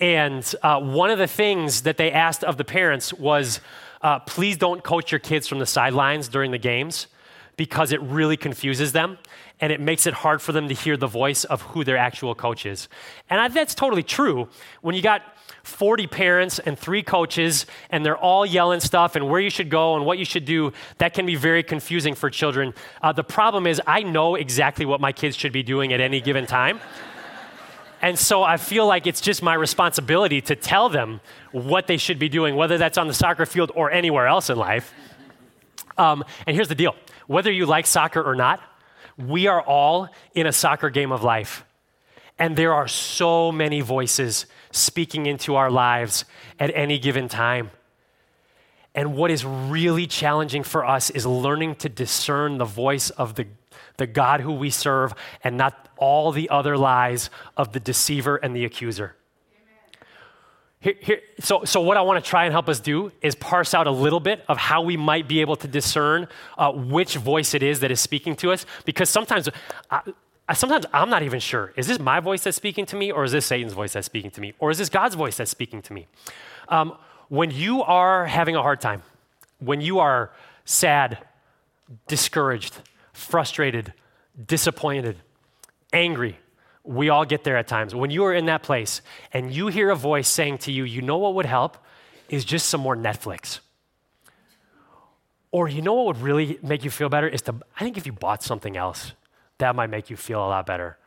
And 0.00 0.54
uh, 0.62 0.80
one 0.80 1.10
of 1.10 1.18
the 1.18 1.26
things 1.26 1.82
that 1.82 1.98
they 1.98 2.10
asked 2.10 2.42
of 2.42 2.56
the 2.56 2.64
parents 2.64 3.12
was 3.12 3.60
uh, 4.00 4.20
please 4.20 4.56
don't 4.56 4.82
coach 4.82 5.12
your 5.12 5.18
kids 5.18 5.46
from 5.46 5.58
the 5.58 5.66
sidelines 5.66 6.28
during 6.28 6.52
the 6.52 6.58
games 6.58 7.08
because 7.56 7.92
it 7.92 8.00
really 8.02 8.36
confuses 8.36 8.92
them 8.92 9.18
and 9.60 9.72
it 9.72 9.80
makes 9.80 10.06
it 10.06 10.12
hard 10.12 10.42
for 10.42 10.52
them 10.52 10.68
to 10.68 10.74
hear 10.74 10.96
the 10.96 11.06
voice 11.06 11.44
of 11.44 11.62
who 11.62 11.82
their 11.84 11.96
actual 11.96 12.34
coach 12.34 12.66
is. 12.66 12.88
And 13.30 13.40
I, 13.40 13.48
that's 13.48 13.74
totally 13.74 14.02
true. 14.02 14.48
When 14.82 14.94
you 14.94 15.00
got 15.00 15.22
40 15.62 16.06
parents 16.06 16.58
and 16.58 16.78
three 16.78 17.02
coaches, 17.02 17.66
and 17.90 18.04
they're 18.04 18.16
all 18.16 18.44
yelling 18.44 18.80
stuff 18.80 19.16
and 19.16 19.28
where 19.28 19.40
you 19.40 19.50
should 19.50 19.70
go 19.70 19.96
and 19.96 20.04
what 20.04 20.18
you 20.18 20.24
should 20.24 20.44
do, 20.44 20.72
that 20.98 21.14
can 21.14 21.24
be 21.24 21.34
very 21.34 21.62
confusing 21.62 22.14
for 22.14 22.28
children. 22.28 22.74
Uh, 23.02 23.12
the 23.12 23.24
problem 23.24 23.66
is, 23.66 23.80
I 23.86 24.02
know 24.02 24.34
exactly 24.34 24.84
what 24.84 25.00
my 25.00 25.12
kids 25.12 25.36
should 25.36 25.52
be 25.52 25.62
doing 25.62 25.92
at 25.92 26.00
any 26.00 26.20
given 26.20 26.46
time. 26.46 26.80
And 28.02 28.18
so 28.18 28.42
I 28.42 28.58
feel 28.58 28.86
like 28.86 29.06
it's 29.06 29.22
just 29.22 29.42
my 29.42 29.54
responsibility 29.54 30.40
to 30.42 30.54
tell 30.54 30.88
them 30.90 31.20
what 31.52 31.86
they 31.86 31.96
should 31.96 32.18
be 32.18 32.28
doing, 32.28 32.54
whether 32.54 32.76
that's 32.76 32.98
on 32.98 33.08
the 33.08 33.14
soccer 33.14 33.46
field 33.46 33.72
or 33.74 33.90
anywhere 33.90 34.26
else 34.26 34.50
in 34.50 34.58
life. 34.58 34.92
Um, 35.98 36.24
and 36.46 36.54
here's 36.54 36.68
the 36.68 36.74
deal 36.74 36.94
whether 37.26 37.50
you 37.50 37.66
like 37.66 37.86
soccer 37.86 38.22
or 38.22 38.34
not, 38.34 38.60
we 39.16 39.46
are 39.46 39.62
all 39.62 40.08
in 40.34 40.46
a 40.46 40.52
soccer 40.52 40.90
game 40.90 41.12
of 41.12 41.22
life. 41.22 41.64
And 42.38 42.56
there 42.56 42.74
are 42.74 42.86
so 42.86 43.50
many 43.50 43.80
voices 43.80 44.46
speaking 44.70 45.26
into 45.26 45.54
our 45.54 45.70
lives 45.70 46.24
at 46.60 46.70
any 46.74 46.98
given 46.98 47.28
time. 47.28 47.70
And 48.94 49.14
what 49.14 49.30
is 49.30 49.44
really 49.44 50.06
challenging 50.06 50.62
for 50.62 50.84
us 50.84 51.10
is 51.10 51.26
learning 51.26 51.76
to 51.76 51.88
discern 51.88 52.58
the 52.58 52.64
voice 52.64 53.10
of 53.10 53.34
the, 53.34 53.46
the 53.96 54.06
God 54.06 54.40
who 54.40 54.52
we 54.52 54.70
serve 54.70 55.14
and 55.42 55.56
not 55.56 55.88
all 55.96 56.32
the 56.32 56.48
other 56.50 56.76
lies 56.76 57.30
of 57.56 57.72
the 57.72 57.80
deceiver 57.80 58.36
and 58.36 58.54
the 58.54 58.64
accuser. 58.64 59.16
Here, 60.86 60.94
here, 61.00 61.20
so, 61.40 61.64
so, 61.64 61.80
what 61.80 61.96
I 61.96 62.02
want 62.02 62.24
to 62.24 62.30
try 62.30 62.44
and 62.44 62.52
help 62.52 62.68
us 62.68 62.78
do 62.78 63.10
is 63.20 63.34
parse 63.34 63.74
out 63.74 63.88
a 63.88 63.90
little 63.90 64.20
bit 64.20 64.44
of 64.46 64.56
how 64.56 64.82
we 64.82 64.96
might 64.96 65.26
be 65.26 65.40
able 65.40 65.56
to 65.56 65.66
discern 65.66 66.28
uh, 66.56 66.70
which 66.70 67.16
voice 67.16 67.54
it 67.54 67.64
is 67.64 67.80
that 67.80 67.90
is 67.90 68.00
speaking 68.00 68.36
to 68.36 68.52
us. 68.52 68.64
Because 68.84 69.10
sometimes 69.10 69.48
uh, 69.90 70.00
I, 70.48 70.54
sometimes 70.54 70.86
I'm 70.92 71.10
not 71.10 71.24
even 71.24 71.40
sure. 71.40 71.72
Is 71.74 71.88
this 71.88 71.98
my 71.98 72.20
voice 72.20 72.44
that's 72.44 72.56
speaking 72.56 72.86
to 72.86 72.94
me, 72.94 73.10
or 73.10 73.24
is 73.24 73.32
this 73.32 73.46
Satan's 73.46 73.72
voice 73.72 73.94
that's 73.94 74.06
speaking 74.06 74.30
to 74.30 74.40
me, 74.40 74.54
or 74.60 74.70
is 74.70 74.78
this 74.78 74.88
God's 74.88 75.16
voice 75.16 75.36
that's 75.38 75.50
speaking 75.50 75.82
to 75.82 75.92
me? 75.92 76.06
Um, 76.68 76.96
when 77.30 77.50
you 77.50 77.82
are 77.82 78.26
having 78.26 78.54
a 78.54 78.62
hard 78.62 78.80
time, 78.80 79.02
when 79.58 79.80
you 79.80 79.98
are 79.98 80.30
sad, 80.64 81.18
discouraged, 82.06 82.76
frustrated, 83.12 83.92
disappointed, 84.46 85.16
angry, 85.92 86.38
we 86.86 87.08
all 87.08 87.24
get 87.24 87.44
there 87.44 87.56
at 87.56 87.66
times. 87.66 87.94
When 87.94 88.10
you 88.10 88.24
are 88.24 88.34
in 88.34 88.46
that 88.46 88.62
place 88.62 89.02
and 89.32 89.52
you 89.52 89.68
hear 89.68 89.90
a 89.90 89.96
voice 89.96 90.28
saying 90.28 90.58
to 90.58 90.72
you, 90.72 90.84
you 90.84 91.02
know 91.02 91.18
what 91.18 91.34
would 91.34 91.46
help 91.46 91.76
is 92.28 92.44
just 92.44 92.68
some 92.68 92.80
more 92.80 92.96
Netflix. 92.96 93.60
Or 95.50 95.68
you 95.68 95.82
know 95.82 95.94
what 95.94 96.06
would 96.06 96.18
really 96.18 96.58
make 96.62 96.84
you 96.84 96.90
feel 96.90 97.08
better 97.08 97.28
is 97.28 97.42
to, 97.42 97.54
I 97.78 97.80
think 97.80 97.96
if 97.96 98.06
you 98.06 98.12
bought 98.12 98.42
something 98.42 98.76
else, 98.76 99.12
that 99.58 99.74
might 99.74 99.88
make 99.88 100.10
you 100.10 100.16
feel 100.16 100.40
a 100.40 100.48
lot 100.48 100.66
better. 100.66 100.98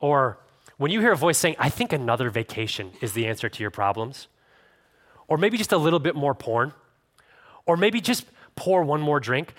Or 0.00 0.38
when 0.76 0.90
you 0.90 1.00
hear 1.00 1.12
a 1.12 1.16
voice 1.16 1.38
saying, 1.38 1.56
I 1.58 1.70
think 1.70 1.92
another 1.92 2.28
vacation 2.30 2.92
is 3.00 3.12
the 3.12 3.26
answer 3.26 3.48
to 3.48 3.62
your 3.62 3.70
problems. 3.70 4.28
Or 5.28 5.38
maybe 5.38 5.56
just 5.56 5.72
a 5.72 5.78
little 5.78 5.98
bit 5.98 6.14
more 6.14 6.34
porn. 6.34 6.72
Or 7.64 7.76
maybe 7.76 8.00
just 8.00 8.26
pour 8.54 8.82
one 8.82 9.00
more 9.00 9.18
drink. 9.18 9.54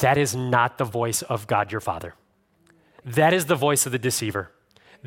That 0.00 0.18
is 0.18 0.34
not 0.34 0.78
the 0.78 0.84
voice 0.84 1.22
of 1.22 1.46
God 1.46 1.70
your 1.70 1.80
Father. 1.80 2.14
That 3.04 3.32
is 3.32 3.46
the 3.46 3.54
voice 3.54 3.86
of 3.86 3.92
the 3.92 3.98
deceiver. 3.98 4.50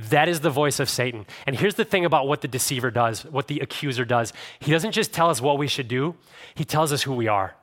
That 0.08 0.30
is 0.30 0.40
the 0.40 0.50
voice 0.50 0.80
of 0.80 0.90
Satan. 0.90 1.26
And 1.46 1.58
here's 1.58 1.76
the 1.76 1.84
thing 1.84 2.06
about 2.06 2.26
what 2.28 2.40
the 2.40 2.48
deceiver 2.48 2.90
does, 2.90 3.26
what 3.26 3.48
the 3.48 3.60
accuser 3.60 4.06
does. 4.06 4.32
He 4.60 4.72
doesn't 4.72 4.94
just 4.94 5.12
tell 5.12 5.30
us 5.30 5.42
what 5.42 5.58
we 5.58 5.68
should 5.68 5.90
do, 5.90 6.16
he 6.56 6.64
tells 6.64 6.94
us 6.94 7.04
who 7.04 7.14
we 7.14 7.28
are. 7.28 7.56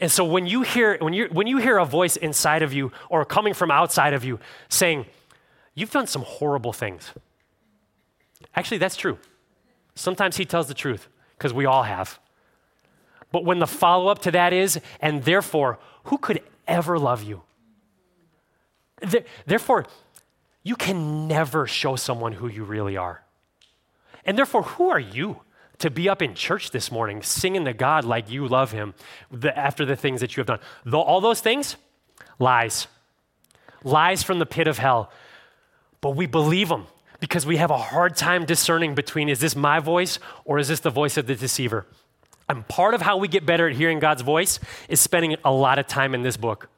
And 0.00 0.10
so 0.10 0.24
when 0.24 0.46
you 0.46 0.62
hear 0.62 0.98
when 0.98 1.12
you 1.12 1.28
when 1.32 1.46
you 1.46 1.58
hear 1.58 1.78
a 1.78 1.84
voice 1.84 2.16
inside 2.16 2.62
of 2.62 2.72
you 2.72 2.92
or 3.08 3.24
coming 3.24 3.54
from 3.54 3.70
outside 3.70 4.12
of 4.14 4.24
you 4.24 4.40
saying, 4.68 5.06
"You've 5.74 5.92
done 5.92 6.06
some 6.06 6.22
horrible 6.22 6.72
things." 6.72 7.12
Actually, 8.54 8.78
that's 8.78 8.96
true. 8.96 9.18
Sometimes 9.94 10.36
he 10.36 10.44
tells 10.44 10.68
the 10.68 10.74
truth 10.74 11.08
because 11.38 11.54
we 11.54 11.64
all 11.64 11.84
have. 11.84 12.18
But 13.32 13.44
when 13.44 13.58
the 13.58 13.66
follow-up 13.66 14.18
to 14.20 14.30
that 14.32 14.52
is, 14.52 14.80
and 15.00 15.24
therefore, 15.24 15.78
who 16.04 16.18
could 16.18 16.42
ever 16.66 16.98
love 16.98 17.22
you? 17.22 17.42
Therefore, 19.46 19.86
you 20.66 20.74
can 20.74 21.28
never 21.28 21.68
show 21.68 21.94
someone 21.94 22.32
who 22.32 22.48
you 22.48 22.64
really 22.64 22.96
are. 22.96 23.22
And 24.24 24.36
therefore, 24.36 24.62
who 24.62 24.90
are 24.90 24.98
you? 24.98 25.40
to 25.78 25.90
be 25.90 26.08
up 26.08 26.22
in 26.22 26.34
church 26.34 26.70
this 26.70 26.90
morning 26.90 27.22
singing 27.22 27.66
to 27.66 27.74
God 27.74 28.02
like 28.06 28.30
you 28.30 28.48
love 28.48 28.72
Him 28.72 28.94
after 29.54 29.84
the 29.84 29.94
things 29.94 30.22
that 30.22 30.34
you 30.34 30.40
have 30.40 30.46
done. 30.46 30.60
Though 30.86 31.02
all 31.02 31.20
those 31.20 31.42
things, 31.42 31.76
lies. 32.38 32.86
Lies 33.84 34.22
from 34.22 34.38
the 34.38 34.46
pit 34.46 34.68
of 34.68 34.78
hell. 34.78 35.12
But 36.00 36.16
we 36.16 36.26
believe 36.26 36.70
them 36.70 36.86
because 37.20 37.44
we 37.44 37.58
have 37.58 37.70
a 37.70 37.76
hard 37.76 38.16
time 38.16 38.46
discerning 38.46 38.94
between 38.94 39.28
is 39.28 39.40
this 39.40 39.54
my 39.54 39.78
voice 39.78 40.18
or 40.46 40.58
is 40.58 40.68
this 40.68 40.80
the 40.80 40.88
voice 40.88 41.18
of 41.18 41.26
the 41.26 41.34
deceiver? 41.34 41.86
And 42.48 42.66
part 42.68 42.94
of 42.94 43.02
how 43.02 43.18
we 43.18 43.28
get 43.28 43.44
better 43.44 43.68
at 43.68 43.76
hearing 43.76 43.98
God's 43.98 44.22
voice 44.22 44.58
is 44.88 44.98
spending 44.98 45.36
a 45.44 45.52
lot 45.52 45.78
of 45.78 45.86
time 45.86 46.14
in 46.14 46.22
this 46.22 46.38
book. 46.38 46.70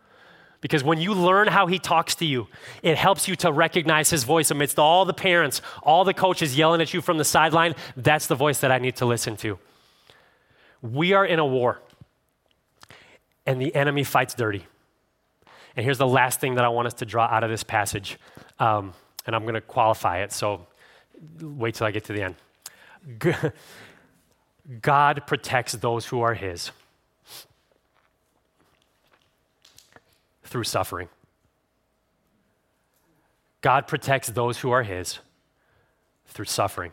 Because 0.61 0.83
when 0.83 1.01
you 1.01 1.15
learn 1.15 1.49
how 1.49 1.67
he 1.67 1.79
talks 1.79 2.17
to 2.17 2.25
you, 2.25 2.49
it 2.83 2.97
helps 2.97 3.29
you 3.29 3.37
to 3.37 3.53
recognize 3.53 4.11
his 4.11 4.25
voice 4.25 4.51
amidst 4.51 4.79
all 4.79 5.05
the 5.05 5.15
parents, 5.15 5.63
all 5.83 6.05
the 6.05 6.15
coaches 6.15 6.59
yelling 6.59 6.81
at 6.81 6.93
you 6.93 7.01
from 7.01 7.17
the 7.17 7.25
sideline. 7.25 7.75
That's 7.97 8.27
the 8.27 8.35
voice 8.35 8.59
that 8.61 8.73
I 8.73 8.79
need 8.79 8.97
to 8.97 9.07
listen 9.07 9.37
to. 9.39 9.59
We 10.83 11.13
are 11.13 11.25
in 11.25 11.39
a 11.39 11.47
war, 11.47 11.81
and 13.47 13.61
the 13.61 13.75
enemy 13.75 14.03
fights 14.05 14.35
dirty. 14.35 14.67
And 15.77 15.85
here's 15.85 15.99
the 15.99 16.07
last 16.07 16.41
thing 16.41 16.57
that 16.57 16.65
I 16.65 16.69
want 16.69 16.87
us 16.87 16.95
to 16.95 17.07
draw 17.07 17.27
out 17.27 17.45
of 17.45 17.51
this 17.51 17.63
passage, 17.63 18.19
um, 18.59 18.93
and 19.27 19.37
I'm 19.37 19.43
going 19.43 19.55
to 19.55 19.61
qualify 19.61 20.23
it, 20.23 20.33
so 20.33 20.67
wait 21.41 21.77
till 21.77 21.87
I 21.87 21.93
get 21.93 22.05
to 22.07 22.13
the 22.13 22.23
end. 22.23 23.53
God 24.83 25.27
protects 25.27 25.73
those 25.75 26.07
who 26.07 26.21
are 26.21 26.35
his. 26.35 26.73
Through 30.49 30.65
suffering. 30.65 31.09
God 33.61 33.87
protects 33.87 34.29
those 34.29 34.59
who 34.59 34.71
are 34.71 34.83
His 34.83 35.19
through 36.27 36.47
suffering. 36.47 36.93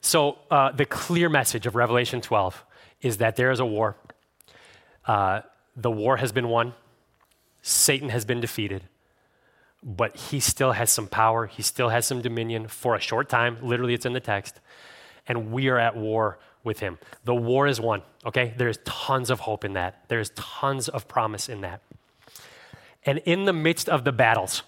So, 0.00 0.38
uh, 0.50 0.72
the 0.72 0.86
clear 0.86 1.28
message 1.28 1.66
of 1.66 1.74
Revelation 1.74 2.20
12 2.20 2.64
is 3.02 3.18
that 3.18 3.36
there 3.36 3.50
is 3.50 3.60
a 3.60 3.66
war. 3.66 3.96
Uh, 5.06 5.40
the 5.76 5.90
war 5.90 6.16
has 6.16 6.32
been 6.32 6.48
won, 6.48 6.74
Satan 7.62 8.08
has 8.08 8.24
been 8.24 8.40
defeated, 8.40 8.84
but 9.82 10.16
he 10.16 10.40
still 10.40 10.72
has 10.72 10.90
some 10.90 11.06
power, 11.06 11.46
he 11.46 11.62
still 11.62 11.90
has 11.90 12.06
some 12.06 12.22
dominion 12.22 12.66
for 12.66 12.94
a 12.94 13.00
short 13.00 13.28
time. 13.28 13.58
Literally, 13.62 13.94
it's 13.94 14.06
in 14.06 14.12
the 14.12 14.20
text. 14.20 14.60
And 15.28 15.52
we 15.52 15.68
are 15.68 15.78
at 15.78 15.96
war 15.96 16.38
with 16.64 16.80
him. 16.80 16.98
The 17.24 17.34
war 17.34 17.66
is 17.66 17.80
won, 17.80 18.02
okay? 18.24 18.54
There's 18.56 18.78
tons 18.84 19.30
of 19.30 19.40
hope 19.40 19.64
in 19.64 19.74
that. 19.74 20.04
There's 20.08 20.30
tons 20.34 20.88
of 20.88 21.08
promise 21.08 21.48
in 21.48 21.62
that. 21.62 21.80
And 23.04 23.18
in 23.18 23.44
the 23.44 23.52
midst 23.52 23.88
of 23.88 24.04
the 24.04 24.12
battles, 24.12 24.62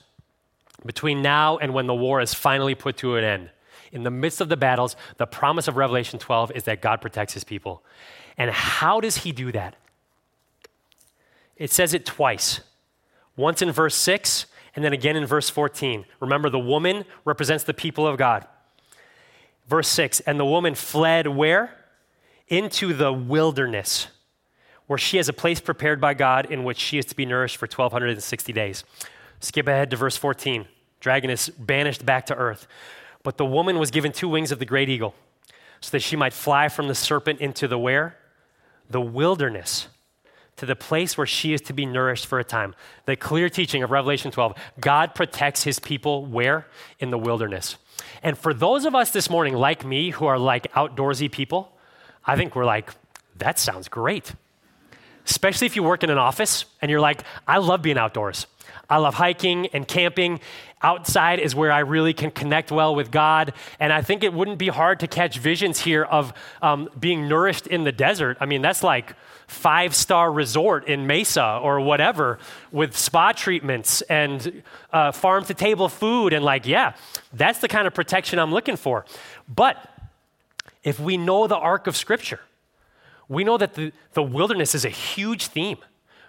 between 0.84 1.22
now 1.22 1.58
and 1.58 1.74
when 1.74 1.86
the 1.86 1.94
war 1.94 2.20
is 2.20 2.34
finally 2.34 2.74
put 2.74 2.96
to 2.98 3.16
an 3.16 3.24
end, 3.24 3.50
in 3.92 4.04
the 4.04 4.10
midst 4.10 4.40
of 4.40 4.48
the 4.48 4.56
battles, 4.56 4.96
the 5.18 5.26
promise 5.26 5.68
of 5.68 5.76
Revelation 5.76 6.18
12 6.18 6.52
is 6.52 6.64
that 6.64 6.80
God 6.80 7.02
protects 7.02 7.34
his 7.34 7.44
people. 7.44 7.82
And 8.38 8.50
how 8.50 9.00
does 9.00 9.18
he 9.18 9.32
do 9.32 9.52
that? 9.52 9.76
It 11.56 11.70
says 11.70 11.92
it 11.92 12.06
twice 12.06 12.60
once 13.36 13.60
in 13.60 13.70
verse 13.70 13.94
6 13.94 14.46
and 14.74 14.84
then 14.84 14.94
again 14.94 15.16
in 15.16 15.26
verse 15.26 15.50
14. 15.50 16.06
Remember, 16.20 16.48
the 16.48 16.58
woman 16.58 17.04
represents 17.26 17.64
the 17.64 17.74
people 17.74 18.06
of 18.06 18.16
God. 18.16 18.46
Verse 19.68 19.88
6 19.88 20.20
And 20.20 20.40
the 20.40 20.46
woman 20.46 20.74
fled 20.74 21.28
where? 21.28 21.76
Into 22.52 22.92
the 22.92 23.10
wilderness, 23.10 24.08
where 24.86 24.98
she 24.98 25.16
has 25.16 25.26
a 25.26 25.32
place 25.32 25.58
prepared 25.58 26.02
by 26.02 26.12
God 26.12 26.50
in 26.50 26.64
which 26.64 26.78
she 26.78 26.98
is 26.98 27.06
to 27.06 27.16
be 27.16 27.24
nourished 27.24 27.56
for 27.56 27.64
1,260 27.64 28.52
days. 28.52 28.84
Skip 29.40 29.66
ahead 29.66 29.88
to 29.90 29.96
verse 29.96 30.18
14. 30.18 30.66
Dragon 31.00 31.30
is 31.30 31.48
banished 31.48 32.04
back 32.04 32.26
to 32.26 32.34
earth. 32.36 32.66
But 33.22 33.38
the 33.38 33.46
woman 33.46 33.78
was 33.78 33.90
given 33.90 34.12
two 34.12 34.28
wings 34.28 34.52
of 34.52 34.58
the 34.58 34.66
great 34.66 34.90
eagle, 34.90 35.14
so 35.80 35.92
that 35.92 36.00
she 36.00 36.14
might 36.14 36.34
fly 36.34 36.68
from 36.68 36.88
the 36.88 36.94
serpent 36.94 37.40
into 37.40 37.66
the 37.66 37.78
where? 37.78 38.18
The 38.90 39.00
wilderness, 39.00 39.88
to 40.56 40.66
the 40.66 40.76
place 40.76 41.16
where 41.16 41.26
she 41.26 41.54
is 41.54 41.62
to 41.62 41.72
be 41.72 41.86
nourished 41.86 42.26
for 42.26 42.38
a 42.38 42.44
time. 42.44 42.74
The 43.06 43.16
clear 43.16 43.48
teaching 43.48 43.82
of 43.82 43.90
Revelation 43.90 44.30
12 44.30 44.54
God 44.78 45.14
protects 45.14 45.62
his 45.62 45.78
people 45.78 46.26
where? 46.26 46.66
In 46.98 47.10
the 47.10 47.18
wilderness. 47.18 47.78
And 48.22 48.36
for 48.36 48.52
those 48.52 48.84
of 48.84 48.94
us 48.94 49.10
this 49.10 49.30
morning, 49.30 49.54
like 49.54 49.86
me, 49.86 50.10
who 50.10 50.26
are 50.26 50.38
like 50.38 50.70
outdoorsy 50.74 51.32
people, 51.32 51.71
I 52.24 52.36
think 52.36 52.54
we're 52.54 52.64
like, 52.64 52.90
that 53.38 53.58
sounds 53.58 53.88
great. 53.88 54.34
especially 55.26 55.66
if 55.66 55.76
you 55.76 55.82
work 55.82 56.02
in 56.02 56.10
an 56.10 56.18
office 56.18 56.64
and 56.80 56.90
you're 56.90 57.00
like, 57.00 57.22
I 57.46 57.58
love 57.58 57.82
being 57.82 57.98
outdoors. 57.98 58.46
I 58.90 58.98
love 58.98 59.14
hiking 59.14 59.68
and 59.68 59.86
camping. 59.86 60.40
Outside 60.82 61.38
is 61.38 61.54
where 61.54 61.70
I 61.70 61.78
really 61.80 62.12
can 62.12 62.30
connect 62.30 62.72
well 62.72 62.94
with 62.94 63.10
God. 63.10 63.52
And 63.78 63.92
I 63.92 64.02
think 64.02 64.24
it 64.24 64.32
wouldn't 64.32 64.58
be 64.58 64.68
hard 64.68 65.00
to 65.00 65.06
catch 65.06 65.38
visions 65.38 65.80
here 65.80 66.02
of 66.02 66.32
um, 66.60 66.88
being 66.98 67.28
nourished 67.28 67.66
in 67.68 67.84
the 67.84 67.92
desert. 67.92 68.36
I 68.40 68.46
mean, 68.46 68.62
that's 68.62 68.82
like 68.82 69.14
five 69.46 69.94
star 69.94 70.32
resort 70.32 70.88
in 70.88 71.06
Mesa 71.06 71.60
or 71.62 71.80
whatever 71.80 72.38
with 72.72 72.96
spa 72.96 73.32
treatments 73.32 74.02
and 74.02 74.62
uh, 74.92 75.12
farm 75.12 75.44
to 75.44 75.54
table 75.54 75.88
food. 75.88 76.32
And 76.32 76.44
like, 76.44 76.66
yeah, 76.66 76.94
that's 77.32 77.60
the 77.60 77.68
kind 77.68 77.86
of 77.86 77.94
protection 77.94 78.38
I'm 78.40 78.52
looking 78.52 78.76
for. 78.76 79.04
But 79.48 79.76
if 80.82 80.98
we 80.98 81.16
know 81.16 81.46
the 81.46 81.56
arc 81.56 81.86
of 81.86 81.96
Scripture, 81.96 82.40
we 83.28 83.44
know 83.44 83.56
that 83.56 83.74
the, 83.74 83.92
the 84.12 84.22
wilderness 84.22 84.74
is 84.74 84.84
a 84.84 84.90
huge 84.90 85.46
theme, 85.46 85.78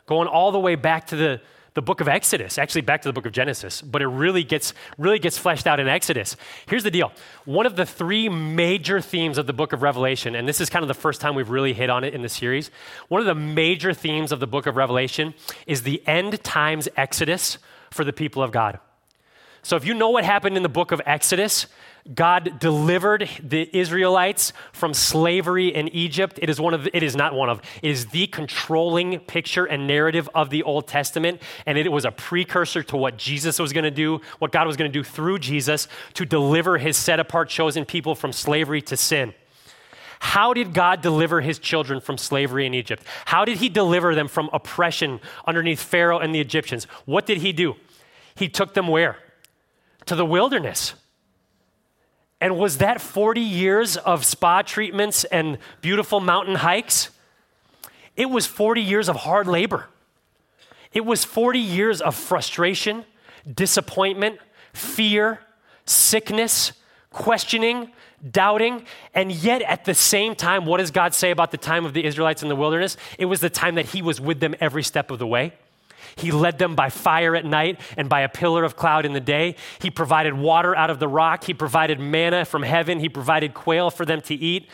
going 0.06 0.28
all 0.28 0.52
the 0.52 0.60
way 0.60 0.76
back 0.76 1.08
to 1.08 1.16
the, 1.16 1.42
the 1.74 1.82
book 1.82 2.02
of 2.02 2.08
Exodus, 2.08 2.58
actually 2.58 2.82
back 2.82 3.02
to 3.02 3.10
the 3.10 3.14
book 3.14 3.26
of 3.26 3.32
Genesis, 3.32 3.82
but 3.82 4.02
it 4.02 4.08
really 4.08 4.44
gets, 4.44 4.74
really 4.98 5.20
gets 5.20 5.38
fleshed 5.38 5.66
out 5.66 5.80
in 5.80 5.88
Exodus. 5.88 6.36
Here's 6.68 6.84
the 6.84 6.92
deal 6.92 7.12
one 7.46 7.66
of 7.66 7.76
the 7.76 7.86
three 7.86 8.30
major 8.30 9.02
themes 9.02 9.38
of 9.38 9.48
the 9.48 9.54
book 9.54 9.74
of 9.74 9.82
Revelation, 9.82 10.36
and 10.36 10.48
this 10.48 10.62
is 10.62 10.70
kind 10.70 10.84
of 10.84 10.88
the 10.88 10.94
first 10.94 11.20
time 11.20 11.36
we've 11.36 11.50
really 11.50 11.74
hit 11.74 11.90
on 11.90 12.04
it 12.04 12.14
in 12.14 12.22
the 12.22 12.30
series, 12.30 12.70
one 13.08 13.22
of 13.22 13.28
the 13.28 13.36
major 13.36 13.94
themes 13.94 14.32
of 14.32 14.40
the 14.40 14.48
book 14.48 14.68
of 14.68 14.76
Revelation 14.76 15.34
is 15.66 15.84
the 15.84 16.06
end 16.08 16.44
times 16.44 16.88
Exodus 16.96 17.58
for 17.92 18.04
the 18.04 18.14
people 18.14 18.44
of 18.44 18.52
God. 18.52 18.80
So 19.64 19.78
if 19.78 19.86
you 19.86 19.94
know 19.94 20.10
what 20.10 20.26
happened 20.26 20.58
in 20.58 20.64
the 20.64 20.70
book 20.70 20.92
of 20.92 21.02
Exodus, 21.06 21.68
God 22.14 22.60
delivered 22.60 23.30
the 23.42 23.70
Israelites 23.76 24.52
from 24.74 24.94
slavery 24.94 25.74
in 25.74 25.88
Egypt. 25.88 26.38
It 26.42 26.50
is 26.50 26.60
one 26.60 26.74
of, 26.74 26.86
it 26.94 27.02
is 27.02 27.16
not 27.16 27.34
one 27.34 27.50
of, 27.50 27.62
it 27.82 27.90
is 27.90 28.08
the 28.08 28.28
controlling 28.28 29.20
picture 29.22 29.64
and 29.64 29.88
narrative 29.88 30.30
of 30.36 30.50
the 30.50 30.64
Old 30.64 30.86
Testament. 30.86 31.42
And 31.66 31.78
it 31.78 31.90
was 31.90 32.04
a 32.04 32.12
precursor 32.12 32.84
to 32.84 32.98
what 32.98 33.18
Jesus 33.18 33.58
was 33.58 33.72
going 33.72 33.86
to 33.86 33.92
do, 33.92 34.20
what 34.40 34.52
God 34.52 34.68
was 34.68 34.76
going 34.76 34.92
to 34.92 34.94
do 34.94 35.02
through 35.02 35.40
Jesus 35.40 35.88
to 36.16 36.26
deliver 36.26 36.78
his 36.78 36.98
set 36.98 37.22
apart, 37.22 37.48
chosen 37.48 37.86
people 37.86 38.16
from 38.16 38.34
slavery 38.34 38.82
to 38.82 38.98
sin. 38.98 39.34
How 40.20 40.54
did 40.54 40.74
God 40.74 41.02
deliver 41.02 41.40
his 41.40 41.58
children 41.58 42.02
from 42.02 42.18
slavery 42.18 42.66
in 42.66 42.74
Egypt? 42.74 43.04
How 43.26 43.46
did 43.46 43.60
he 43.60 43.70
deliver 43.70 44.14
them 44.14 44.28
from 44.28 44.50
oppression 44.52 45.22
underneath 45.48 45.82
Pharaoh 45.82 46.20
and 46.20 46.36
the 46.36 46.42
Egyptians? 46.42 46.84
What 47.06 47.26
did 47.26 47.38
he 47.38 47.54
do? 47.54 47.76
He 48.36 48.50
took 48.50 48.74
them 48.74 48.90
where? 48.90 49.18
To 50.06 50.16
the 50.16 50.26
wilderness. 50.26 50.96
And 52.42 52.58
was 52.58 52.80
that 52.80 53.00
40 53.00 53.40
years 53.40 53.96
of 53.96 54.26
spa 54.26 54.62
treatments 54.64 55.24
and 55.24 55.58
beautiful 55.82 56.20
mountain 56.20 56.56
hikes? 56.56 57.10
It 58.18 58.30
was 58.30 58.46
40 58.46 58.82
years 58.82 59.08
of 59.08 59.16
hard 59.16 59.48
labor. 59.48 59.88
It 60.92 61.06
was 61.06 61.24
40 61.24 61.60
years 61.60 62.02
of 62.02 62.16
frustration, 62.16 63.06
disappointment, 63.52 64.40
fear, 64.74 65.40
sickness, 65.86 66.74
questioning, 67.10 67.92
doubting. 68.30 68.86
And 69.14 69.32
yet, 69.32 69.62
at 69.64 69.86
the 69.86 69.94
same 69.94 70.36
time, 70.36 70.66
what 70.66 70.78
does 70.78 70.92
God 70.92 71.14
say 71.14 71.32
about 71.32 71.52
the 71.52 71.58
time 71.58 71.86
of 71.86 71.94
the 71.94 72.06
Israelites 72.06 72.44
in 72.44 72.50
the 72.50 72.56
wilderness? 72.56 72.98
It 73.18 73.26
was 73.26 73.40
the 73.40 73.50
time 73.50 73.76
that 73.76 73.88
He 73.88 74.02
was 74.02 74.22
with 74.22 74.40
them 74.40 74.56
every 74.60 74.84
step 74.84 75.12
of 75.12 75.20
the 75.20 75.28
way. 75.28 75.54
He 76.16 76.32
led 76.32 76.60
them 76.60 76.76
by 76.76 76.90
fire 76.90 77.36
at 77.36 77.46
night 77.46 77.80
and 77.98 78.08
by 78.10 78.22
a 78.22 78.30
pillar 78.30 78.64
of 78.64 78.76
cloud 78.76 79.06
in 79.06 79.14
the 79.14 79.20
day. 79.20 79.56
He 79.80 79.90
provided 79.90 80.34
water 80.34 80.76
out 80.76 80.90
of 80.90 81.00
the 81.00 81.08
rock. 81.08 81.44
He 81.46 81.54
provided 81.54 82.00
manna 82.00 82.46
from 82.46 82.64
heaven. 82.64 83.00
He 83.00 83.10
provided 83.10 83.54
quail 83.54 83.90
for 83.90 84.06
them 84.06 84.22
to 84.22 84.36
eat. 84.36 84.70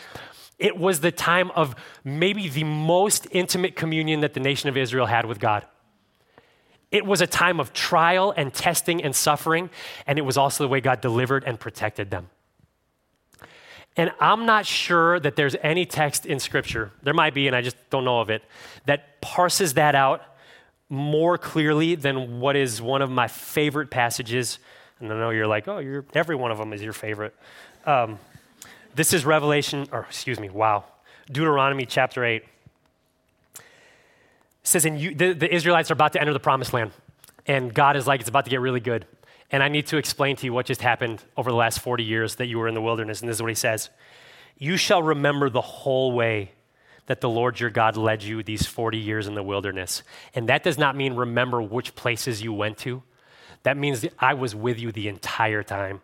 It 0.58 0.78
was 0.78 1.00
the 1.00 1.12
time 1.12 1.52
of 1.52 1.76
maybe 2.04 2.50
the 2.50 2.66
most 2.66 3.28
intimate 3.32 3.76
communion 3.76 4.20
that 4.22 4.34
the 4.34 4.42
nation 4.42 4.68
of 4.68 4.76
Israel 4.76 5.06
had 5.06 5.26
with 5.26 5.40
God. 5.40 5.66
It 6.92 7.06
was 7.06 7.22
a 7.22 7.28
time 7.28 7.60
of 7.60 7.72
trial 7.72 8.34
and 8.36 8.54
testing 8.54 9.02
and 9.04 9.16
suffering, 9.16 9.70
and 10.08 10.18
it 10.18 10.24
was 10.24 10.38
also 10.38 10.64
the 10.64 10.68
way 10.68 10.82
God 10.82 11.02
delivered 11.02 11.44
and 11.46 11.60
protected 11.60 12.10
them. 12.10 12.30
And 13.96 14.12
I'm 14.20 14.46
not 14.46 14.66
sure 14.66 15.20
that 15.20 15.36
there's 15.36 15.56
any 15.62 15.86
text 15.86 16.26
in 16.26 16.40
Scripture, 16.40 16.92
there 17.04 17.14
might 17.14 17.34
be, 17.34 17.48
and 17.48 17.56
I 17.56 17.62
just 17.62 17.78
don't 17.90 18.06
know 18.06 18.20
of 18.22 18.30
it, 18.30 18.44
that 18.86 19.22
parses 19.22 19.76
that 19.76 19.96
out 19.96 20.24
more 20.90 21.38
clearly 21.38 21.96
than 21.96 22.40
what 22.40 22.56
is 22.56 22.82
one 22.82 23.02
of 23.02 23.12
my 23.12 23.28
favorite 23.28 23.92
passages. 23.92 24.60
And 25.00 25.12
I 25.14 25.16
know 25.16 25.30
you're 25.30 25.48
like, 25.48 25.68
oh, 25.68 26.04
every 26.14 26.36
one 26.36 26.52
of 26.52 26.58
them 26.58 26.74
is 26.74 26.82
your 26.82 26.94
favorite. 26.94 27.36
Um, 27.86 28.20
this 28.96 29.14
is 29.14 29.24
Revelation, 29.24 29.88
or 29.92 30.02
excuse 30.02 30.40
me, 30.40 30.50
wow, 30.50 30.84
Deuteronomy 31.32 31.86
chapter 31.86 32.26
8. 32.26 32.44
It 33.54 33.62
says, 34.64 34.86
and 34.86 35.00
the, 35.18 35.34
the 35.34 35.54
Israelites 35.54 35.92
are 35.92 35.94
about 35.94 36.14
to 36.14 36.22
enter 36.22 36.34
the 36.34 36.40
promised 36.40 36.74
land. 36.74 36.92
And 37.46 37.74
God 37.74 37.96
is 37.96 38.08
like, 38.08 38.20
it's 38.20 38.30
about 38.30 38.46
to 38.46 38.52
get 38.52 38.60
really 38.60 38.80
good. 38.80 39.06
And 39.52 39.64
I 39.64 39.68
need 39.68 39.88
to 39.88 39.98
explain 39.98 40.36
to 40.38 40.46
you 40.46 40.54
what 40.54 40.66
just 40.66 40.82
happened 40.82 41.24
over 41.38 41.50
the 41.50 41.58
last 41.58 41.80
40 41.80 42.04
years 42.04 42.36
that 42.36 42.48
you 42.48 42.60
were 42.60 42.68
in 42.68 42.74
the 42.74 42.82
wilderness. 42.82 43.22
And 43.22 43.30
this 43.30 43.38
is 43.38 43.42
what 43.42 43.50
he 43.50 43.56
says 43.56 43.90
You 44.58 44.76
shall 44.78 45.02
remember 45.02 45.50
the 45.50 45.62
whole 45.62 46.12
way 46.12 46.52
that 47.10 47.22
the 47.22 47.30
Lord 47.30 47.60
your 47.60 47.72
God 47.72 47.98
led 47.98 48.22
you 48.22 48.44
these 48.44 48.68
40 48.68 49.00
years 49.00 49.26
in 49.26 49.34
the 49.34 49.42
wilderness. 49.42 50.04
And 50.36 50.48
that 50.48 50.62
does 50.62 50.78
not 50.78 50.96
mean 50.96 51.16
remember 51.16 51.60
which 51.60 51.96
places 51.96 52.44
you 52.44 52.54
went 52.54 52.78
to. 52.80 53.02
That 53.64 53.78
means 53.78 54.02
that 54.02 54.14
I 54.20 54.36
was 54.36 54.54
with 54.54 54.78
you 54.78 54.92
the 54.92 55.08
entire 55.08 55.64
time. 55.64 56.02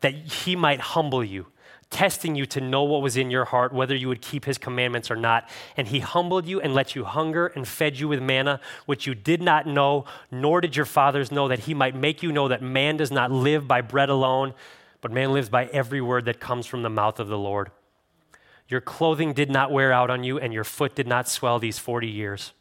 That 0.00 0.12
he 0.14 0.56
might 0.56 0.80
humble 0.80 1.22
you, 1.22 1.46
testing 1.90 2.34
you 2.34 2.44
to 2.46 2.60
know 2.60 2.82
what 2.82 3.02
was 3.02 3.16
in 3.16 3.30
your 3.30 3.44
heart, 3.44 3.72
whether 3.72 3.94
you 3.94 4.08
would 4.08 4.20
keep 4.20 4.46
his 4.46 4.58
commandments 4.58 5.12
or 5.12 5.16
not. 5.16 5.48
And 5.76 5.86
he 5.86 6.00
humbled 6.00 6.44
you 6.44 6.60
and 6.60 6.74
let 6.74 6.96
you 6.96 7.04
hunger 7.04 7.46
and 7.46 7.68
fed 7.68 7.96
you 7.96 8.08
with 8.08 8.20
manna, 8.20 8.58
which 8.86 9.06
you 9.06 9.14
did 9.14 9.40
not 9.40 9.68
know, 9.68 10.06
nor 10.28 10.60
did 10.60 10.74
your 10.74 10.86
fathers 10.86 11.30
know, 11.30 11.46
that 11.46 11.60
he 11.60 11.72
might 11.72 11.94
make 11.94 12.20
you 12.20 12.32
know 12.32 12.48
that 12.48 12.62
man 12.62 12.96
does 12.96 13.12
not 13.12 13.30
live 13.30 13.68
by 13.68 13.80
bread 13.80 14.08
alone, 14.08 14.54
but 15.02 15.12
man 15.12 15.32
lives 15.32 15.48
by 15.48 15.66
every 15.66 16.00
word 16.00 16.24
that 16.24 16.40
comes 16.40 16.66
from 16.66 16.82
the 16.82 16.90
mouth 16.90 17.20
of 17.20 17.28
the 17.28 17.38
Lord. 17.38 17.70
Your 18.70 18.80
clothing 18.80 19.32
did 19.32 19.50
not 19.50 19.72
wear 19.72 19.92
out 19.92 20.10
on 20.10 20.22
you, 20.22 20.38
and 20.38 20.52
your 20.52 20.62
foot 20.62 20.94
did 20.94 21.08
not 21.08 21.28
swell 21.28 21.58
these 21.58 21.78
40 21.78 22.06
years. 22.06 22.52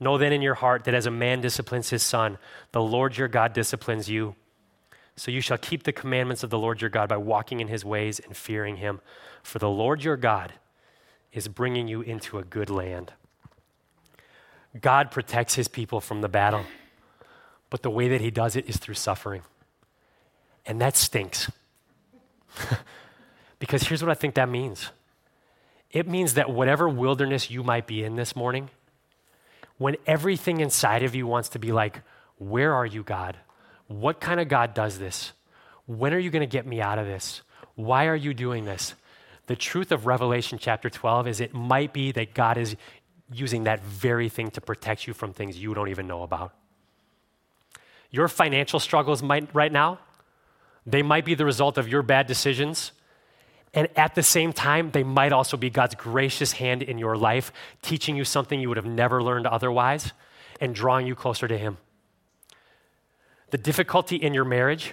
Know 0.00 0.18
then 0.18 0.32
in 0.32 0.42
your 0.42 0.54
heart 0.54 0.82
that 0.84 0.94
as 0.94 1.06
a 1.06 1.12
man 1.12 1.40
disciplines 1.40 1.90
his 1.90 2.02
son, 2.02 2.38
the 2.72 2.82
Lord 2.82 3.16
your 3.16 3.28
God 3.28 3.52
disciplines 3.52 4.10
you. 4.10 4.34
So 5.14 5.30
you 5.30 5.40
shall 5.40 5.58
keep 5.58 5.84
the 5.84 5.92
commandments 5.92 6.42
of 6.42 6.50
the 6.50 6.58
Lord 6.58 6.80
your 6.80 6.90
God 6.90 7.08
by 7.08 7.18
walking 7.18 7.60
in 7.60 7.68
his 7.68 7.84
ways 7.84 8.18
and 8.18 8.36
fearing 8.36 8.78
him. 8.78 9.00
For 9.44 9.60
the 9.60 9.68
Lord 9.68 10.02
your 10.02 10.16
God 10.16 10.54
is 11.32 11.46
bringing 11.46 11.86
you 11.86 12.00
into 12.00 12.38
a 12.38 12.44
good 12.44 12.68
land. 12.68 13.12
God 14.80 15.12
protects 15.12 15.54
his 15.54 15.68
people 15.68 16.00
from 16.00 16.20
the 16.20 16.28
battle, 16.28 16.64
but 17.70 17.82
the 17.82 17.90
way 17.90 18.08
that 18.08 18.20
he 18.20 18.32
does 18.32 18.56
it 18.56 18.68
is 18.68 18.78
through 18.78 18.94
suffering. 18.94 19.42
And 20.66 20.80
that 20.80 20.96
stinks. 20.96 21.48
because 23.60 23.84
here's 23.84 24.02
what 24.02 24.10
I 24.10 24.14
think 24.14 24.34
that 24.34 24.48
means 24.48 24.90
it 25.92 26.08
means 26.08 26.34
that 26.34 26.50
whatever 26.50 26.88
wilderness 26.88 27.50
you 27.50 27.62
might 27.62 27.86
be 27.86 28.02
in 28.02 28.16
this 28.16 28.34
morning, 28.34 28.70
when 29.78 29.96
everything 30.06 30.60
inside 30.60 31.02
of 31.02 31.14
you 31.14 31.26
wants 31.26 31.50
to 31.50 31.58
be 31.58 31.70
like, 31.72 32.00
Where 32.38 32.74
are 32.74 32.86
you, 32.86 33.02
God? 33.02 33.36
What 33.88 34.20
kind 34.20 34.40
of 34.40 34.48
God 34.48 34.74
does 34.74 34.98
this? 34.98 35.32
When 35.86 36.14
are 36.14 36.18
you 36.18 36.30
going 36.30 36.40
to 36.40 36.46
get 36.46 36.66
me 36.66 36.80
out 36.80 36.98
of 36.98 37.06
this? 37.06 37.42
Why 37.74 38.06
are 38.06 38.16
you 38.16 38.32
doing 38.32 38.64
this? 38.64 38.94
The 39.46 39.56
truth 39.56 39.92
of 39.92 40.06
Revelation 40.06 40.58
chapter 40.58 40.88
12 40.88 41.28
is 41.28 41.40
it 41.40 41.52
might 41.52 41.92
be 41.92 42.12
that 42.12 42.32
God 42.32 42.56
is 42.56 42.76
using 43.32 43.64
that 43.64 43.82
very 43.82 44.28
thing 44.28 44.50
to 44.52 44.60
protect 44.60 45.06
you 45.06 45.12
from 45.12 45.32
things 45.32 45.58
you 45.58 45.74
don't 45.74 45.88
even 45.88 46.06
know 46.06 46.22
about. 46.22 46.54
Your 48.10 48.28
financial 48.28 48.78
struggles 48.78 49.22
might 49.22 49.52
right 49.54 49.72
now, 49.72 49.98
they 50.86 51.02
might 51.02 51.24
be 51.24 51.34
the 51.34 51.44
result 51.44 51.78
of 51.78 51.88
your 51.88 52.02
bad 52.02 52.26
decisions 52.26 52.92
and 53.74 53.88
at 53.96 54.14
the 54.14 54.22
same 54.22 54.52
time, 54.52 54.90
they 54.90 55.02
might 55.02 55.32
also 55.32 55.56
be 55.56 55.70
God's 55.70 55.94
gracious 55.94 56.52
hand 56.52 56.82
in 56.82 56.98
your 56.98 57.16
life, 57.16 57.52
teaching 57.80 58.16
you 58.16 58.24
something 58.24 58.60
you 58.60 58.68
would 58.68 58.76
have 58.76 58.86
never 58.86 59.22
learned 59.22 59.46
otherwise 59.46 60.12
and 60.60 60.74
drawing 60.74 61.06
you 61.06 61.14
closer 61.14 61.48
to 61.48 61.56
Him. 61.56 61.78
The 63.50 63.58
difficulty 63.58 64.16
in 64.16 64.34
your 64.34 64.44
marriage, 64.44 64.92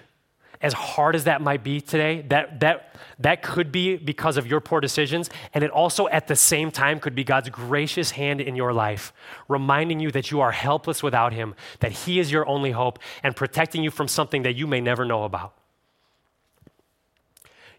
as 0.62 0.74
hard 0.74 1.16
as 1.16 1.26
that 1.26 1.42
might 1.42 1.62
be 1.62 1.82
today, 1.82 2.22
that, 2.30 2.62
that, 2.62 2.96
that 3.20 3.42
could 3.42 3.72
be 3.72 3.98
because 3.98 4.38
of 4.38 4.48
your 4.48 4.62
poor 4.62 4.80
decisions. 4.80 5.30
And 5.54 5.64
it 5.64 5.72
also, 5.72 6.08
at 6.08 6.28
the 6.28 6.36
same 6.36 6.72
time, 6.72 7.02
could 7.02 7.16
be 7.16 7.26
God's 7.26 7.50
gracious 7.50 8.12
hand 8.12 8.40
in 8.40 8.56
your 8.56 8.72
life, 8.72 9.12
reminding 9.50 10.00
you 10.00 10.12
that 10.12 10.32
you 10.32 10.40
are 10.40 10.52
helpless 10.52 11.04
without 11.04 11.34
Him, 11.34 11.54
that 11.82 11.92
He 11.92 12.18
is 12.20 12.32
your 12.32 12.48
only 12.48 12.72
hope, 12.72 13.00
and 13.24 13.36
protecting 13.36 13.84
you 13.84 13.92
from 13.92 14.08
something 14.08 14.44
that 14.44 14.56
you 14.56 14.68
may 14.68 14.80
never 14.80 15.04
know 15.04 15.24
about 15.26 15.54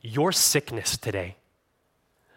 your 0.01 0.33
sickness 0.33 0.97
today, 0.97 1.37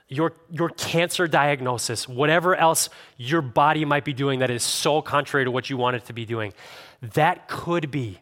your, 0.07 0.34
your 0.49 0.70
cancer 0.70 1.28
diagnosis, 1.28 2.07
whatever 2.07 2.55
else 2.55 2.89
your 3.18 3.41
body 3.41 3.86
might 3.86 4.05
be 4.05 4.14
doing 4.14 4.39
that 4.39 4.49
is 4.49 4.64
so 4.64 5.01
contrary 5.01 5.45
to 5.45 5.51
what 5.51 5.70
you 5.70 5.78
want 5.78 5.95
it 5.95 6.05
to 6.05 6.14
be 6.14 6.26
doing, 6.26 6.53
that 7.01 7.47
could 7.47 7.89
be 7.89 8.20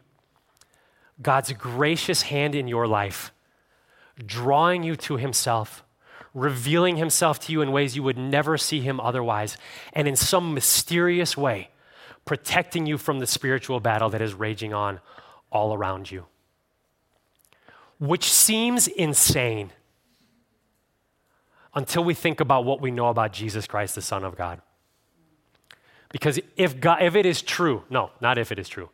God's 1.20 1.52
gracious 1.52 2.22
hand 2.22 2.54
in 2.54 2.68
your 2.68 2.86
life, 2.86 3.32
drawing 4.24 4.82
you 4.82 4.96
to 4.96 5.16
Himself, 5.16 5.84
revealing 6.34 6.96
himself 6.96 7.38
to 7.40 7.52
you 7.52 7.60
in 7.60 7.72
ways 7.72 7.96
you 7.96 8.02
would 8.02 8.18
never 8.18 8.56
see 8.56 8.80
him 8.80 9.00
otherwise, 9.00 9.56
and 9.92 10.08
in 10.08 10.16
some 10.16 10.54
mysterious 10.54 11.36
way, 11.36 11.68
protecting 12.24 12.86
you 12.86 12.96
from 12.96 13.18
the 13.18 13.26
spiritual 13.26 13.80
battle 13.80 14.08
that 14.10 14.22
is 14.22 14.34
raging 14.34 14.72
on 14.72 15.00
all 15.50 15.74
around 15.74 16.10
you. 16.10 16.26
Which 18.02 18.32
seems 18.32 18.88
insane 18.88 19.70
until 21.72 22.02
we 22.02 22.14
think 22.14 22.40
about 22.40 22.64
what 22.64 22.80
we 22.80 22.90
know 22.90 23.06
about 23.06 23.32
Jesus 23.32 23.68
Christ, 23.68 23.94
the 23.94 24.02
Son 24.02 24.24
of 24.24 24.36
God. 24.36 24.60
Because 26.10 26.40
if, 26.56 26.80
God, 26.80 27.00
if 27.00 27.14
it 27.14 27.26
is 27.26 27.42
true, 27.42 27.84
no, 27.88 28.10
not 28.20 28.38
if 28.38 28.50
it 28.50 28.58
is 28.58 28.68
true, 28.68 28.90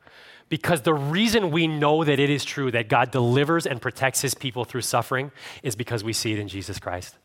because 0.51 0.83
the 0.83 0.93
reason 0.93 1.51
we 1.51 1.67
know 1.67 2.05
that 2.05 2.21
it 2.21 2.29
is 2.29 2.45
true 2.45 2.71
that 2.71 2.91
God 2.91 3.11
delivers 3.11 3.67
and 3.67 3.81
protects 3.81 4.21
his 4.21 4.35
people 4.35 4.67
through 4.67 4.83
suffering 4.83 5.33
is 5.63 5.75
because 5.75 6.05
we 6.05 6.13
see 6.13 6.35
it 6.35 6.39
in 6.39 6.47
Jesus 6.47 6.79
Christ. 6.79 7.17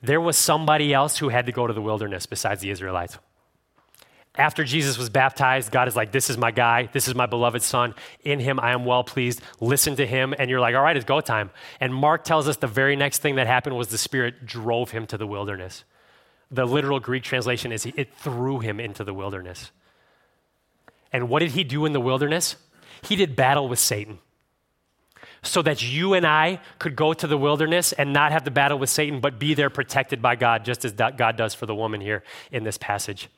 There 0.00 0.22
was 0.22 0.38
somebody 0.38 0.94
else 0.94 1.18
who 1.18 1.28
had 1.28 1.44
to 1.44 1.52
go 1.52 1.66
to 1.66 1.74
the 1.74 1.82
wilderness 1.82 2.24
besides 2.24 2.62
the 2.62 2.70
Israelites. 2.70 3.18
After 4.38 4.62
Jesus 4.62 4.96
was 4.96 5.10
baptized, 5.10 5.72
God 5.72 5.88
is 5.88 5.96
like, 5.96 6.12
This 6.12 6.30
is 6.30 6.38
my 6.38 6.52
guy. 6.52 6.88
This 6.92 7.08
is 7.08 7.14
my 7.16 7.26
beloved 7.26 7.60
son. 7.60 7.94
In 8.22 8.38
him, 8.38 8.60
I 8.60 8.70
am 8.70 8.84
well 8.84 9.02
pleased. 9.02 9.42
Listen 9.60 9.96
to 9.96 10.06
him. 10.06 10.32
And 10.38 10.48
you're 10.48 10.60
like, 10.60 10.76
All 10.76 10.82
right, 10.82 10.96
it's 10.96 11.04
go 11.04 11.20
time. 11.20 11.50
And 11.80 11.92
Mark 11.92 12.22
tells 12.22 12.46
us 12.46 12.56
the 12.56 12.68
very 12.68 12.94
next 12.94 13.18
thing 13.18 13.34
that 13.34 13.48
happened 13.48 13.76
was 13.76 13.88
the 13.88 13.98
Spirit 13.98 14.46
drove 14.46 14.92
him 14.92 15.08
to 15.08 15.18
the 15.18 15.26
wilderness. 15.26 15.82
The 16.52 16.64
literal 16.64 17.00
Greek 17.00 17.24
translation 17.24 17.72
is 17.72 17.84
it 17.84 18.14
threw 18.14 18.60
him 18.60 18.78
into 18.78 19.02
the 19.02 19.12
wilderness. 19.12 19.72
And 21.12 21.28
what 21.28 21.40
did 21.40 21.50
he 21.50 21.64
do 21.64 21.84
in 21.84 21.92
the 21.92 22.00
wilderness? 22.00 22.56
He 23.02 23.16
did 23.16 23.34
battle 23.34 23.68
with 23.68 23.80
Satan. 23.80 24.18
So 25.42 25.62
that 25.62 25.82
you 25.82 26.14
and 26.14 26.26
I 26.26 26.60
could 26.78 26.96
go 26.96 27.12
to 27.12 27.26
the 27.26 27.38
wilderness 27.38 27.92
and 27.92 28.12
not 28.12 28.32
have 28.32 28.44
to 28.44 28.50
battle 28.50 28.78
with 28.78 28.90
Satan, 28.90 29.20
but 29.20 29.38
be 29.38 29.54
there 29.54 29.70
protected 29.70 30.20
by 30.22 30.36
God, 30.36 30.64
just 30.64 30.84
as 30.84 30.92
God 30.92 31.36
does 31.36 31.54
for 31.54 31.66
the 31.66 31.74
woman 31.74 32.00
here 32.00 32.22
in 32.50 32.64
this 32.64 32.78
passage. 32.78 33.28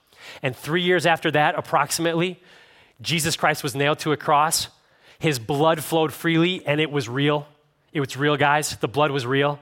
And 0.43 0.57
three 0.57 0.83
years 0.83 1.07
after 1.07 1.31
that, 1.33 1.55
approximately, 1.57 2.41
Jesus 3.01 3.37
Christ 3.37 3.63
was 3.63 3.75
nailed 3.75 3.99
to 4.01 4.13
a 4.13 4.17
cross. 4.17 4.69
His 5.19 5.39
blood 5.39 5.83
flowed 5.83 6.13
freely, 6.13 6.65
and 6.67 6.81
it 6.81 6.91
was 6.91 7.09
real. 7.09 7.47
It 7.93 8.01
was 8.01 8.17
real, 8.17 8.37
guys. 8.37 8.77
The 8.77 8.89
blood 8.89 9.11
was 9.11 9.27
real. 9.27 9.59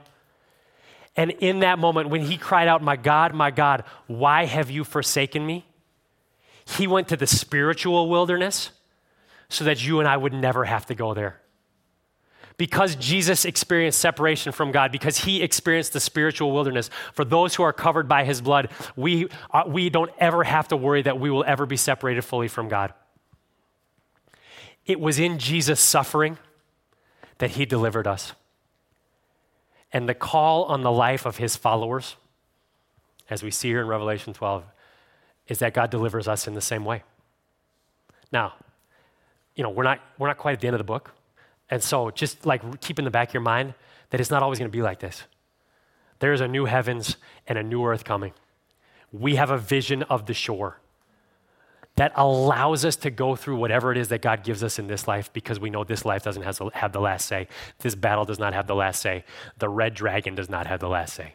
And 1.16 1.32
in 1.32 1.60
that 1.60 1.78
moment, 1.78 2.10
when 2.10 2.20
he 2.20 2.36
cried 2.36 2.68
out, 2.68 2.82
My 2.82 2.96
God, 2.96 3.34
my 3.34 3.50
God, 3.50 3.84
why 4.06 4.44
have 4.44 4.70
you 4.70 4.84
forsaken 4.84 5.44
me? 5.44 5.64
He 6.64 6.86
went 6.86 7.08
to 7.08 7.16
the 7.16 7.26
spiritual 7.26 8.08
wilderness 8.08 8.70
so 9.48 9.64
that 9.64 9.84
you 9.84 10.00
and 10.00 10.08
I 10.08 10.16
would 10.16 10.32
never 10.32 10.64
have 10.64 10.86
to 10.86 10.94
go 10.94 11.14
there. 11.14 11.40
Because 12.58 12.96
Jesus 12.96 13.44
experienced 13.44 14.00
separation 14.00 14.52
from 14.52 14.72
God, 14.72 14.90
because 14.90 15.18
he 15.18 15.42
experienced 15.42 15.92
the 15.92 16.00
spiritual 16.00 16.52
wilderness, 16.52 16.90
for 17.14 17.24
those 17.24 17.54
who 17.54 17.62
are 17.62 17.72
covered 17.72 18.08
by 18.08 18.24
his 18.24 18.40
blood, 18.40 18.68
we, 18.96 19.28
uh, 19.52 19.62
we 19.66 19.88
don't 19.88 20.10
ever 20.18 20.42
have 20.42 20.66
to 20.68 20.76
worry 20.76 21.00
that 21.02 21.20
we 21.20 21.30
will 21.30 21.44
ever 21.46 21.66
be 21.66 21.76
separated 21.76 22.22
fully 22.22 22.48
from 22.48 22.68
God. 22.68 22.92
It 24.84 24.98
was 24.98 25.20
in 25.20 25.38
Jesus' 25.38 25.80
suffering 25.80 26.36
that 27.38 27.52
he 27.52 27.64
delivered 27.64 28.08
us. 28.08 28.32
And 29.92 30.08
the 30.08 30.14
call 30.14 30.64
on 30.64 30.82
the 30.82 30.90
life 30.90 31.26
of 31.26 31.36
his 31.36 31.54
followers, 31.54 32.16
as 33.30 33.42
we 33.42 33.52
see 33.52 33.68
here 33.68 33.80
in 33.80 33.86
Revelation 33.86 34.32
12, 34.32 34.64
is 35.46 35.60
that 35.60 35.74
God 35.74 35.90
delivers 35.90 36.26
us 36.26 36.48
in 36.48 36.54
the 36.54 36.60
same 36.60 36.84
way. 36.84 37.04
Now, 38.32 38.54
you 39.54 39.62
know, 39.62 39.70
we're 39.70 39.84
not, 39.84 40.00
we're 40.18 40.26
not 40.26 40.38
quite 40.38 40.54
at 40.54 40.60
the 40.60 40.66
end 40.66 40.74
of 40.74 40.78
the 40.78 40.84
book. 40.84 41.12
And 41.70 41.82
so 41.82 42.10
just 42.10 42.46
like 42.46 42.80
keep 42.80 42.98
in 42.98 43.04
the 43.04 43.10
back 43.10 43.28
of 43.28 43.34
your 43.34 43.42
mind 43.42 43.74
that 44.10 44.20
it's 44.20 44.30
not 44.30 44.42
always 44.42 44.58
going 44.58 44.70
to 44.70 44.76
be 44.76 44.82
like 44.82 45.00
this. 45.00 45.24
There's 46.20 46.40
a 46.40 46.48
new 46.48 46.64
heavens 46.64 47.16
and 47.46 47.58
a 47.58 47.62
new 47.62 47.84
earth 47.84 48.04
coming. 48.04 48.32
We 49.12 49.36
have 49.36 49.50
a 49.50 49.58
vision 49.58 50.02
of 50.04 50.26
the 50.26 50.34
shore 50.34 50.80
that 51.96 52.12
allows 52.14 52.84
us 52.84 52.94
to 52.96 53.10
go 53.10 53.34
through 53.34 53.56
whatever 53.56 53.90
it 53.90 53.98
is 53.98 54.08
that 54.08 54.22
God 54.22 54.44
gives 54.44 54.62
us 54.62 54.78
in 54.78 54.86
this 54.86 55.08
life 55.08 55.32
because 55.32 55.58
we 55.58 55.68
know 55.68 55.82
this 55.82 56.04
life 56.04 56.22
doesn't 56.22 56.42
have 56.74 56.92
the 56.92 57.00
last 57.00 57.26
say. 57.26 57.48
This 57.80 57.94
battle 57.94 58.24
does 58.24 58.38
not 58.38 58.54
have 58.54 58.66
the 58.68 58.74
last 58.74 59.02
say. 59.02 59.24
The 59.58 59.68
red 59.68 59.94
dragon 59.94 60.34
does 60.34 60.48
not 60.48 60.68
have 60.68 60.78
the 60.78 60.88
last 60.88 61.14
say. 61.14 61.34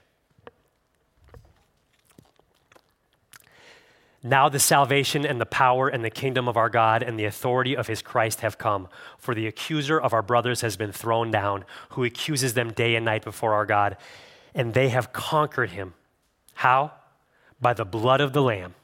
Now 4.26 4.47
the 4.47 4.59
salvation 4.59 5.26
and 5.26 5.39
the 5.41 5.45
power 5.45 5.89
and 5.89 6.03
the 6.03 6.09
kingdom 6.09 6.47
of 6.47 6.55
our 6.55 6.69
God 6.69 7.03
and 7.03 7.19
the 7.19 7.26
authority 7.26 7.76
of 7.76 7.88
his 7.88 8.01
Christ 8.01 8.39
have 8.39 8.57
come. 8.57 8.88
For 9.17 9.36
the 9.36 9.47
accuser 9.47 9.99
of 9.99 10.13
our 10.13 10.21
brothers 10.21 10.61
has 10.61 10.78
been 10.78 10.93
thrown 10.93 11.30
down, 11.30 11.65
who 11.89 12.05
accuses 12.05 12.53
them 12.53 12.71
day 12.71 12.95
and 12.95 13.03
night 13.03 13.26
before 13.26 13.53
our 13.53 13.65
God. 13.65 13.97
And 14.55 14.74
they 14.74 14.89
have 14.89 15.11
conquered 15.11 15.71
him. 15.71 15.93
How? 16.53 16.93
By 17.59 17.74
the 17.74 17.84
blood 17.84 18.21
of 18.21 18.32
the 18.32 18.41
Lamb 18.41 18.76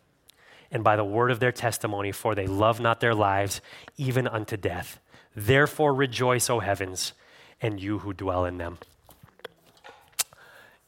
and 0.72 0.84
by 0.84 0.98
the 0.98 1.06
word 1.06 1.32
of 1.32 1.40
their 1.40 1.54
testimony, 1.54 2.12
for 2.12 2.36
they 2.36 2.46
love 2.46 2.82
not 2.82 3.00
their 3.00 3.16
lives 3.16 3.62
even 3.96 4.28
unto 4.28 4.58
death. 4.58 5.00
Therefore 5.36 5.94
rejoice, 5.94 6.50
O 6.50 6.60
heavens, 6.60 7.14
and 7.62 7.80
you 7.80 8.00
who 8.00 8.14
dwell 8.14 8.44
in 8.44 8.58
them. 8.58 8.78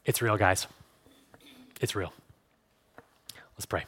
It's 0.04 0.20
real, 0.20 0.36
guys. 0.36 0.66
It's 1.80 1.94
real. 1.94 2.12
Let's 3.56 3.66
pray. 3.66 3.84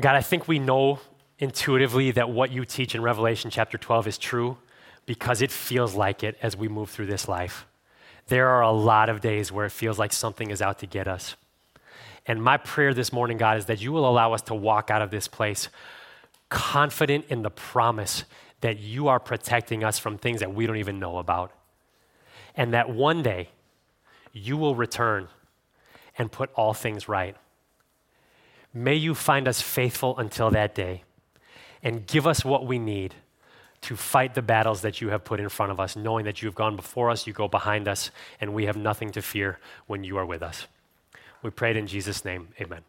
God, 0.00 0.14
I 0.14 0.20
think 0.20 0.46
we 0.46 0.60
know 0.60 1.00
intuitively 1.40 2.12
that 2.12 2.30
what 2.30 2.52
you 2.52 2.64
teach 2.64 2.94
in 2.94 3.02
Revelation 3.02 3.50
chapter 3.50 3.76
12 3.76 4.06
is 4.06 4.18
true 4.18 4.56
because 5.06 5.42
it 5.42 5.50
feels 5.50 5.94
like 5.94 6.22
it 6.22 6.36
as 6.40 6.56
we 6.56 6.68
move 6.68 6.90
through 6.90 7.06
this 7.06 7.26
life. 7.26 7.66
There 8.28 8.48
are 8.48 8.60
a 8.60 8.70
lot 8.70 9.08
of 9.08 9.20
days 9.20 9.50
where 9.50 9.66
it 9.66 9.70
feels 9.70 9.98
like 9.98 10.12
something 10.12 10.50
is 10.50 10.62
out 10.62 10.78
to 10.80 10.86
get 10.86 11.08
us. 11.08 11.34
And 12.26 12.42
my 12.42 12.58
prayer 12.58 12.94
this 12.94 13.12
morning, 13.12 13.38
God, 13.38 13.56
is 13.56 13.64
that 13.66 13.80
you 13.80 13.90
will 13.90 14.08
allow 14.08 14.34
us 14.34 14.42
to 14.42 14.54
walk 14.54 14.90
out 14.90 15.02
of 15.02 15.10
this 15.10 15.26
place 15.26 15.68
confident 16.48 17.24
in 17.28 17.42
the 17.42 17.50
promise 17.50 18.24
that 18.60 18.78
you 18.78 19.08
are 19.08 19.18
protecting 19.18 19.82
us 19.82 19.98
from 19.98 20.18
things 20.18 20.40
that 20.40 20.54
we 20.54 20.66
don't 20.66 20.76
even 20.76 21.00
know 21.00 21.18
about. 21.18 21.52
And 22.54 22.72
that 22.72 22.90
one 22.90 23.22
day 23.22 23.48
you 24.32 24.56
will 24.56 24.74
return 24.74 25.28
and 26.16 26.30
put 26.30 26.52
all 26.54 26.74
things 26.74 27.08
right. 27.08 27.36
May 28.78 28.94
you 28.94 29.16
find 29.16 29.48
us 29.48 29.60
faithful 29.60 30.16
until 30.18 30.50
that 30.52 30.72
day 30.72 31.02
and 31.82 32.06
give 32.06 32.28
us 32.28 32.44
what 32.44 32.64
we 32.64 32.78
need 32.78 33.14
to 33.80 33.96
fight 33.96 34.34
the 34.34 34.42
battles 34.42 34.82
that 34.82 35.00
you 35.00 35.08
have 35.08 35.24
put 35.24 35.40
in 35.40 35.48
front 35.48 35.72
of 35.72 35.80
us, 35.80 35.96
knowing 35.96 36.24
that 36.26 36.42
you 36.42 36.46
have 36.46 36.54
gone 36.54 36.76
before 36.76 37.10
us, 37.10 37.26
you 37.26 37.32
go 37.32 37.48
behind 37.48 37.88
us, 37.88 38.12
and 38.40 38.54
we 38.54 38.66
have 38.66 38.76
nothing 38.76 39.10
to 39.12 39.22
fear 39.22 39.58
when 39.88 40.04
you 40.04 40.16
are 40.16 40.26
with 40.26 40.42
us. 40.42 40.68
We 41.42 41.50
prayed 41.50 41.76
in 41.76 41.88
Jesus' 41.88 42.24
name. 42.24 42.48
Amen. 42.60 42.88